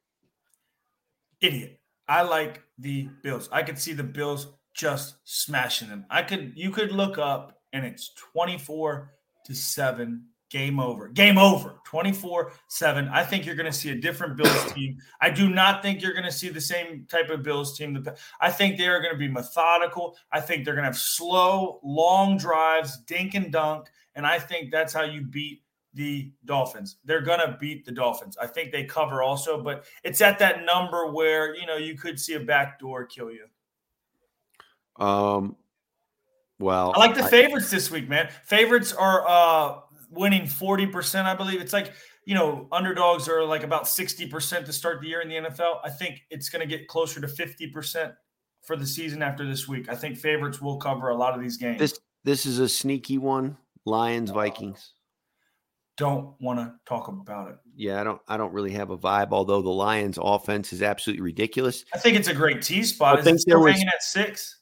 idiot. 1.41 1.79
I 2.07 2.23
like 2.23 2.63
the 2.79 3.07
Bills. 3.21 3.49
I 3.51 3.61
could 3.61 3.77
see 3.77 3.93
the 3.93 4.03
Bills 4.03 4.47
just 4.73 5.17
smashing 5.25 5.89
them. 5.89 6.07
I 6.09 6.23
could 6.23 6.53
you 6.55 6.71
could 6.71 6.91
look 6.91 7.19
up 7.19 7.61
and 7.71 7.85
it's 7.85 8.11
24 8.33 9.13
to 9.45 9.53
7 9.53 10.25
game 10.51 10.79
over. 10.79 11.07
Game 11.07 11.37
over. 11.37 11.75
24-7. 11.89 13.09
I 13.11 13.23
think 13.23 13.45
you're 13.45 13.55
going 13.55 13.71
to 13.71 13.77
see 13.77 13.89
a 13.89 13.95
different 13.95 14.37
Bills 14.37 14.73
team. 14.73 14.97
I 15.19 15.29
do 15.29 15.49
not 15.49 15.81
think 15.81 16.01
you're 16.01 16.13
going 16.13 16.25
to 16.25 16.31
see 16.31 16.49
the 16.49 16.61
same 16.61 17.07
type 17.09 17.29
of 17.29 17.41
Bills 17.41 17.77
team. 17.77 18.05
I 18.39 18.51
think 18.51 18.77
they 18.77 18.87
are 18.87 19.01
going 19.01 19.13
to 19.13 19.17
be 19.17 19.29
methodical. 19.29 20.17
I 20.31 20.41
think 20.41 20.65
they're 20.65 20.75
going 20.75 20.83
to 20.83 20.89
have 20.89 20.97
slow, 20.97 21.79
long 21.83 22.37
drives, 22.37 22.99
dink 23.07 23.33
and 23.33 23.51
dunk, 23.51 23.87
and 24.15 24.27
I 24.27 24.37
think 24.37 24.71
that's 24.71 24.93
how 24.93 25.03
you 25.03 25.21
beat 25.21 25.63
the 25.93 26.31
Dolphins. 26.45 26.97
They're 27.05 27.21
going 27.21 27.39
to 27.39 27.57
beat 27.59 27.85
the 27.85 27.91
Dolphins. 27.91 28.37
I 28.39 28.47
think 28.47 28.71
they 28.71 28.83
cover 28.83 29.23
also, 29.23 29.61
but 29.61 29.85
it's 30.03 30.21
at 30.21 30.37
that 30.39 30.65
number 30.65 31.11
where, 31.11 31.55
you 31.55 31.65
know, 31.65 31.77
you 31.77 31.97
could 31.97 32.19
see 32.19 32.33
a 32.33 32.39
backdoor 32.39 33.05
kill 33.05 33.31
you. 33.31 33.45
Um. 35.03 35.55
Well, 36.59 36.93
I 36.95 36.99
like 36.99 37.15
the 37.15 37.23
favorites 37.23 37.71
this 37.71 37.89
week, 37.89 38.07
man. 38.07 38.29
Favorites 38.43 38.93
are 38.93 39.27
uh 39.27 39.79
winning 40.11 40.43
40%, 40.43 41.25
I 41.25 41.33
believe. 41.35 41.61
It's 41.61 41.73
like, 41.73 41.93
you 42.25 42.35
know, 42.35 42.67
underdogs 42.71 43.27
are 43.27 43.43
like 43.43 43.63
about 43.63 43.85
60% 43.85 44.65
to 44.65 44.73
start 44.73 45.01
the 45.01 45.07
year 45.07 45.21
in 45.21 45.29
the 45.29 45.35
NFL. 45.49 45.79
I 45.83 45.89
think 45.89 46.21
it's 46.29 46.49
going 46.49 46.67
to 46.67 46.67
get 46.77 46.87
closer 46.87 47.19
to 47.21 47.27
50% 47.27 48.13
for 48.61 48.75
the 48.75 48.85
season 48.85 49.23
after 49.23 49.45
this 49.45 49.67
week. 49.67 49.89
I 49.89 49.95
think 49.95 50.17
favorites 50.17 50.61
will 50.61 50.77
cover 50.77 51.09
a 51.09 51.15
lot 51.15 51.33
of 51.33 51.41
these 51.41 51.57
games. 51.57 51.79
this 51.79 51.99
this 52.23 52.45
is 52.45 52.59
a 52.59 52.69
sneaky 52.69 53.17
one. 53.17 53.57
Lions 53.85 54.29
uh, 54.29 54.35
Vikings. 54.35 54.93
Don't 55.97 56.35
want 56.39 56.59
to 56.59 56.73
talk 56.85 57.07
about 57.07 57.49
it. 57.49 57.55
Yeah, 57.75 57.99
I 57.99 58.03
don't. 58.03 58.21
I 58.27 58.37
don't 58.37 58.53
really 58.53 58.71
have 58.71 58.91
a 58.91 58.97
vibe. 58.97 59.29
Although 59.31 59.61
the 59.61 59.69
Lions' 59.69 60.17
offense 60.21 60.71
is 60.73 60.81
absolutely 60.81 61.21
ridiculous. 61.21 61.83
I 61.93 61.97
think 61.97 62.15
it's 62.17 62.27
a 62.27 62.33
great 62.33 62.61
T 62.61 62.83
spot. 62.83 63.15
I 63.15 63.19
Is 63.19 63.25
think 63.25 63.35
it 63.35 63.41
still 63.41 63.57
there 63.59 63.65
was- 63.65 63.73
hanging 63.73 63.87
at 63.87 64.01
six? 64.03 64.60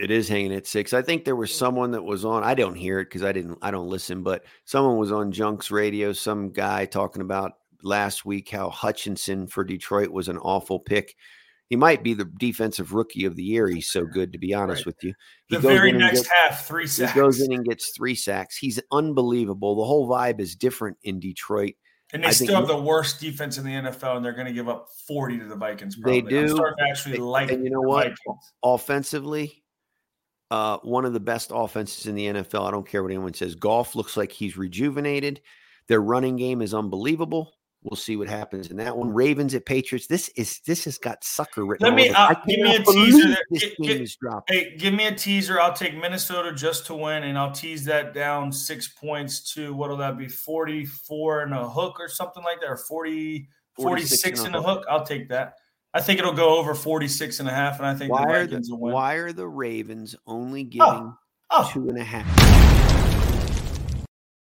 It 0.00 0.10
is 0.10 0.28
hanging 0.28 0.54
at 0.54 0.66
six. 0.66 0.92
I 0.94 1.02
think 1.02 1.24
there 1.24 1.36
was 1.36 1.54
someone 1.54 1.90
that 1.90 2.02
was 2.02 2.24
on. 2.24 2.42
I 2.42 2.54
don't 2.54 2.74
hear 2.74 3.00
it 3.00 3.04
because 3.06 3.22
I 3.22 3.32
didn't. 3.32 3.58
I 3.60 3.70
don't 3.70 3.88
listen. 3.88 4.22
But 4.22 4.44
someone 4.64 4.96
was 4.96 5.12
on 5.12 5.30
Junks 5.32 5.70
Radio. 5.70 6.12
Some 6.12 6.50
guy 6.52 6.86
talking 6.86 7.22
about 7.22 7.52
last 7.82 8.24
week 8.24 8.48
how 8.50 8.70
Hutchinson 8.70 9.46
for 9.46 9.62
Detroit 9.64 10.10
was 10.10 10.28
an 10.28 10.38
awful 10.38 10.78
pick. 10.80 11.14
He 11.68 11.76
might 11.76 12.02
be 12.02 12.14
the 12.14 12.24
defensive 12.24 12.92
rookie 12.94 13.26
of 13.26 13.36
the 13.36 13.42
year. 13.44 13.68
He's 13.68 13.90
so 13.90 14.04
good, 14.12 14.32
to 14.32 14.38
be 14.38 14.54
honest 14.54 14.80
Right. 14.80 14.86
with 14.86 15.04
you. 15.04 15.14
He 15.48 15.56
The 15.56 15.62
goes 15.62 15.70
very 15.72 15.92
next 15.92 16.20
gets- 16.22 16.30
half, 16.42 16.66
three 16.66 16.86
sacks. 16.86 17.12
He 17.12 17.20
goes 17.20 17.40
in 17.40 17.52
and 17.52 17.64
gets 17.64 17.92
three 17.96 18.14
sacks. 18.14 18.56
He's 18.56 18.80
unbelievable. 18.90 19.76
The 19.76 19.84
whole 19.84 20.08
vibe 20.08 20.40
is 20.40 20.56
different 20.56 20.96
in 21.02 21.20
Detroit. 21.20 21.74
And 22.12 22.24
they 22.24 22.28
I 22.28 22.30
still 22.32 22.56
have 22.56 22.66
the 22.66 22.76
worst 22.80 23.20
defense 23.20 23.56
in 23.56 23.64
the 23.64 23.70
NFL, 23.70 24.16
and 24.16 24.24
they're 24.24 24.32
going 24.32 24.48
to 24.48 24.52
give 24.52 24.68
up 24.68 24.88
40 25.06 25.38
to 25.38 25.44
the 25.44 25.54
Vikings. 25.54 25.94
They 25.94 26.20
Probably. 26.22 26.38
I'm 26.40 26.46
do. 26.48 26.64
actually 26.88 27.18
like 27.18 27.52
and 27.52 27.62
you 27.62 27.70
know 27.70 27.82
what? 27.82 28.08
Vikings. 28.08 28.52
offensively, 28.64 29.59
uh, 30.50 30.78
one 30.78 31.04
of 31.04 31.12
the 31.12 31.20
best 31.20 31.50
offenses 31.54 32.06
in 32.06 32.14
the 32.14 32.26
NFL. 32.26 32.66
I 32.66 32.70
don't 32.70 32.86
care 32.86 33.02
what 33.02 33.12
anyone 33.12 33.34
says. 33.34 33.54
Goff 33.54 33.94
looks 33.94 34.16
like 34.16 34.32
he's 34.32 34.56
rejuvenated. 34.56 35.40
Their 35.86 36.00
running 36.00 36.36
game 36.36 36.62
is 36.62 36.74
unbelievable. 36.74 37.52
We'll 37.82 37.96
see 37.96 38.16
what 38.16 38.28
happens 38.28 38.70
in 38.70 38.76
that 38.76 38.94
one. 38.94 39.10
Ravens 39.10 39.54
at 39.54 39.64
Patriots. 39.64 40.06
This 40.06 40.28
is 40.36 40.60
this 40.66 40.84
has 40.84 40.98
got 40.98 41.24
sucker 41.24 41.64
written. 41.64 41.86
Let 41.86 41.94
me, 41.94 42.10
uh, 42.10 42.34
give 42.46 42.60
me 42.60 42.76
a 42.76 42.82
teaser. 42.82 43.36
This 43.50 43.62
Get- 43.62 43.76
game 43.78 43.86
get- 43.86 44.00
is 44.02 44.16
dropping. 44.16 44.54
Hey, 44.54 44.76
give 44.76 44.92
me 44.92 45.06
a 45.06 45.14
teaser. 45.14 45.58
I'll 45.58 45.72
take 45.72 45.96
Minnesota 45.96 46.52
just 46.52 46.84
to 46.86 46.94
win, 46.94 47.22
and 47.22 47.38
I'll 47.38 47.52
tease 47.52 47.86
that 47.86 48.12
down 48.12 48.52
six 48.52 48.88
points 48.88 49.54
to 49.54 49.72
what'll 49.72 49.96
that 49.96 50.18
be? 50.18 50.28
44 50.28 51.42
and 51.44 51.54
a 51.54 51.66
hook 51.66 51.98
or 51.98 52.08
something 52.08 52.42
like 52.42 52.60
that, 52.60 52.68
or 52.68 52.76
40, 52.76 53.48
46, 53.76 54.22
46 54.22 54.40
and 54.44 54.56
a 54.56 54.62
hook. 54.62 54.84
I'll 54.90 55.06
take 55.06 55.30
that. 55.30 55.54
I 55.92 56.00
think 56.00 56.20
it'll 56.20 56.32
go 56.32 56.56
over 56.56 56.74
46 56.74 57.40
and 57.40 57.48
a 57.48 57.52
half, 57.52 57.78
and 57.78 57.86
I 57.86 57.94
think 57.94 58.12
Why 58.12 58.26
the 58.26 58.32
are 58.32 58.46
the, 58.46 58.62
will 58.70 58.78
win. 58.78 58.94
why 58.94 59.14
are 59.14 59.32
the 59.32 59.48
Ravens 59.48 60.14
only 60.24 60.62
oh, 60.80 60.92
giving 60.92 61.14
Oh, 61.50 61.70
two 61.72 61.88
and 61.88 61.98
a 61.98 62.04
half? 62.04 64.06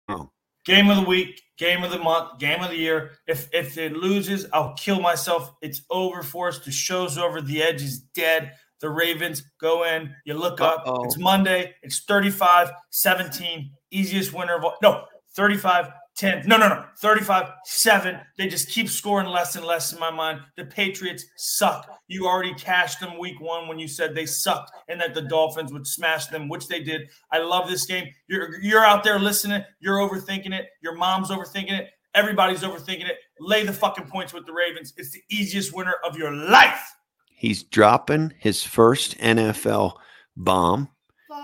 Oh, 0.09 0.29
game 0.63 0.91
of 0.91 0.97
the 0.97 1.09
week, 1.09 1.41
game 1.57 1.83
of 1.83 1.89
the 1.89 1.97
month, 1.97 2.37
game 2.37 2.61
of 2.61 2.69
the 2.69 2.77
year. 2.77 3.13
If 3.25 3.49
if 3.51 3.79
it 3.79 3.93
loses, 3.93 4.45
I'll 4.53 4.75
kill 4.75 5.01
myself. 5.01 5.51
It's 5.63 5.81
over 5.89 6.21
for 6.21 6.49
us. 6.49 6.59
The 6.59 6.71
show's 6.71 7.17
over. 7.17 7.41
The 7.41 7.63
edge 7.63 7.81
is 7.81 7.99
dead. 8.13 8.53
The 8.79 8.91
Ravens 8.91 9.41
go 9.59 9.85
in. 9.85 10.13
You 10.25 10.35
look 10.35 10.61
up. 10.61 10.83
Uh-oh. 10.85 11.05
It's 11.05 11.17
Monday. 11.17 11.73
It's 11.81 12.03
35 12.03 12.69
17. 12.91 13.71
Easiest 13.89 14.33
winner 14.33 14.55
of 14.55 14.65
all. 14.65 14.77
No, 14.83 15.05
35 15.35 15.87
10. 16.15 16.47
No, 16.47 16.57
no, 16.57 16.69
no. 16.69 16.85
35 16.99 17.49
7. 17.65 18.19
They 18.37 18.47
just 18.47 18.69
keep 18.69 18.87
scoring 18.87 19.27
less 19.27 19.55
and 19.55 19.65
less 19.65 19.93
in 19.93 19.99
my 19.99 20.11
mind. 20.11 20.41
The 20.57 20.65
Patriots 20.65 21.25
suck. 21.37 21.89
You 22.07 22.27
already 22.27 22.53
cashed 22.53 22.99
them 22.99 23.17
week 23.17 23.39
one 23.41 23.67
when 23.67 23.79
you 23.79 23.87
said 23.87 24.13
they 24.13 24.27
sucked 24.27 24.71
and 24.87 25.01
that 25.01 25.15
the 25.15 25.23
Dolphins 25.23 25.73
would 25.73 25.87
smash 25.87 26.27
them, 26.27 26.49
which 26.49 26.67
they 26.67 26.83
did. 26.83 27.09
I 27.31 27.39
love 27.39 27.67
this 27.67 27.85
game. 27.85 28.07
You're, 28.27 28.59
you're 28.61 28.85
out 28.85 29.03
there 29.03 29.17
listening. 29.17 29.63
You're 29.79 29.97
overthinking 29.97 30.53
it. 30.53 30.67
Your 30.81 30.95
mom's 30.95 31.29
overthinking 31.29 31.79
it. 31.79 31.89
Everybody's 32.13 32.61
overthinking 32.61 33.09
it. 33.09 33.17
Lay 33.39 33.63
the 33.63 33.73
fucking 33.73 34.05
points 34.05 34.33
with 34.33 34.45
the 34.45 34.53
Ravens. 34.53 34.93
It's 34.97 35.11
the 35.11 35.23
easiest 35.31 35.75
winner 35.75 35.95
of 36.05 36.15
your 36.15 36.31
life. 36.31 36.95
he's 37.31 37.63
dropping 37.63 38.33
his 38.37 38.63
first 38.63 39.17
NFL 39.17 39.97
bomb. 40.37 40.89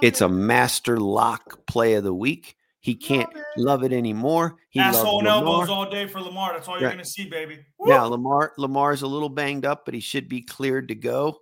It's 0.03 0.21
a 0.21 0.29
master 0.29 0.99
lock 0.99 1.65
play 1.65 1.95
of 1.95 2.03
the 2.03 2.13
week. 2.13 2.55
He 2.82 2.96
can't 2.96 3.30
love 3.58 3.84
it 3.84 3.92
anymore. 3.92 4.56
He 4.70 4.80
Asshole 4.80 5.15
loves 5.15 5.20
and 5.20 5.28
elbows 5.28 5.70
all 5.70 5.89
day 5.89 6.08
for 6.08 6.22
Lamar. 6.22 6.54
That's 6.54 6.68
all 6.68 6.80
you're 6.80 6.88
Right. 6.88 6.96
going 6.96 7.04
to 7.04 7.10
see, 7.10 7.30
baby. 7.30 7.60
Now 7.86 8.06
Lamar 8.06 8.54
Lamar's 8.58 9.02
a 9.02 9.08
little 9.08 9.30
banged 9.30 9.65
up, 9.65 9.84
but 9.86 9.94
he 9.94 10.00
should 10.00 10.30
be 10.30 10.42
cleared 10.42 10.88
to 10.88 10.96
go. 10.96 11.39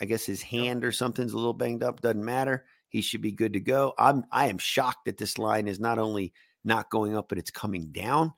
I 0.00 0.04
guess 0.04 0.24
his 0.26 0.42
hand 0.42 0.84
or 0.84 0.90
something's 0.90 1.32
a 1.32 1.36
little 1.36 1.52
banged 1.52 1.84
up. 1.84 2.00
Doesn't 2.00 2.24
matter. 2.24 2.64
He 2.88 3.02
should 3.02 3.20
be 3.22 3.30
good 3.30 3.52
to 3.52 3.60
go. 3.60 3.94
I'm 3.98 4.24
I 4.32 4.48
am 4.48 4.58
shocked 4.58 5.04
that 5.04 5.16
this 5.16 5.38
line 5.38 5.68
is 5.68 5.78
not 5.78 5.98
only 5.98 6.32
not 6.64 6.90
going 6.90 7.16
up, 7.16 7.28
but 7.28 7.38
it's 7.38 7.52
coming 7.52 7.92
down. 7.92 8.32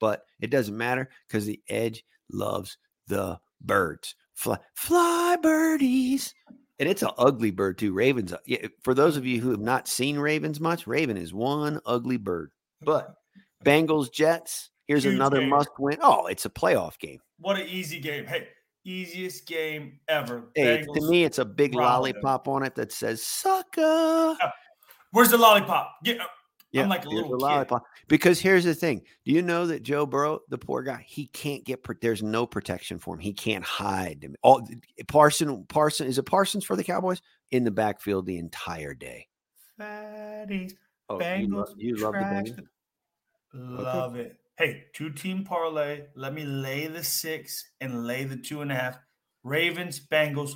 But 0.00 0.22
it 0.40 0.50
doesn't 0.50 0.76
matter 0.76 1.10
because 1.26 1.44
the 1.44 1.60
edge 1.68 2.04
loves 2.30 2.78
the 3.06 3.38
birds. 3.60 4.14
Fly, 4.34 4.58
fly 4.74 5.36
birdies. 5.42 6.32
And 6.80 6.88
it's 6.88 7.02
an 7.02 7.10
ugly 7.18 7.50
bird 7.50 7.78
too. 7.78 7.92
Ravens. 7.92 8.32
uh, 8.32 8.38
Yeah, 8.46 8.68
for 8.82 8.94
those 8.94 9.14
mm. 9.14 9.18
of 9.18 9.26
you 9.26 9.40
who 9.40 9.50
have 9.50 9.60
not 9.60 9.88
seen 9.88 10.18
Ravens 10.18 10.60
much, 10.60 10.86
Raven 10.86 11.16
is 11.16 11.34
one 11.34 11.80
ugly 11.84 12.16
bird. 12.16 12.50
But 12.82 13.14
Bengals 13.64 14.12
Jets. 14.12 14.70
Here's 14.86 15.04
Huge 15.04 15.14
another 15.14 15.40
game. 15.40 15.50
must 15.50 15.70
win. 15.78 15.98
Oh, 16.00 16.26
it's 16.26 16.46
a 16.46 16.50
playoff 16.50 16.98
game. 16.98 17.18
What 17.40 17.58
an 17.58 17.66
easy 17.66 18.00
game. 18.00 18.24
Hey, 18.24 18.48
easiest 18.84 19.46
game 19.46 19.98
ever. 20.08 20.44
Hey, 20.54 20.82
to 20.82 21.10
me, 21.10 21.24
it's 21.24 21.38
a 21.38 21.44
big 21.44 21.74
lollipop 21.74 22.48
on 22.48 22.62
it 22.62 22.74
that 22.76 22.92
says 22.92 23.22
"sucker." 23.22 24.36
Ah, 24.40 24.52
where's 25.10 25.30
the 25.30 25.36
lollipop? 25.36 25.90
Get, 26.04 26.20
uh, 26.20 26.24
Yeah, 26.72 26.82
I'm 26.82 26.88
like 26.88 27.06
a 27.06 27.08
little 27.08 27.30
kid. 27.30 27.42
lollipop. 27.42 27.84
Because 28.08 28.40
here's 28.40 28.64
the 28.64 28.74
thing: 28.74 29.02
Do 29.24 29.32
you 29.32 29.42
know 29.42 29.66
that 29.66 29.82
Joe 29.82 30.04
Burrow, 30.04 30.40
the 30.48 30.58
poor 30.58 30.82
guy, 30.82 31.04
he 31.06 31.26
can't 31.28 31.64
get. 31.64 31.80
There's 32.00 32.22
no 32.22 32.46
protection 32.46 32.98
for 32.98 33.14
him. 33.14 33.20
He 33.20 33.32
can't 33.32 33.64
hide. 33.64 34.26
All 34.42 34.66
eh, 34.70 35.02
Parson, 35.08 35.64
Parson 35.68 36.06
is 36.06 36.18
it 36.18 36.24
Parsons 36.24 36.64
for 36.64 36.76
the 36.76 36.84
Cowboys 36.84 37.22
in 37.50 37.64
the 37.64 37.70
backfield 37.70 38.26
the 38.26 38.38
entire 38.38 38.94
day. 38.94 39.26
Fatties. 39.80 40.74
Oh, 41.08 41.14
you, 41.14 41.24
Bengals. 41.24 41.52
love, 41.54 41.74
you 41.78 41.96
love 41.96 42.12
the 42.12 42.18
Bengals? 42.18 42.66
Love 43.54 44.16
it. 44.16 44.36
Hey, 44.58 44.84
two 44.92 45.10
team 45.10 45.44
parlay. 45.44 46.02
Let 46.14 46.34
me 46.34 46.44
lay 46.44 46.86
the 46.86 47.02
six 47.02 47.70
and 47.80 48.06
lay 48.06 48.24
the 48.24 48.36
two 48.36 48.60
and 48.60 48.70
a 48.70 48.74
half. 48.74 48.98
Ravens, 49.42 50.00
Bengals, 50.00 50.52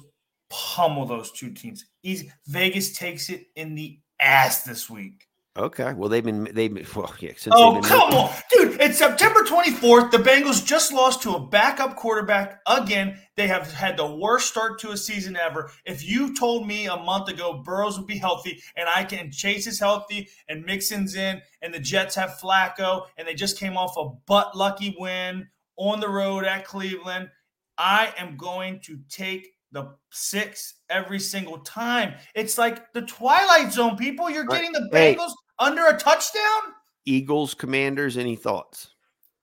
pummel 0.51 1.07
those 1.07 1.33
two 1.33 1.53
teams. 1.53 1.87
Easy. 2.03 2.31
Vegas 2.47 2.93
takes 2.93 3.31
it 3.31 3.47
in 3.57 3.75
the 3.75 3.99
ass 4.21 4.65
this 4.65 4.91
week. 4.91 5.27
Okay, 5.55 5.93
well 5.93 6.09
they've 6.09 6.25
been 6.25 6.49
they've 6.55 6.73
been 6.73 6.87
well, 6.97 7.15
yeah, 7.21 7.33
since 7.37 7.55
Oh, 7.55 7.75
been 7.75 7.83
come 7.83 8.09
making- 8.09 8.19
on. 8.19 8.35
Dude, 8.51 8.81
it's 8.81 8.97
September 8.97 9.41
24th. 9.41 10.11
The 10.11 10.17
Bengals 10.17 10.65
just 10.65 10.95
lost 10.95 11.21
to 11.23 11.35
a 11.35 11.47
backup 11.47 11.95
quarterback 11.95 12.61
again. 12.67 13.19
They 13.37 13.49
have 13.49 13.71
had 13.71 13.99
the 13.99 14.17
worst 14.17 14.49
start 14.49 14.79
to 14.81 14.93
a 14.93 14.97
season 14.97 15.37
ever. 15.37 15.71
If 15.85 16.09
you 16.09 16.35
told 16.35 16.67
me 16.67 16.87
a 16.87 16.97
month 16.97 17.29
ago 17.29 17.63
Burrows 17.63 17.99
would 17.99 18.07
be 18.07 18.17
healthy 18.17 18.63
and 18.77 18.89
I 18.89 19.05
can 19.05 19.31
Chase 19.31 19.67
is 19.67 19.79
healthy 19.79 20.29
and 20.49 20.65
Mixon's 20.65 21.17
in 21.17 21.43
and 21.61 21.75
the 21.75 21.81
Jets 21.81 22.15
have 22.15 22.39
Flacco 22.43 23.03
and 23.19 23.29
they 23.29 23.35
just 23.35 23.59
came 23.59 23.77
off 23.77 23.95
a 23.99 24.09
butt 24.27 24.57
lucky 24.57 24.97
win 24.99 25.49
on 25.77 26.01
the 26.01 26.09
road 26.09 26.45
at 26.45 26.65
Cleveland, 26.65 27.29
I 27.77 28.15
am 28.17 28.37
going 28.39 28.81
to 28.85 28.99
take 29.11 29.49
the 29.73 29.95
six 30.11 30.75
every 30.91 31.19
single 31.19 31.59
time. 31.59 32.15
It's 32.35 32.59
like 32.59 32.93
the 32.93 33.03
Twilight 33.03 33.73
Zone, 33.73 33.97
people. 33.97 34.31
You're 34.31 34.45
getting 34.45 34.73
the 34.73 34.89
Hey. 34.93 35.15
Bengals 35.17 35.33
under 35.59 35.87
a 35.87 35.97
touchdown? 35.97 36.63
Eagles, 37.05 37.55
Commanders. 37.55 38.17
Any 38.17 38.37
thoughts? 38.37 38.91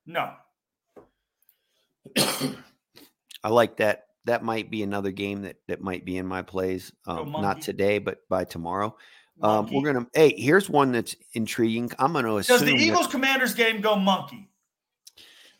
No. 0.05 0.33
I 2.17 3.49
like 3.49 3.77
that. 3.77 4.05
That 4.25 4.43
might 4.43 4.69
be 4.69 4.83
another 4.83 5.11
game 5.11 5.41
that 5.43 5.57
that 5.67 5.81
might 5.81 6.05
be 6.05 6.17
in 6.17 6.27
my 6.27 6.41
plays. 6.41 6.91
Um, 7.07 7.31
not 7.31 7.61
today, 7.61 7.99
but 7.99 8.27
by 8.29 8.43
tomorrow. 8.43 8.95
Um, 9.41 9.69
we're 9.71 9.93
gonna. 9.93 10.05
Hey, 10.13 10.33
here's 10.37 10.69
one 10.69 10.91
that's 10.91 11.15
intriguing. 11.33 11.89
I'm 11.97 12.13
gonna 12.13 12.35
assume. 12.35 12.57
Does 12.59 12.65
the 12.65 12.73
that- 12.73 12.81
Eagles 12.81 13.07
Commanders 13.07 13.53
game 13.53 13.81
go 13.81 13.95
monkey? 13.95 14.49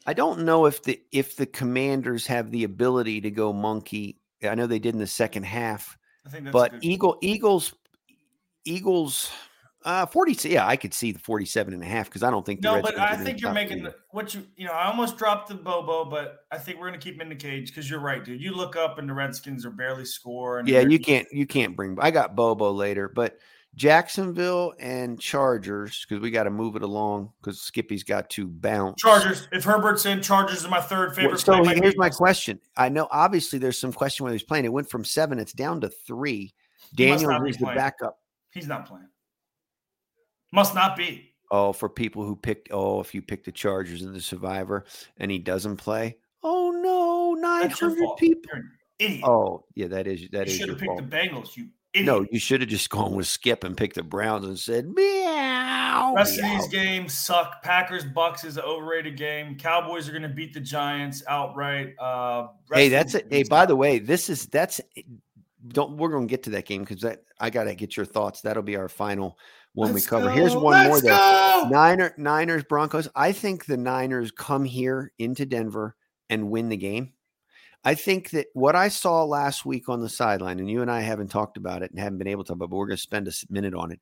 I 0.06 0.14
don't 0.14 0.40
know 0.44 0.66
if 0.66 0.84
the 0.84 1.02
if 1.12 1.36
the 1.36 1.46
Commanders 1.46 2.28
have 2.28 2.52
the 2.52 2.64
ability 2.64 3.22
to 3.22 3.32
go 3.32 3.54
monkey. 3.54 4.19
I 4.43 4.56
know 4.56 4.67
they 4.67 4.80
did 4.80 4.93
in 4.93 4.99
the 4.99 5.08
second 5.08 5.43
half, 5.43 5.97
I 6.25 6.30
think 6.30 6.45
that's 6.45 6.54
but 6.54 6.73
Eagle 6.82 7.17
Eagles 7.21 7.73
Eagles 8.65 9.32
uh 9.86 10.06
40 10.06 10.49
yeah, 10.49 10.67
I 10.67 10.75
could 10.75 10.93
see 10.93 11.13
the 11.13 11.19
47 11.19 11.73
and 11.73 11.82
a 11.82 11.86
half 11.86 12.08
because 12.08 12.21
I 12.21 12.30
don't 12.30 12.45
think 12.45 12.62
No, 12.62 12.82
but 12.82 12.99
I 12.99 13.15
think 13.15 13.39
you're 13.39 13.54
making 13.54 13.84
the- 13.84 13.95
what 14.12 14.34
you 14.34 14.45
you 14.58 14.65
know. 14.65 14.73
I 14.73 14.88
almost 14.88 15.17
dropped 15.17 15.47
the 15.47 15.56
Bobo, 15.56 16.04
but 16.04 16.39
I 16.52 16.58
think 16.58 16.80
we're 16.80 16.88
gonna 16.88 16.97
keep 16.97 17.15
him 17.15 17.21
in 17.21 17.30
the 17.30 17.36
cage 17.36 17.69
because 17.69 17.89
you're 17.89 18.02
right, 18.02 18.23
dude. 18.23 18.41
You 18.41 18.52
look 18.54 18.75
up 18.75 18.99
and 18.99 19.08
the 19.08 19.13
Redskins 19.13 19.65
are 19.65 19.71
barely 19.71 20.04
scoring. 20.06 20.67
Yeah, 20.67 20.82
you 20.82 20.99
can't 20.99 21.28
you 21.32 21.45
can't 21.45 21.75
bring 21.75 21.97
I 22.02 22.12
got 22.12 22.36
Bobo 22.36 22.71
later, 22.71 23.08
but 23.08 23.39
Jacksonville 23.80 24.74
and 24.78 25.18
Chargers 25.20 26.06
because 26.08 26.22
we 26.22 26.32
got 26.32 26.44
to 26.44 26.50
move 26.50 26.76
it 26.76 26.82
along 26.84 27.32
because 27.42 27.62
Skippy's 27.62 28.04
got 28.04 28.30
to 28.32 28.46
bounce. 28.46 29.02
Chargers. 29.02 29.48
If 29.54 29.63
Herbert's 29.63 30.06
in, 30.06 30.22
Chargers 30.22 30.60
is 30.63 30.68
my 30.68 30.82
third 30.82 31.08
Well, 31.08 31.15
favorite. 31.15 31.39
so 31.39 31.63
play 31.63 31.76
here's 31.76 31.96
my 31.96 32.10
question. 32.10 32.60
I 32.76 32.89
know 32.89 33.08
obviously 33.10 33.58
there's 33.58 33.78
some 33.78 33.94
question 33.94 34.26
whether 34.26 34.34
he's 34.34 34.44
playing. 34.44 34.65
It 34.65 34.74
went 34.74 34.89
from 34.89 35.06
seven, 35.06 35.39
it's 35.39 35.54
down 35.54 35.80
to 35.82 35.89
three. 35.89 36.54
Daniel 36.94 37.46
is 37.46 37.56
the 37.56 37.68
backup. 37.68 38.20
He's 38.52 38.68
not 38.68 38.86
playing. 38.86 39.08
Must 40.52 40.76
not 40.76 40.98
be. 40.98 41.32
Oh, 41.50 41.72
for 41.72 41.88
people 41.88 42.26
who 42.26 42.36
picked, 42.36 42.70
oh, 42.72 43.00
if 43.00 43.15
you 43.15 43.22
pick 43.22 43.46
the 43.46 43.52
Chargers 43.52 44.02
and 44.02 44.13
the 44.13 44.20
Survivor 44.22 44.86
and 45.18 45.32
he 45.32 45.39
doesn't 45.39 45.78
play, 45.78 46.18
oh 46.44 46.72
no, 46.84 47.34
nine 47.39 47.70
hundred 47.70 48.18
people. 48.18 48.42
You're 48.52 48.58
an 48.58 48.72
idiot. 49.00 49.24
Oh, 49.24 49.63
yeah, 49.74 49.88
that 49.88 50.06
is 50.06 50.28
that 50.34 50.48
you 50.48 50.52
is 50.52 50.58
should 50.58 50.70
have 50.70 50.80
picked 50.80 50.88
fault. 51.00 51.10
the 51.10 51.15
Bengals. 51.15 51.56
You 51.56 51.70
idiot. 51.93 52.06
No, 52.06 52.25
you 52.32 52.39
should 52.39 52.62
have 52.62 52.69
just 52.69 52.89
gone 52.89 53.13
with 53.15 53.28
Skip 53.28 53.63
and 53.63 53.75
picked 53.78 53.95
the 53.95 54.04
Browns 54.04 54.45
and 54.45 54.58
said 54.58 54.88
meow. 54.88 56.13
Rest 56.15 56.39
of 56.39 56.45
these 56.45 56.67
games 56.69 57.13
suck. 57.13 57.62
Packers 57.63 58.04
Bucks 58.06 58.43
is 58.43 58.58
an 58.58 58.63
overrated 58.63 59.17
game. 59.17 59.56
Cowboys 59.58 60.08
are 60.08 60.12
going 60.12 60.23
to 60.23 60.30
beat 60.30 60.54
the 60.54 60.60
Giants 60.60 61.23
outright. 61.28 61.93
Uh, 61.99 62.47
Hey, 62.71 62.89
that's 62.89 63.15
it. 63.15 63.28
Hey, 63.30 63.43
by 63.43 63.65
the 63.65 63.75
way, 63.75 63.99
this 63.99 64.30
is 64.30 64.45
that's 64.47 64.80
don't 65.67 65.97
we're 65.97 66.10
gonna 66.10 66.25
get 66.25 66.43
to 66.43 66.52
that 66.52 66.65
game 66.65 66.82
because 66.84 67.02
that 67.02 67.23
I 67.39 67.49
gotta 67.49 67.75
get 67.75 67.97
your 67.97 68.06
thoughts. 68.06 68.41
That'll 68.41 68.63
be 68.63 68.75
our 68.78 68.88
final 68.89 69.38
one 69.73 69.93
Let's 69.93 70.06
we 70.06 70.10
cover. 70.10 70.30
Here's 70.32 70.56
one 70.56 70.86
more 70.86 70.93
Let's 70.99 71.02
though. 71.02 71.63
go. 71.63 71.67
Niner 71.69 72.13
Niners 72.17 72.63
Broncos. 72.63 73.08
I 73.15 73.32
think 73.32 73.65
the 73.65 73.78
Niners 73.78 74.32
come 74.32 74.63
here 74.63 75.12
into 75.19 75.45
Denver 75.45 75.95
and 76.30 76.49
win 76.49 76.69
the 76.69 76.78
game. 76.78 77.13
I 77.84 77.96
think 77.96 78.32
that 78.32 78.48
what 78.54 78.76
I 78.76 78.89
saw 78.89 79.24
last 79.24 79.65
week 79.65 79.88
on 79.88 80.02
the 80.02 80.10
sideline, 80.10 80.60
and 80.60 80.70
you 80.70 80.82
and 80.82 80.92
I 80.92 81.00
haven't 81.02 81.30
talked 81.30 81.58
about 81.58 81.82
it 81.82 81.92
and 81.92 82.00
haven't 82.00 82.18
been 82.18 82.28
able 82.28 82.44
to, 82.46 82.56
but 82.56 82.70
we're 82.70 82.88
going 82.88 82.98
to 82.98 83.02
spend 83.02 83.28
a 83.28 83.32
minute 83.50 83.74
on 83.74 83.92
it, 83.92 84.00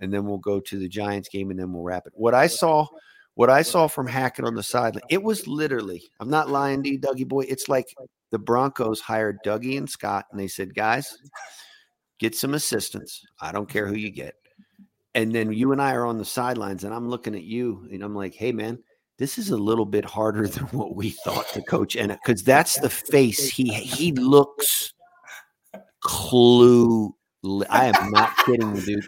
and 0.00 0.12
then 0.12 0.24
we'll 0.24 0.38
go 0.38 0.60
to 0.60 0.78
the 0.78 0.88
Giants 0.88 1.28
game, 1.28 1.50
and 1.50 1.60
then 1.60 1.72
we'll 1.72 1.82
wrap 1.82 2.06
it. 2.06 2.12
What 2.14 2.34
I 2.34 2.46
saw, 2.46 2.86
what 3.34 3.50
I 3.50 3.62
saw 3.62 3.86
from 3.86 4.06
Hackett 4.06 4.46
on 4.46 4.54
the 4.54 4.62
sideline, 4.62 5.02
it 5.10 5.22
was 5.22 5.46
literally. 5.46 6.02
I'm 6.20 6.30
not 6.30 6.48
lying 6.48 6.82
to 6.82 6.88
you, 6.88 6.98
Dougie 6.98 7.28
boy. 7.28 7.42
It's 7.42 7.68
like 7.68 7.94
the 8.30 8.38
Broncos 8.38 9.00
hired 9.00 9.38
Dougie 9.44 9.76
and 9.76 9.88
Scott, 9.88 10.24
and 10.30 10.40
they 10.40 10.48
said, 10.48 10.74
guys, 10.74 11.18
get 12.18 12.34
some 12.34 12.54
assistance. 12.54 13.22
I 13.40 13.52
don't 13.52 13.68
care 13.68 13.86
who 13.86 13.96
you 13.96 14.10
get. 14.10 14.34
And 15.14 15.34
then 15.34 15.52
you 15.52 15.72
and 15.72 15.82
I 15.82 15.92
are 15.94 16.06
on 16.06 16.18
the 16.18 16.24
sidelines, 16.24 16.84
and 16.84 16.94
I'm 16.94 17.08
looking 17.08 17.34
at 17.34 17.44
you, 17.44 17.86
and 17.92 18.02
I'm 18.02 18.14
like, 18.14 18.34
hey, 18.34 18.52
man, 18.52 18.78
this 19.18 19.36
is 19.36 19.50
a 19.50 19.56
little 19.56 19.84
bit 19.84 20.04
harder 20.04 20.46
than 20.48 20.64
what 20.66 20.94
we 20.94 21.10
thought 21.10 21.48
to 21.52 21.62
coach. 21.62 21.96
And 21.96 22.12
because 22.12 22.42
that's 22.42 22.78
the 22.80 22.90
face 22.90 23.48
he 23.48 23.72
he 23.72 24.12
looks 24.12 24.94
clue. 26.02 27.14
I 27.70 27.86
am 27.86 28.10
not 28.10 28.36
kidding, 28.44 28.74
dude. 28.74 29.06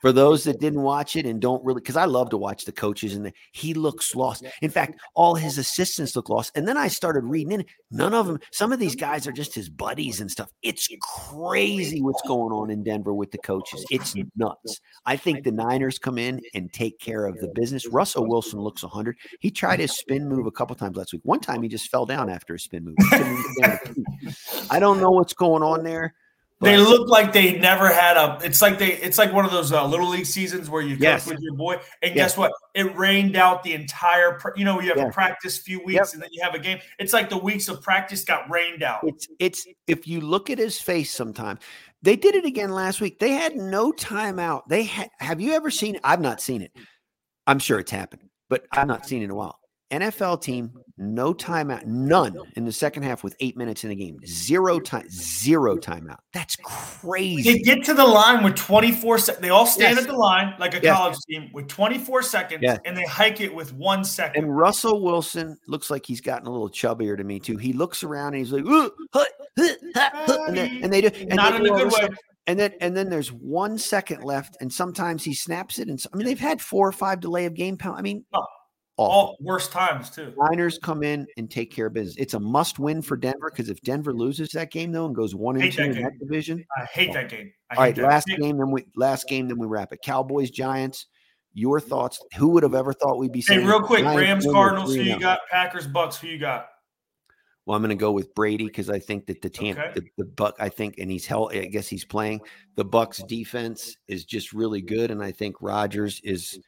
For 0.00 0.12
those 0.12 0.44
that 0.44 0.60
didn't 0.60 0.82
watch 0.82 1.16
it 1.16 1.26
and 1.26 1.40
don't 1.40 1.64
really, 1.64 1.80
because 1.80 1.96
I 1.96 2.06
love 2.06 2.30
to 2.30 2.38
watch 2.38 2.64
the 2.64 2.72
coaches, 2.72 3.14
and 3.14 3.26
the, 3.26 3.32
he 3.52 3.74
looks 3.74 4.14
lost. 4.14 4.44
In 4.62 4.70
fact, 4.70 5.00
all 5.14 5.34
his 5.34 5.58
assistants 5.58 6.16
look 6.16 6.28
lost. 6.28 6.56
And 6.56 6.66
then 6.66 6.76
I 6.76 6.88
started 6.88 7.24
reading 7.24 7.52
in. 7.52 7.64
None 7.90 8.14
of 8.14 8.26
them. 8.26 8.38
Some 8.52 8.72
of 8.72 8.78
these 8.78 8.94
guys 8.94 9.26
are 9.26 9.32
just 9.32 9.54
his 9.54 9.68
buddies 9.68 10.20
and 10.20 10.30
stuff. 10.30 10.50
It's 10.62 10.88
crazy 11.02 12.00
what's 12.00 12.22
going 12.22 12.52
on 12.52 12.70
in 12.70 12.82
Denver 12.82 13.12
with 13.12 13.30
the 13.30 13.38
coaches. 13.38 13.84
It's 13.90 14.14
nuts. 14.36 14.80
I 15.06 15.16
think 15.16 15.44
the 15.44 15.52
Niners 15.52 15.98
come 15.98 16.18
in 16.18 16.40
and 16.54 16.72
take 16.72 16.98
care 16.98 17.26
of 17.26 17.38
the 17.38 17.48
business. 17.48 17.86
Russell 17.88 18.26
Wilson 18.26 18.60
looks 18.60 18.82
100. 18.82 19.16
He 19.40 19.50
tried 19.50 19.80
his 19.80 19.92
spin 19.98 20.28
move 20.28 20.46
a 20.46 20.50
couple 20.50 20.76
times 20.76 20.96
last 20.96 21.12
week. 21.12 21.22
One 21.24 21.40
time 21.40 21.62
he 21.62 21.68
just 21.68 21.90
fell 21.90 22.06
down 22.06 22.30
after 22.30 22.54
a 22.54 22.58
spin 22.58 22.84
move. 22.84 22.96
I 24.70 24.78
don't 24.78 25.00
know 25.00 25.10
what's 25.10 25.34
going 25.34 25.62
on 25.62 25.82
there. 25.82 26.14
They 26.62 26.76
look 26.76 27.08
like 27.08 27.32
they 27.32 27.58
never 27.58 27.88
had 27.88 28.18
a. 28.18 28.38
It's 28.44 28.60
like 28.60 28.78
they. 28.78 28.92
It's 28.92 29.16
like 29.16 29.32
one 29.32 29.46
of 29.46 29.50
those 29.50 29.72
uh, 29.72 29.86
little 29.86 30.08
league 30.10 30.26
seasons 30.26 30.68
where 30.68 30.82
you 30.82 30.96
Yes. 31.00 31.26
with 31.26 31.40
your 31.40 31.54
boy, 31.54 31.74
and 32.02 32.14
Yes. 32.14 32.32
guess 32.32 32.36
what? 32.36 32.52
It 32.74 32.94
rained 32.96 33.34
out 33.34 33.62
the 33.62 33.72
entire. 33.72 34.38
You 34.56 34.66
know, 34.66 34.78
you 34.78 34.88
have 34.88 34.98
Yeah. 34.98 35.06
a 35.08 35.12
practice 35.12 35.56
few 35.56 35.78
weeks, 35.82 35.94
Yep. 35.94 36.08
and 36.12 36.22
then 36.22 36.28
you 36.32 36.42
have 36.42 36.54
a 36.54 36.58
game. 36.58 36.78
It's 36.98 37.14
like 37.14 37.30
the 37.30 37.38
weeks 37.38 37.68
of 37.68 37.80
practice 37.82 38.24
got 38.24 38.50
rained 38.50 38.82
out. 38.82 39.00
It's 39.04 39.26
it's 39.38 39.66
if 39.86 40.06
you 40.06 40.20
look 40.20 40.50
at 40.50 40.58
his 40.58 40.78
face 40.78 41.10
sometime. 41.10 41.58
They 42.02 42.16
did 42.16 42.34
it 42.34 42.44
again 42.44 42.70
last 42.74 43.00
week. 43.00 43.18
They 43.20 43.32
had 43.32 43.56
no 43.56 43.92
timeout. 43.92 44.62
They 44.68 44.84
ha- 44.84 45.08
have 45.18 45.40
you 45.40 45.52
ever 45.52 45.70
seen? 45.70 45.98
I've 46.04 46.20
not 46.20 46.40
seen 46.42 46.60
it. 46.62 46.72
I'm 47.46 47.58
sure 47.58 47.78
it's 47.78 47.90
happened, 47.90 48.28
but 48.50 48.66
I've 48.72 48.86
not 48.86 49.06
seen 49.06 49.22
it 49.22 49.26
in 49.26 49.30
a 49.30 49.34
while. 49.34 49.59
NFL 49.90 50.40
team, 50.42 50.72
no 50.98 51.32
timeout, 51.34 51.84
none 51.86 52.36
in 52.56 52.64
the 52.64 52.72
second 52.72 53.02
half 53.02 53.24
with 53.24 53.34
eight 53.40 53.56
minutes 53.56 53.84
in 53.84 53.90
the 53.90 53.96
game. 53.96 54.18
Zero 54.26 54.78
time, 54.78 55.08
zero 55.10 55.76
timeout. 55.76 56.18
That's 56.32 56.56
crazy. 56.62 57.52
They 57.54 57.58
get 57.60 57.84
to 57.84 57.94
the 57.94 58.04
line 58.06 58.44
with 58.44 58.54
24 58.56 59.18
seconds. 59.18 59.42
They 59.42 59.48
all 59.50 59.66
stand 59.66 59.96
Yes. 59.96 60.04
at 60.04 60.10
the 60.10 60.16
line 60.16 60.54
like 60.58 60.74
a 60.74 60.80
Yes. 60.82 60.96
college 60.96 61.16
team 61.28 61.50
with 61.52 61.68
24 61.68 62.22
seconds, 62.22 62.60
Yes. 62.62 62.78
and 62.84 62.96
they 62.96 63.04
hike 63.04 63.40
it 63.40 63.54
with 63.54 63.72
one 63.72 64.04
second. 64.04 64.44
And 64.44 64.56
Russell 64.56 65.02
Wilson 65.02 65.56
looks 65.66 65.90
like 65.90 66.06
he's 66.06 66.20
gotten 66.20 66.46
a 66.46 66.50
little 66.50 66.68
chubbier 66.70 67.16
to 67.16 67.24
me 67.24 67.40
too. 67.40 67.56
He 67.56 67.72
looks 67.72 68.04
around 68.04 68.34
and 68.34 68.36
he's 68.36 68.52
like, 68.52 68.64
huh, 68.66 68.90
huh, 69.12 69.24
huh, 69.58 69.74
huh," 70.14 70.38
and, 70.48 70.56
then, 70.56 70.80
and 70.84 70.92
they 70.92 71.00
do, 71.00 71.08
and 71.14 71.34
Not 71.36 71.52
they 71.52 71.58
in 71.58 71.66
a 71.66 71.76
good 71.76 71.92
way. 71.92 72.08
And 72.46 72.58
then 72.58 72.72
and 72.80 72.96
then 72.96 73.10
there's 73.10 73.30
one 73.32 73.78
second 73.78 74.24
left, 74.24 74.56
and 74.60 74.72
sometimes 74.72 75.22
he 75.22 75.34
snaps 75.34 75.78
it. 75.78 75.88
And 75.88 76.00
so, 76.00 76.08
I 76.12 76.16
mean, 76.16 76.26
they've 76.26 76.38
had 76.38 76.60
four 76.60 76.88
or 76.88 76.92
five 76.92 77.20
delay 77.20 77.44
of 77.46 77.54
game 77.54 77.76
pound. 77.76 77.96
I 77.98 78.02
mean, 78.02 78.24
Oh. 78.34 78.44
All 79.08 79.36
worst 79.40 79.72
times 79.72 80.10
too. 80.10 80.34
Niners 80.36 80.78
come 80.78 81.02
in 81.02 81.26
and 81.36 81.50
take 81.50 81.72
care 81.72 81.86
of 81.86 81.94
business. 81.94 82.16
It's 82.18 82.34
a 82.34 82.40
must 82.40 82.78
win 82.78 83.02
for 83.02 83.16
Denver 83.16 83.50
because 83.50 83.70
if 83.70 83.80
Denver 83.80 84.12
loses 84.12 84.50
that 84.50 84.70
game 84.70 84.92
though 84.92 85.06
and 85.06 85.14
goes 85.14 85.34
one 85.34 85.60
and 85.60 85.72
two 85.72 85.76
that 85.78 85.86
in 85.86 85.92
game. 85.94 86.02
that 86.02 86.18
division, 86.18 86.64
I 86.76 86.84
hate 86.84 87.10
oh. 87.10 87.14
that 87.14 87.28
game. 87.28 87.52
I 87.70 87.76
all 87.76 87.82
right, 87.82 87.96
last 87.96 88.26
game, 88.26 88.58
then 88.58 88.70
we 88.70 88.84
last 88.96 89.28
game, 89.28 89.48
then 89.48 89.58
we 89.58 89.66
wrap 89.66 89.92
it. 89.92 90.00
Cowboys, 90.02 90.50
Giants. 90.50 91.06
Your 91.52 91.80
thoughts? 91.80 92.20
Who 92.36 92.48
would 92.50 92.62
have 92.62 92.74
ever 92.74 92.92
thought 92.92 93.18
we'd 93.18 93.32
be 93.32 93.42
Hey, 93.46 93.58
real 93.58 93.82
quick, 93.82 94.04
Giants 94.04 94.44
Rams, 94.44 94.46
Cardinals. 94.46 94.94
Who 94.94 95.02
you 95.02 95.16
oh? 95.16 95.18
got? 95.18 95.40
Packers, 95.50 95.86
Bucks. 95.86 96.16
Who 96.16 96.28
you 96.28 96.38
got? 96.38 96.68
Well, 97.66 97.76
I'm 97.76 97.82
going 97.82 97.90
to 97.90 98.00
go 98.00 98.12
with 98.12 98.34
Brady 98.34 98.66
because 98.66 98.88
I 98.88 98.98
think 98.98 99.26
that 99.26 99.42
the 99.42 99.50
Tampa, 99.50 99.82
Okay. 99.82 100.00
the, 100.00 100.02
the 100.18 100.24
Buck, 100.24 100.54
I 100.58 100.68
think, 100.68 100.98
and 100.98 101.10
he's 101.10 101.26
held. 101.26 101.52
I 101.52 101.66
guess 101.66 101.88
he's 101.88 102.04
playing. 102.04 102.40
The 102.76 102.84
Bucks 102.84 103.22
defense 103.24 103.96
is 104.08 104.24
just 104.24 104.52
really 104.52 104.80
good, 104.80 105.10
and 105.10 105.22
I 105.22 105.32
think 105.32 105.56
Rodgers 105.60 106.20
is. 106.24 106.58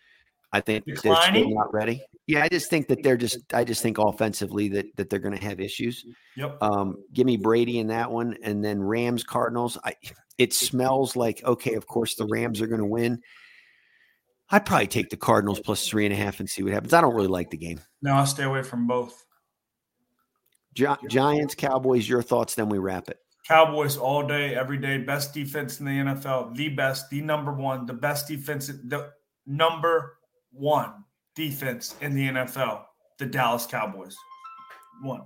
I 0.52 0.60
think 0.60 0.84
they're 0.84 1.12
not 1.12 1.72
ready. 1.72 2.02
Yeah, 2.26 2.44
I 2.44 2.48
just 2.48 2.68
think 2.68 2.88
that 2.88 3.02
they're 3.02 3.16
just. 3.16 3.38
I 3.54 3.64
just 3.64 3.82
think 3.82 3.98
offensively 3.98 4.68
that 4.70 4.96
that 4.96 5.08
they're 5.08 5.18
going 5.18 5.36
to 5.36 5.44
have 5.44 5.60
issues. 5.60 6.04
Yep. 6.36 6.58
Um, 6.62 6.96
give 7.12 7.26
me 7.26 7.36
Brady 7.36 7.78
in 7.78 7.86
that 7.88 8.10
one, 8.10 8.36
and 8.42 8.62
then 8.62 8.82
Rams 8.82 9.24
Cardinals. 9.24 9.78
I 9.82 9.94
it 10.38 10.52
smells 10.52 11.16
like 11.16 11.42
okay. 11.42 11.74
Of 11.74 11.86
course, 11.86 12.16
the 12.16 12.26
Rams 12.26 12.60
are 12.60 12.66
going 12.66 12.80
to 12.80 12.86
win. 12.86 13.20
I'd 14.50 14.66
probably 14.66 14.86
take 14.86 15.08
the 15.08 15.16
Cardinals 15.16 15.60
plus 15.60 15.88
three 15.88 16.04
and 16.04 16.12
a 16.12 16.16
half 16.16 16.38
and 16.38 16.48
see 16.48 16.62
what 16.62 16.72
happens. 16.72 16.92
I 16.92 17.00
don't 17.00 17.14
really 17.14 17.28
like 17.28 17.48
the 17.48 17.56
game. 17.56 17.80
No, 18.02 18.12
I'll 18.12 18.26
stay 18.26 18.44
away 18.44 18.62
from 18.62 18.86
both. 18.86 19.24
Gi- 20.74 21.08
Giants, 21.08 21.54
Cowboys. 21.54 22.06
Your 22.06 22.22
thoughts? 22.22 22.54
Then 22.54 22.68
we 22.68 22.78
wrap 22.78 23.08
it. 23.08 23.18
Cowboys 23.48 23.96
all 23.96 24.26
day, 24.26 24.54
every 24.54 24.78
day. 24.78 24.98
Best 24.98 25.32
defense 25.32 25.80
in 25.80 25.86
the 25.86 25.92
NFL. 25.92 26.54
The 26.54 26.68
best, 26.68 27.10
the 27.10 27.22
number 27.22 27.52
one, 27.52 27.86
the 27.86 27.94
best 27.94 28.28
defense, 28.28 28.66
the 28.66 29.10
number 29.46 30.18
one 30.52 31.04
defense 31.34 31.94
in 32.00 32.14
the 32.14 32.28
NFL. 32.28 32.84
The 33.18 33.26
Dallas 33.26 33.66
Cowboys. 33.66 34.16
One. 35.02 35.22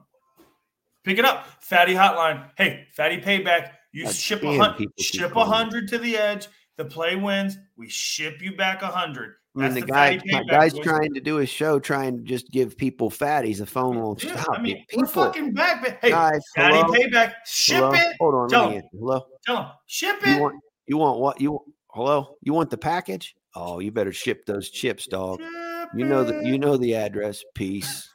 Pick 1.04 1.18
it 1.18 1.24
up. 1.24 1.46
Fatty 1.60 1.94
Hotline. 1.94 2.50
Hey, 2.56 2.86
Fatty 2.94 3.20
Payback. 3.20 3.70
You 3.92 4.04
God 4.04 4.14
ship 4.14 4.42
a 4.42 4.56
hundred. 4.58 4.88
Ship 4.98 5.34
a 5.34 5.44
hundred 5.44 5.88
to 5.88 5.98
the 5.98 6.16
edge. 6.16 6.48
The 6.76 6.84
play 6.84 7.16
wins. 7.16 7.56
We 7.76 7.88
ship 7.88 8.42
you 8.42 8.56
back 8.56 8.82
a 8.82 8.88
hundred. 8.88 9.34
I 9.56 9.58
mean, 9.60 9.68
That's 9.74 9.80
the 9.80 9.86
guy, 9.86 10.16
guy's 10.50 10.74
boys. 10.74 10.84
trying 10.84 11.14
to 11.14 11.20
do 11.20 11.36
his 11.36 11.48
show, 11.48 11.78
trying 11.78 12.18
to 12.18 12.22
just 12.24 12.50
give 12.50 12.76
people 12.76 13.10
fatties. 13.10 13.56
The 13.58 13.64
phone 13.64 13.98
won't 13.98 14.22
Yeah, 14.22 14.36
stop. 14.42 14.58
I 14.58 14.60
mean, 14.60 14.84
people, 14.90 15.02
we're 15.04 15.06
fucking 15.06 15.54
back. 15.54 15.82
But 15.82 15.96
hey, 16.02 16.10
guys, 16.10 16.42
Fatty 16.54 16.76
hello? 16.76 16.92
Payback. 16.92 17.32
Ship 17.46 17.76
hello? 17.76 17.92
it. 17.94 18.16
Hold 18.20 18.34
on, 18.34 18.48
Tell 18.50 18.62
let 18.64 18.68
me 18.70 18.76
him. 18.76 18.84
Hello, 18.92 19.26
Tell 19.46 19.56
him. 19.56 19.66
Ship 19.86 20.16
you 20.26 20.32
it. 20.36 20.40
want 20.40 20.54
you 20.86 20.98
want 20.98 21.20
what 21.20 21.40
you 21.40 21.58
hello? 21.88 22.36
You 22.42 22.52
want 22.52 22.68
the 22.68 22.76
package? 22.76 23.34
Oh, 23.56 23.80
you 23.80 23.90
better 23.90 24.12
ship 24.12 24.44
those 24.44 24.68
chips, 24.68 25.06
dog. 25.06 25.40
Ship 25.40 25.88
You 25.94 26.04
know 26.04 26.24
the 26.24 26.46
you 26.46 26.58
know 26.58 26.76
the 26.76 26.94
address. 26.94 27.42
Peace. 27.54 28.10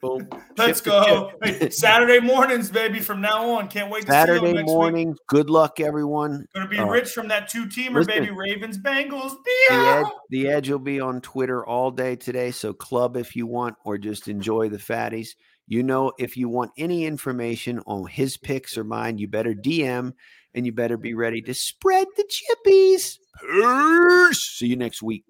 Boom. 0.00 0.28
Let's 0.56 0.80
Ship 0.80 0.86
go. 0.86 1.32
Hey, 1.42 1.70
Saturday 1.70 2.20
mornings, 2.20 2.70
baby, 2.70 3.00
from 3.00 3.20
now 3.20 3.50
on. 3.50 3.68
Can't 3.68 3.90
wait 3.90 4.02
to 4.02 4.12
see 4.12 4.18
you 4.18 4.26
Saturday 4.26 4.52
next 4.52 4.66
morning. 4.66 5.16
Good 5.28 5.48
luck, 5.48 5.80
everyone. 5.80 6.40
week. 6.40 6.48
Gonna 6.54 6.68
be 6.68 6.78
Uh, 6.78 6.86
rich 6.86 7.10
from 7.10 7.28
that 7.28 7.48
two 7.48 7.64
teamer, 7.66 8.06
baby. 8.06 8.30
Ravens, 8.30 8.78
Bengals. 8.78 9.34
The 9.70 9.74
edge, 9.74 10.06
the 10.28 10.48
edge 10.48 10.70
will 10.70 10.78
be 10.78 11.00
on 11.00 11.20
Twitter 11.22 11.64
all 11.66 11.90
day 11.90 12.14
today. 12.14 12.50
So 12.50 12.72
club 12.74 13.16
if 13.16 13.34
you 13.34 13.46
want, 13.46 13.76
or 13.84 13.96
just 13.98 14.28
enjoy 14.28 14.68
the 14.68 14.78
fatties. 14.78 15.30
You 15.66 15.82
know, 15.82 16.12
if 16.18 16.36
you 16.36 16.48
want 16.48 16.72
any 16.76 17.06
information 17.06 17.80
on 17.86 18.06
his 18.06 18.36
picks 18.36 18.76
or 18.76 18.84
mine, 18.84 19.18
you 19.18 19.26
better 19.26 19.54
DM 19.54 20.12
and 20.54 20.66
you 20.66 20.72
better 20.72 20.96
be 20.96 21.14
ready 21.14 21.40
to 21.42 21.54
spread 21.54 22.06
the 22.16 22.24
chippies. 22.24 23.18
Peace. 23.42 24.38
See 24.56 24.66
you 24.66 24.76
next 24.76 25.02
week. 25.02 25.24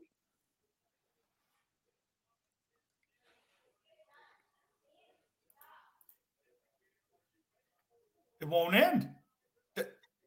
It 8.40 8.48
won't 8.48 8.74
end. 8.74 9.08